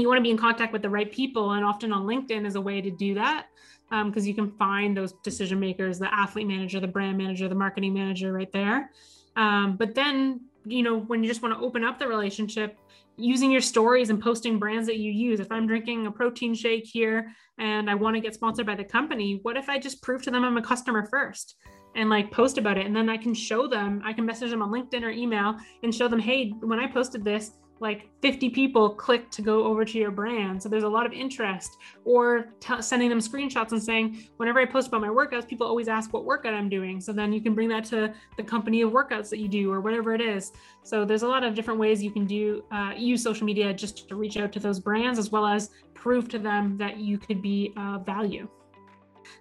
you 0.00 0.08
want 0.08 0.18
to 0.18 0.22
be 0.22 0.30
in 0.30 0.36
contact 0.36 0.72
with 0.72 0.82
the 0.82 0.90
right 0.90 1.10
people, 1.10 1.52
and 1.52 1.64
often 1.64 1.92
on 1.92 2.06
LinkedIn 2.06 2.46
is 2.46 2.54
a 2.54 2.60
way 2.60 2.80
to 2.80 2.90
do 2.90 3.14
that 3.14 3.46
because 3.90 4.22
um, 4.22 4.28
you 4.28 4.34
can 4.34 4.50
find 4.52 4.96
those 4.96 5.12
decision 5.22 5.58
makers, 5.58 5.98
the 5.98 6.12
athlete 6.14 6.46
manager, 6.46 6.78
the 6.78 6.86
brand 6.86 7.16
manager, 7.16 7.48
the 7.48 7.54
marketing 7.54 7.94
manager 7.94 8.32
right 8.32 8.52
there. 8.52 8.90
Um, 9.36 9.76
but 9.76 9.94
then, 9.94 10.42
you 10.66 10.82
know, 10.82 10.98
when 10.98 11.22
you 11.22 11.28
just 11.28 11.42
want 11.42 11.58
to 11.58 11.64
open 11.64 11.84
up 11.84 11.98
the 11.98 12.06
relationship, 12.06 12.76
using 13.16 13.50
your 13.50 13.60
stories 13.60 14.10
and 14.10 14.22
posting 14.22 14.60
brands 14.60 14.86
that 14.86 14.98
you 14.98 15.10
use. 15.10 15.40
If 15.40 15.50
I'm 15.50 15.66
drinking 15.66 16.06
a 16.06 16.10
protein 16.10 16.54
shake 16.54 16.86
here 16.86 17.32
and 17.58 17.90
I 17.90 17.94
want 17.96 18.14
to 18.14 18.20
get 18.20 18.32
sponsored 18.32 18.64
by 18.64 18.76
the 18.76 18.84
company, 18.84 19.40
what 19.42 19.56
if 19.56 19.68
I 19.68 19.76
just 19.76 20.00
prove 20.02 20.22
to 20.22 20.30
them 20.30 20.44
I'm 20.44 20.56
a 20.56 20.62
customer 20.62 21.04
first? 21.04 21.56
and 21.94 22.10
like 22.10 22.30
post 22.30 22.58
about 22.58 22.78
it 22.78 22.86
and 22.86 22.94
then 22.94 23.08
i 23.08 23.16
can 23.16 23.34
show 23.34 23.66
them 23.66 24.00
i 24.04 24.12
can 24.12 24.24
message 24.24 24.50
them 24.50 24.62
on 24.62 24.70
linkedin 24.70 25.02
or 25.02 25.10
email 25.10 25.56
and 25.82 25.94
show 25.94 26.08
them 26.08 26.18
hey 26.18 26.50
when 26.60 26.78
i 26.78 26.86
posted 26.86 27.24
this 27.24 27.52
like 27.80 28.08
50 28.20 28.50
people 28.50 28.90
click 28.90 29.30
to 29.30 29.42
go 29.42 29.64
over 29.64 29.84
to 29.84 29.98
your 29.98 30.10
brand. 30.10 30.62
So 30.62 30.68
there's 30.68 30.84
a 30.84 30.88
lot 30.88 31.06
of 31.06 31.12
interest, 31.12 31.76
or 32.04 32.48
t- 32.60 32.82
sending 32.82 33.08
them 33.08 33.20
screenshots 33.20 33.72
and 33.72 33.82
saying, 33.82 34.28
whenever 34.36 34.60
I 34.60 34.64
post 34.64 34.88
about 34.88 35.00
my 35.00 35.08
workouts, 35.08 35.46
people 35.46 35.66
always 35.66 35.88
ask 35.88 36.12
what 36.12 36.24
workout 36.24 36.54
I'm 36.54 36.68
doing. 36.68 37.00
So 37.00 37.12
then 37.12 37.32
you 37.32 37.40
can 37.40 37.54
bring 37.54 37.68
that 37.68 37.84
to 37.86 38.12
the 38.36 38.42
company 38.42 38.82
of 38.82 38.90
workouts 38.90 39.28
that 39.30 39.38
you 39.38 39.48
do, 39.48 39.72
or 39.72 39.80
whatever 39.80 40.14
it 40.14 40.20
is. 40.20 40.52
So 40.82 41.04
there's 41.04 41.22
a 41.22 41.28
lot 41.28 41.44
of 41.44 41.54
different 41.54 41.78
ways 41.78 42.02
you 42.02 42.10
can 42.10 42.26
do 42.26 42.64
uh, 42.70 42.92
use 42.96 43.22
social 43.22 43.46
media 43.46 43.72
just 43.72 44.08
to 44.08 44.16
reach 44.16 44.36
out 44.36 44.52
to 44.52 44.60
those 44.60 44.80
brands, 44.80 45.18
as 45.18 45.30
well 45.30 45.46
as 45.46 45.70
prove 45.94 46.28
to 46.28 46.38
them 46.38 46.76
that 46.78 46.98
you 46.98 47.18
could 47.18 47.42
be 47.42 47.72
uh, 47.76 47.98
value. 47.98 48.48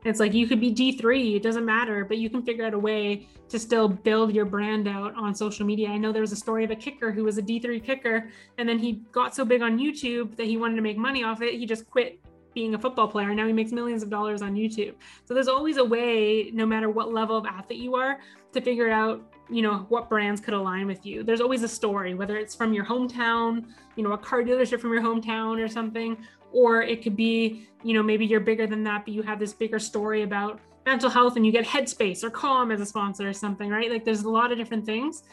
It's 0.06 0.20
like 0.20 0.34
you 0.34 0.48
could 0.48 0.60
be 0.60 0.74
D3, 0.74 1.36
it 1.36 1.44
doesn't 1.44 1.66
matter, 1.66 2.06
but 2.06 2.18
you 2.18 2.30
can 2.30 2.44
figure 2.44 2.66
out 2.66 2.74
a 2.74 2.80
way 2.80 3.28
to 3.50 3.60
still 3.60 3.88
build 3.88 4.34
your 4.34 4.46
brand 4.46 4.88
out 4.88 5.16
on 5.16 5.34
social 5.34 5.66
media. 5.66 5.90
I 5.90 5.98
know 5.98 6.12
there 6.12 6.22
was 6.22 6.32
a 6.32 6.38
story 6.38 6.64
of 6.64 6.72
a 6.72 6.76
kicker 6.76 7.12
who 7.12 7.24
was 7.24 7.38
a 7.38 7.42
D3 7.42 7.84
kicker, 7.84 8.30
and 8.58 8.68
then 8.68 8.80
he 8.80 9.04
got 9.12 9.36
so 9.36 9.46
big 9.46 9.62
on 9.62 9.78
YouTube 9.78 10.36
that 10.36 10.46
he 10.46 10.58
wanted 10.58 10.76
to 10.76 10.82
make 10.82 10.98
money 10.98 11.24
off 11.24 11.42
it. 11.42 11.54
He 11.56 11.66
just 11.66 11.90
quit 11.90 12.20
being 12.54 12.74
a 12.74 12.80
football 12.80 13.08
player. 13.08 13.36
Now 13.36 13.46
he 13.46 13.54
makes 13.54 13.72
millions 13.72 14.02
of 14.02 14.10
dollars 14.10 14.42
on 14.42 14.56
YouTube. 14.56 14.96
So 15.26 15.36
there's 15.36 15.48
always 15.48 15.78
a 15.78 15.86
way, 15.86 16.50
no 16.54 16.66
matter 16.66 16.90
what 16.90 17.14
level 17.14 17.38
of 17.38 17.46
athlete 17.46 17.80
you 17.80 17.96
are, 17.96 18.18
to 18.54 18.62
figure 18.62 18.90
out, 18.90 19.22
you 19.48 19.62
know, 19.62 19.86
what 19.90 20.10
brands 20.10 20.42
could 20.42 20.56
align 20.56 20.88
with 20.88 21.06
you. 21.06 21.22
There's 21.22 21.40
always 21.40 21.62
a 21.62 21.68
story, 21.68 22.16
whether 22.16 22.36
it's 22.36 22.56
from 22.56 22.74
your 22.74 22.84
hometown, 22.84 23.68
you 23.96 24.04
know, 24.04 24.14
a 24.14 24.18
car 24.18 24.42
dealership 24.42 24.82
from 24.82 24.92
your 24.92 25.04
hometown 25.04 25.64
or 25.64 25.68
something, 25.68 26.18
or 26.58 26.82
it 26.82 27.04
could 27.04 27.16
be 27.16 27.68
you 27.84 27.94
know 27.94 28.02
maybe 28.02 28.26
you're 28.26 28.40
bigger 28.52 28.66
than 28.66 28.84
that 28.84 29.06
but 29.06 29.14
you 29.14 29.22
have 29.22 29.40
this 29.40 29.54
bigger 29.54 29.80
story 29.80 30.24
about 30.24 30.60
mental 30.86 31.10
health 31.10 31.36
and 31.36 31.46
you 31.46 31.52
get 31.52 31.66
headspace 31.66 32.24
or 32.24 32.30
calm 32.30 32.72
as 32.72 32.82
a 32.82 32.86
sponsor 32.86 33.28
or 33.28 33.34
something 33.34 33.70
right? 33.70 33.92
Like 33.92 34.06
there's 34.06 34.24
a 34.24 34.30
lot 34.30 34.52
of 34.52 34.58
different 34.58 34.86
things. 34.86 35.24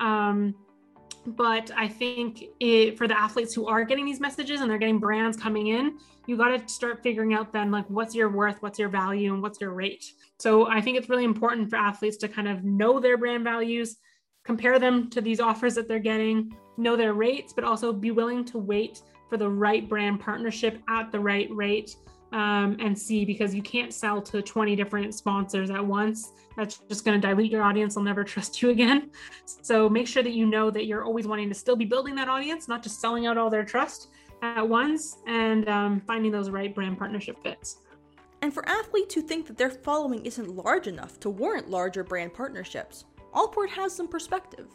Um, 0.00 0.54
but 1.26 1.70
i 1.76 1.88
think 1.88 2.44
it, 2.60 2.98
for 2.98 3.08
the 3.08 3.18
athletes 3.18 3.54
who 3.54 3.66
are 3.66 3.82
getting 3.84 4.04
these 4.04 4.20
messages 4.20 4.60
and 4.60 4.70
they're 4.70 4.78
getting 4.78 4.98
brands 4.98 5.36
coming 5.36 5.68
in 5.68 5.96
you 6.26 6.36
got 6.36 6.48
to 6.48 6.68
start 6.68 7.02
figuring 7.02 7.32
out 7.32 7.52
then 7.52 7.70
like 7.70 7.88
what's 7.88 8.14
your 8.14 8.28
worth 8.28 8.56
what's 8.60 8.78
your 8.78 8.88
value 8.88 9.32
and 9.32 9.42
what's 9.42 9.60
your 9.60 9.72
rate. 9.72 10.04
So 10.38 10.68
i 10.68 10.80
think 10.80 10.98
it's 10.98 11.08
really 11.08 11.24
important 11.24 11.70
for 11.70 11.76
athletes 11.76 12.16
to 12.18 12.28
kind 12.28 12.48
of 12.48 12.64
know 12.64 13.00
their 13.00 13.16
brand 13.16 13.44
values 13.44 13.96
compare 14.44 14.78
them 14.78 15.08
to 15.10 15.20
these 15.20 15.40
offers 15.40 15.74
that 15.76 15.88
they're 15.88 15.98
getting 15.98 16.54
know 16.76 16.96
their 16.96 17.14
rates 17.14 17.52
but 17.52 17.64
also 17.64 17.92
be 17.92 18.10
willing 18.10 18.44
to 18.44 18.58
wait 18.58 19.00
for 19.34 19.38
the 19.38 19.50
right 19.50 19.88
brand 19.88 20.20
partnership 20.20 20.80
at 20.86 21.10
the 21.10 21.18
right 21.18 21.48
rate 21.50 21.96
um, 22.30 22.76
and 22.78 22.96
see 22.96 23.24
because 23.24 23.52
you 23.52 23.62
can't 23.62 23.92
sell 23.92 24.22
to 24.22 24.40
20 24.40 24.76
different 24.76 25.12
sponsors 25.12 25.70
at 25.70 25.84
once. 25.84 26.30
That's 26.56 26.78
just 26.88 27.04
going 27.04 27.20
to 27.20 27.26
dilute 27.26 27.50
your 27.50 27.64
audience. 27.64 27.96
They'll 27.96 28.04
never 28.04 28.22
trust 28.34 28.62
you 28.62 28.70
again. 28.70 29.10
So 29.44 29.88
make 29.88 30.06
sure 30.06 30.22
that 30.22 30.34
you 30.34 30.46
know 30.46 30.70
that 30.70 30.86
you're 30.86 31.02
always 31.02 31.26
wanting 31.26 31.48
to 31.48 31.54
still 31.56 31.74
be 31.74 31.84
building 31.84 32.14
that 32.14 32.28
audience, 32.28 32.68
not 32.68 32.80
just 32.80 33.00
selling 33.00 33.26
out 33.26 33.36
all 33.36 33.50
their 33.50 33.64
trust 33.64 34.06
at 34.40 34.68
once 34.68 35.16
and 35.26 35.68
um, 35.68 36.00
finding 36.06 36.30
those 36.30 36.48
right 36.48 36.72
brand 36.72 36.96
partnership 36.96 37.42
fits. 37.42 37.78
And 38.40 38.54
for 38.54 38.64
athletes 38.68 39.16
who 39.16 39.22
think 39.22 39.48
that 39.48 39.58
their 39.58 39.70
following 39.70 40.24
isn't 40.24 40.48
large 40.48 40.86
enough 40.86 41.18
to 41.20 41.30
warrant 41.30 41.68
larger 41.68 42.04
brand 42.04 42.34
partnerships, 42.34 43.04
Allport 43.32 43.70
has 43.70 43.92
some 43.92 44.06
perspective 44.06 44.68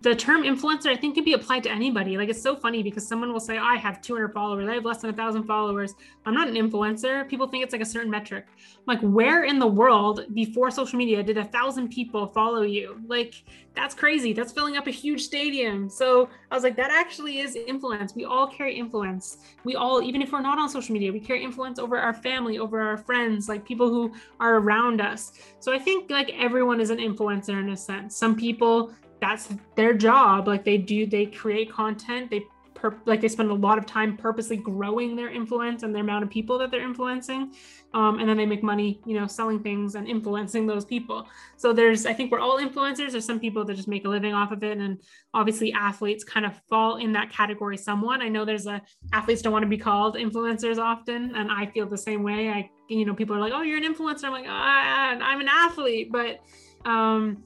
the 0.00 0.14
term 0.14 0.44
influencer 0.44 0.86
i 0.86 0.96
think 0.96 1.14
can 1.14 1.24
be 1.24 1.32
applied 1.32 1.62
to 1.64 1.70
anybody. 1.70 2.16
Like 2.16 2.28
it's 2.28 2.40
so 2.40 2.54
funny 2.54 2.82
because 2.82 3.06
someone 3.06 3.32
will 3.32 3.40
say 3.40 3.58
oh, 3.58 3.62
i 3.62 3.76
have 3.76 4.00
200 4.00 4.32
followers. 4.32 4.68
I 4.68 4.74
have 4.74 4.84
less 4.84 5.00
than 5.00 5.10
a 5.10 5.12
thousand 5.12 5.44
followers. 5.44 5.94
I'm 6.24 6.34
not 6.34 6.48
an 6.48 6.54
influencer. 6.54 7.28
People 7.28 7.48
think 7.48 7.64
it's 7.64 7.72
like 7.72 7.82
a 7.82 7.86
certain 7.86 8.10
metric. 8.10 8.46
Like 8.86 9.00
where 9.00 9.44
in 9.44 9.58
the 9.58 9.66
world 9.66 10.26
before 10.34 10.70
social 10.70 10.98
media 10.98 11.22
did 11.22 11.38
a 11.38 11.44
thousand 11.44 11.88
people 11.88 12.26
follow 12.26 12.62
you? 12.62 13.00
Like 13.06 13.42
that's 13.74 13.94
crazy. 13.94 14.32
That's 14.32 14.52
filling 14.52 14.76
up 14.76 14.86
a 14.86 14.90
huge 14.90 15.22
stadium. 15.22 15.88
So 15.88 16.28
i 16.50 16.54
was 16.54 16.62
like 16.62 16.76
that 16.76 16.90
actually 16.92 17.40
is 17.40 17.56
influence. 17.56 18.14
We 18.14 18.24
all 18.24 18.46
carry 18.46 18.76
influence. 18.76 19.38
We 19.64 19.74
all 19.74 20.02
even 20.02 20.22
if 20.22 20.32
we're 20.32 20.42
not 20.42 20.58
on 20.58 20.68
social 20.68 20.92
media 20.92 21.12
we 21.12 21.20
carry 21.20 21.42
influence 21.42 21.78
over 21.78 21.98
our 21.98 22.14
family 22.14 22.58
over 22.58 22.80
our 22.80 22.96
friends 22.96 23.48
like 23.48 23.64
people 23.64 23.88
who 23.88 24.12
are 24.38 24.56
around 24.56 25.00
us. 25.00 25.32
So 25.58 25.72
i 25.72 25.78
think 25.78 26.10
like 26.10 26.30
everyone 26.38 26.80
is 26.80 26.90
an 26.90 26.98
influencer 26.98 27.58
in 27.60 27.70
a 27.70 27.76
sense. 27.76 28.16
Some 28.16 28.36
people 28.36 28.92
that's 29.20 29.48
their 29.74 29.94
job. 29.94 30.46
Like 30.46 30.64
they 30.64 30.78
do 30.78 31.06
they 31.06 31.26
create 31.26 31.72
content. 31.72 32.30
They 32.30 32.44
per, 32.78 32.96
like 33.06 33.20
they 33.20 33.28
spend 33.28 33.50
a 33.50 33.54
lot 33.54 33.76
of 33.78 33.86
time 33.86 34.16
purposely 34.16 34.56
growing 34.56 35.16
their 35.16 35.30
influence 35.30 35.82
and 35.82 35.94
the 35.94 35.98
amount 35.98 36.24
of 36.24 36.30
people 36.30 36.58
that 36.58 36.70
they're 36.70 36.82
influencing 36.82 37.52
um, 37.94 38.18
and 38.18 38.28
then 38.28 38.36
they 38.36 38.46
make 38.46 38.62
money 38.62 39.00
you 39.04 39.18
know 39.18 39.26
selling 39.26 39.60
things 39.60 39.94
and 39.94 40.06
influencing 40.08 40.66
those 40.66 40.84
people. 40.84 41.26
So 41.56 41.72
there's 41.72 42.06
i 42.06 42.12
think 42.12 42.30
we're 42.30 42.40
all 42.40 42.58
influencers. 42.58 43.12
There's 43.12 43.24
some 43.24 43.40
people 43.40 43.64
that 43.64 43.74
just 43.74 43.88
make 43.88 44.04
a 44.04 44.08
living 44.08 44.32
off 44.32 44.52
of 44.52 44.62
it 44.62 44.78
and 44.78 45.00
obviously 45.34 45.72
athletes 45.72 46.24
kind 46.24 46.46
of 46.46 46.52
fall 46.68 46.96
in 46.96 47.12
that 47.12 47.30
category 47.30 47.76
somewhat. 47.76 48.20
I 48.20 48.28
know 48.28 48.44
there's 48.44 48.66
a 48.66 48.80
athletes 49.12 49.42
don't 49.42 49.52
want 49.52 49.64
to 49.64 49.68
be 49.68 49.78
called 49.78 50.14
influencers 50.16 50.78
often 50.78 51.34
and 51.34 51.50
i 51.50 51.66
feel 51.66 51.86
the 51.86 51.98
same 51.98 52.22
way. 52.22 52.50
I 52.50 52.70
you 52.88 53.04
know 53.04 53.14
people 53.14 53.36
are 53.36 53.40
like 53.40 53.52
oh 53.54 53.62
you're 53.62 53.78
an 53.78 53.94
influencer. 53.94 54.24
I'm 54.24 54.32
like 54.32 54.46
ah, 54.48 55.18
i'm 55.20 55.40
an 55.40 55.48
athlete 55.48 56.10
but 56.12 56.40
um 56.84 57.42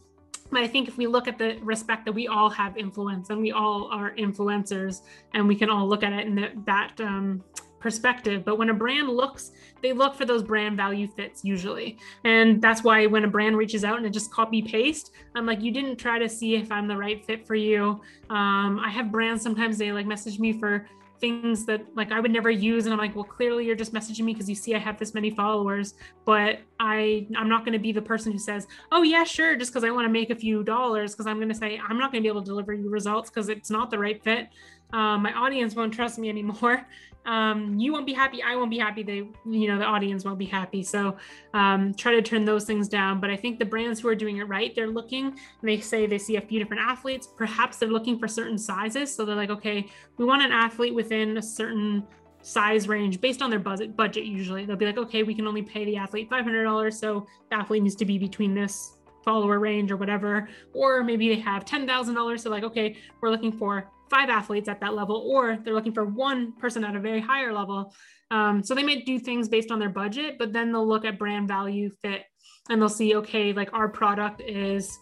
I 0.61 0.69
think 0.69 0.89
if 0.89 0.97
we 0.97 1.07
look 1.07 1.29
at 1.29 1.39
the 1.39 1.59
respect 1.63 2.05
that 2.05 2.13
we 2.13 2.29
all 2.29 2.51
have 2.51 2.77
influence 2.77 3.31
and 3.31 3.41
we 3.41 3.53
all 3.53 3.89
are 3.91 4.15
influencers 4.17 5.03
and 5.33 5.49
we 5.49 5.57
can 5.57 5.71
all 5.71 5.89
look 5.89 6.03
at 6.03 6.13
it 6.13 6.27
in 6.27 6.35
the, 6.35 6.51
that 6.67 7.01
um, 7.01 7.43
perspective. 7.81 8.45
But 8.45 8.59
when 8.59 8.71
a 8.71 8.75
brand 8.75 9.09
looks, 9.09 9.53
they 9.83 9.93
look 9.93 10.15
for 10.15 10.25
those 10.25 10.43
brand 10.43 10.77
value 10.77 11.09
fits 11.09 11.45
usually. 11.45 11.99
And 12.25 12.63
that's 12.63 12.85
why 12.85 13.07
when 13.07 13.25
a 13.25 13.29
brand 13.29 13.57
reaches 13.57 13.85
out 13.85 13.97
and 13.97 14.07
it 14.07 14.11
just 14.11 14.31
copy 14.31 14.63
paste, 14.63 15.13
I'm 15.35 15.45
like, 15.45 15.61
you 15.61 15.73
didn't 15.73 15.97
try 15.97 16.19
to 16.19 16.29
see 16.29 16.55
if 16.55 16.71
I'm 16.71 16.87
the 16.87 16.97
right 16.97 17.25
fit 17.25 17.47
for 17.47 17.57
you. 17.57 18.01
Um, 18.31 18.79
I 18.79 18.91
have 18.91 19.11
brands 19.11 19.43
sometimes 19.43 19.79
they 19.79 19.93
like 19.93 20.07
message 20.07 20.39
me 20.39 20.53
for 20.53 20.87
things 21.23 21.65
that 21.65 21.87
like 21.95 22.11
I 22.11 22.19
would 22.19 22.33
never 22.33 22.51
use 22.51 22.85
and 22.85 22.93
I'm 22.93 22.99
like 22.99 23.15
well 23.15 23.25
clearly 23.25 23.65
you're 23.65 23.77
just 23.77 23.95
messaging 23.95 24.25
me 24.25 24.33
because 24.33 24.49
you 24.49 24.57
see 24.57 24.75
I 24.75 24.81
have 24.81 24.99
this 24.99 25.15
many 25.15 25.31
followers 25.31 25.95
but 26.25 26.59
I 26.83 27.29
I'm 27.37 27.49
not 27.49 27.65
going 27.65 27.75
to 27.75 27.79
be 27.79 27.93
the 27.93 28.03
person 28.03 28.33
who 28.33 28.39
says 28.39 28.67
oh 28.91 29.03
yeah 29.03 29.23
sure 29.23 29.57
just 29.57 29.71
because 29.71 29.85
I 29.85 29.91
want 29.91 30.05
to 30.05 30.13
make 30.13 30.31
a 30.31 30.35
few 30.35 30.65
dollars 30.65 31.13
because 31.13 31.29
I'm 31.29 31.37
going 31.37 31.49
to 31.49 31.55
say 31.55 31.81
I'm 31.89 31.97
not 31.97 32.11
going 32.11 32.23
to 32.23 32.27
be 32.27 32.29
able 32.29 32.43
to 32.43 32.47
deliver 32.47 32.75
you 32.75 32.91
results 32.91 33.31
because 33.31 33.49
it's 33.49 33.71
not 33.71 33.91
the 33.91 33.99
right 33.99 34.23
fit. 34.23 34.49
Um, 34.93 35.23
my 35.23 35.33
audience 35.33 35.75
won't 35.75 35.95
trust 35.95 36.19
me 36.19 36.29
anymore. 36.29 36.87
Um, 37.25 37.79
you 37.79 37.93
won't 37.93 38.05
be 38.05 38.13
happy 38.13 38.43
i 38.43 38.57
won't 38.57 38.69
be 38.69 38.79
happy 38.79 39.05
they 39.05 39.19
you 39.49 39.69
know 39.69 39.79
the 39.79 39.85
audience 39.85 40.25
won't 40.25 40.41
be 40.41 40.45
happy. 40.45 40.83
So 40.83 41.17
um, 41.55 41.95
try 41.95 42.11
to 42.11 42.21
turn 42.21 42.45
those 42.45 42.65
things 42.65 42.89
down 42.89 43.21
but 43.21 43.31
i 43.31 43.37
think 43.37 43.61
the 43.61 43.65
brands 43.65 44.01
who 44.01 44.09
are 44.09 44.17
doing 44.17 44.39
it 44.39 44.49
right 44.49 44.75
they're 44.75 44.91
looking 44.91 45.39
they 45.63 45.79
say 45.79 46.09
they 46.09 46.19
see 46.19 46.35
a 46.35 46.41
few 46.41 46.59
different 46.59 46.83
athletes 46.83 47.29
perhaps 47.37 47.77
they're 47.77 47.91
looking 47.97 48.19
for 48.19 48.27
certain 48.27 48.59
sizes 48.59 49.15
so 49.15 49.25
they're 49.25 49.37
like 49.37 49.51
okay 49.51 49.87
we 50.17 50.25
want 50.25 50.43
an 50.43 50.51
athlete 50.51 50.97
within 50.97 51.37
a 51.37 51.43
certain 51.43 52.03
size 52.43 52.89
range 52.89 53.21
based 53.21 53.41
on 53.41 53.51
their 53.51 53.59
budget 53.59 53.97
budget 53.97 54.25
usually 54.25 54.67
they'll 54.67 54.77
be 54.77 54.87
like 54.87 54.99
okay 54.99 55.23
we 55.23 55.35
can 55.35 55.47
only 55.47 55.63
pay 55.63 55.85
the 55.85 55.97
athlete 55.97 56.29
$500 56.29 56.93
so 56.93 57.27
the 57.51 57.57
athlete 57.57 57.83
needs 57.83 57.97
to 57.97 58.05
be 58.05 58.19
between 58.19 58.55
this 58.55 58.99
follower 59.25 59.61
range 59.61 59.93
or 59.93 59.97
whatever 59.97 60.49
or 60.75 61.05
maybe 61.05 61.29
they 61.29 61.41
have 61.41 61.65
$10,000 61.65 62.41
so 62.41 62.51
like 62.51 62.65
okay 62.65 62.97
we're 63.21 63.31
looking 63.31 63.53
for 63.53 63.91
five 64.13 64.29
athletes 64.29 64.69
at 64.69 64.79
that 64.81 64.93
level, 64.95 65.17
or 65.27 65.57
they're 65.65 65.73
looking 65.73 65.95
for 65.95 66.05
one 66.05 66.53
person 66.53 66.85
at 66.85 66.95
a 66.95 67.01
very 67.01 67.21
higher 67.21 67.51
level. 67.51 67.95
Um, 68.31 68.63
so 68.63 68.75
they 68.75 68.83
might 68.83 69.07
do 69.07 69.19
things 69.19 69.49
based 69.49 69.71
on 69.71 69.79
their 69.79 69.89
budget, 69.89 70.37
but 70.39 70.53
then 70.53 70.71
they'll 70.71 70.87
look 70.87 71.07
at 71.07 71.19
brand 71.19 71.49
value 71.49 71.89
fit 72.03 72.25
and 72.69 72.81
they'll 72.81 72.91
see, 72.91 73.17
okay, 73.17 73.55
like 73.55 73.73
our 73.73 73.89
product 73.89 74.43
is, 74.47 74.99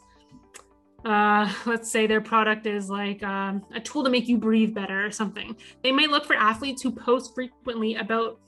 uh, 1.04 1.52
let's 1.66 1.90
say 1.90 2.06
their 2.06 2.20
product 2.20 2.66
is 2.66 2.90
like 2.90 3.22
um, 3.22 3.64
a 3.74 3.80
tool 3.80 4.04
to 4.04 4.10
make 4.10 4.28
you 4.28 4.38
breathe 4.38 4.74
better 4.74 5.04
or 5.04 5.10
something. 5.10 5.56
They 5.82 5.92
might 5.92 6.10
look 6.10 6.24
for 6.24 6.34
athletes 6.34 6.82
who 6.82 6.90
post 6.90 7.34
frequently 7.34 7.96
about 7.96 8.38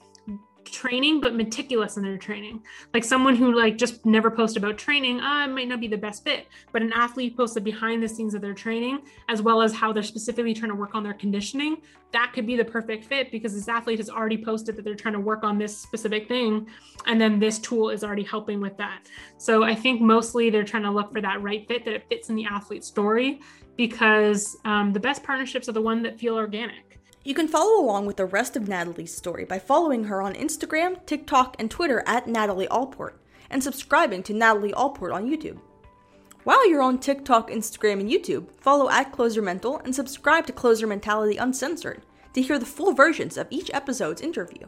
training 0.65 1.21
but 1.21 1.35
meticulous 1.35 1.97
in 1.97 2.03
their 2.03 2.19
training. 2.19 2.63
Like 2.95 3.05
someone 3.05 3.37
who 3.37 3.55
like 3.55 3.79
just 3.79 4.05
never 4.07 4.31
post 4.31 4.57
about 4.57 4.79
training 4.79 5.21
uh, 5.21 5.47
might 5.49 5.69
not 5.69 5.81
be 5.81 5.89
the 5.89 5.97
best 5.97 6.25
fit 6.25 6.47
but 6.73 6.83
an 6.83 6.93
athlete 6.95 7.37
posts 7.37 7.55
the 7.55 7.61
behind 7.61 8.03
the 8.03 8.09
scenes 8.09 8.35
of 8.35 8.41
their 8.41 8.55
training 8.55 9.01
as 9.29 9.43
well 9.43 9.63
as 9.63 9.73
how 9.73 9.93
they're 9.93 10.03
specifically 10.03 10.55
trying 10.55 10.71
to 10.71 10.77
work 10.77 10.95
on 10.95 11.03
their 11.03 11.15
conditioning 11.15 11.77
that 12.13 12.33
could 12.35 12.47
be 12.47 12.57
the 12.57 12.65
perfect 12.65 13.05
fit 13.05 13.31
because 13.31 13.55
this 13.55 13.69
athlete 13.69 13.99
has 13.99 14.11
already 14.11 14.37
posted 14.37 14.77
that 14.77 14.85
they're 14.85 14.95
trying 14.95 15.15
to 15.15 15.21
work 15.21 15.45
on 15.45 15.59
this 15.59 15.77
specific 15.77 16.29
thing 16.29 16.67
and 17.07 17.21
then 17.21 17.39
this 17.39 17.59
tool 17.59 17.91
is 17.91 18.05
already 18.05 18.23
helping 18.23 18.61
with 18.61 18.77
that. 18.77 19.09
So 19.39 19.65
i 19.65 19.75
think 19.75 20.01
mostly 20.01 20.51
they're 20.51 20.65
trying 20.65 20.85
to 20.85 20.91
look 20.91 21.13
for 21.13 21.21
that 21.21 21.43
right 21.43 21.67
fit 21.67 21.85
that 21.85 21.95
it 21.95 22.09
fits 22.09 22.29
in 22.29 22.37
the 22.37 22.45
athlete 22.45 22.85
story 22.85 23.41
because 23.77 24.57
um, 24.65 24.93
the 24.93 25.01
best 25.01 25.23
partnerships 25.23 25.69
are 25.69 25.73
the 25.73 25.81
one 25.81 26.03
that 26.03 26.19
feel 26.19 26.35
organic 26.35 27.01
you 27.25 27.35
can 27.35 27.49
follow 27.49 27.81
along 27.81 28.07
with 28.07 28.17
the 28.17 28.25
rest 28.25 28.57
of 28.57 28.69
Natalie's 28.69 29.15
story 29.15 29.45
by 29.45 29.59
following 29.59 30.05
her 30.05 30.21
on 30.21 30.35
Instagram, 30.35 31.05
TikTok, 31.07 31.57
and 31.59 31.71
Twitter 31.71 32.03
at 32.07 32.27
Natalie 32.27 32.69
Allport, 32.69 33.21
and 33.51 33.63
subscribing 33.63 34.23
to 34.25 34.33
Natalie 34.33 34.75
Allport 34.75 35.13
on 35.13 35.31
YouTube. 35.31 35.61
While 36.45 36.69
you're 36.69 36.83
on 36.83 36.99
TikTok, 36.99 37.51
Instagram, 37.51 38.01
and 38.01 38.11
YouTube, 38.11 38.49
follow 38.61 38.91
at 38.91 39.13
Closer 39.13 39.43
Mental 39.43 39.79
and 39.79 39.95
subscribe 39.95 40.47
to 40.47 40.53
Closer 40.53 40.89
Mentality 40.89 41.37
Uncensored 41.37 42.03
to 42.35 42.43
hear 42.43 42.59
the 42.59 42.67
full 42.67 42.93
versions 42.93 43.37
of 43.37 43.47
each 43.51 43.71
episode's 43.73 44.21
interview. 44.21 44.67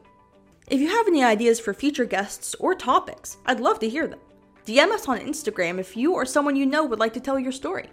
If 0.68 0.80
you 0.80 0.88
have 0.88 1.08
any 1.08 1.24
ideas 1.24 1.58
for 1.58 1.74
future 1.74 2.04
guests 2.04 2.54
or 2.60 2.74
topics, 2.74 3.38
I'd 3.46 3.58
love 3.58 3.80
to 3.80 3.88
hear 3.88 4.06
them. 4.06 4.20
DM 4.66 4.92
us 4.92 5.08
on 5.08 5.18
Instagram 5.18 5.78
if 5.78 5.96
you 5.96 6.14
or 6.14 6.24
someone 6.24 6.56
you 6.56 6.64
know 6.64 6.84
would 6.84 7.00
like 7.00 7.12
to 7.14 7.20
tell 7.20 7.38
your 7.38 7.52
story. 7.52 7.88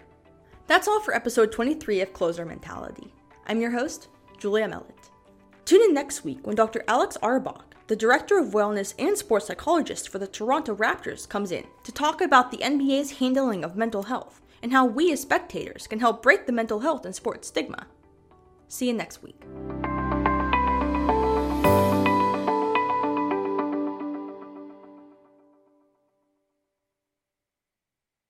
That's 0.68 0.86
all 0.86 1.00
for 1.00 1.14
episode 1.14 1.50
23 1.50 2.00
of 2.02 2.12
Closer 2.12 2.46
Mentality. 2.46 3.12
I'm 3.46 3.60
your 3.60 3.72
host, 3.72 4.08
Julia 4.42 4.66
Mellett. 4.66 5.10
Tune 5.64 5.82
in 5.82 5.94
next 5.94 6.24
week 6.24 6.44
when 6.44 6.56
Dr. 6.56 6.82
Alex 6.88 7.16
Auerbach, 7.22 7.76
the 7.86 7.94
Director 7.94 8.40
of 8.40 8.48
Wellness 8.48 8.92
and 8.98 9.16
Sports 9.16 9.46
Psychologist 9.46 10.08
for 10.08 10.18
the 10.18 10.26
Toronto 10.26 10.74
Raptors, 10.74 11.28
comes 11.28 11.52
in 11.52 11.64
to 11.84 11.92
talk 11.92 12.20
about 12.20 12.50
the 12.50 12.56
NBA's 12.56 13.18
handling 13.18 13.62
of 13.62 13.76
mental 13.76 14.02
health 14.02 14.40
and 14.60 14.72
how 14.72 14.84
we 14.84 15.12
as 15.12 15.20
spectators 15.20 15.86
can 15.86 16.00
help 16.00 16.24
break 16.24 16.46
the 16.46 16.52
mental 16.52 16.80
health 16.80 17.06
and 17.06 17.14
sports 17.14 17.46
stigma. 17.46 17.86
See 18.66 18.88
you 18.88 18.94
next 18.94 19.22
week. 19.22 19.40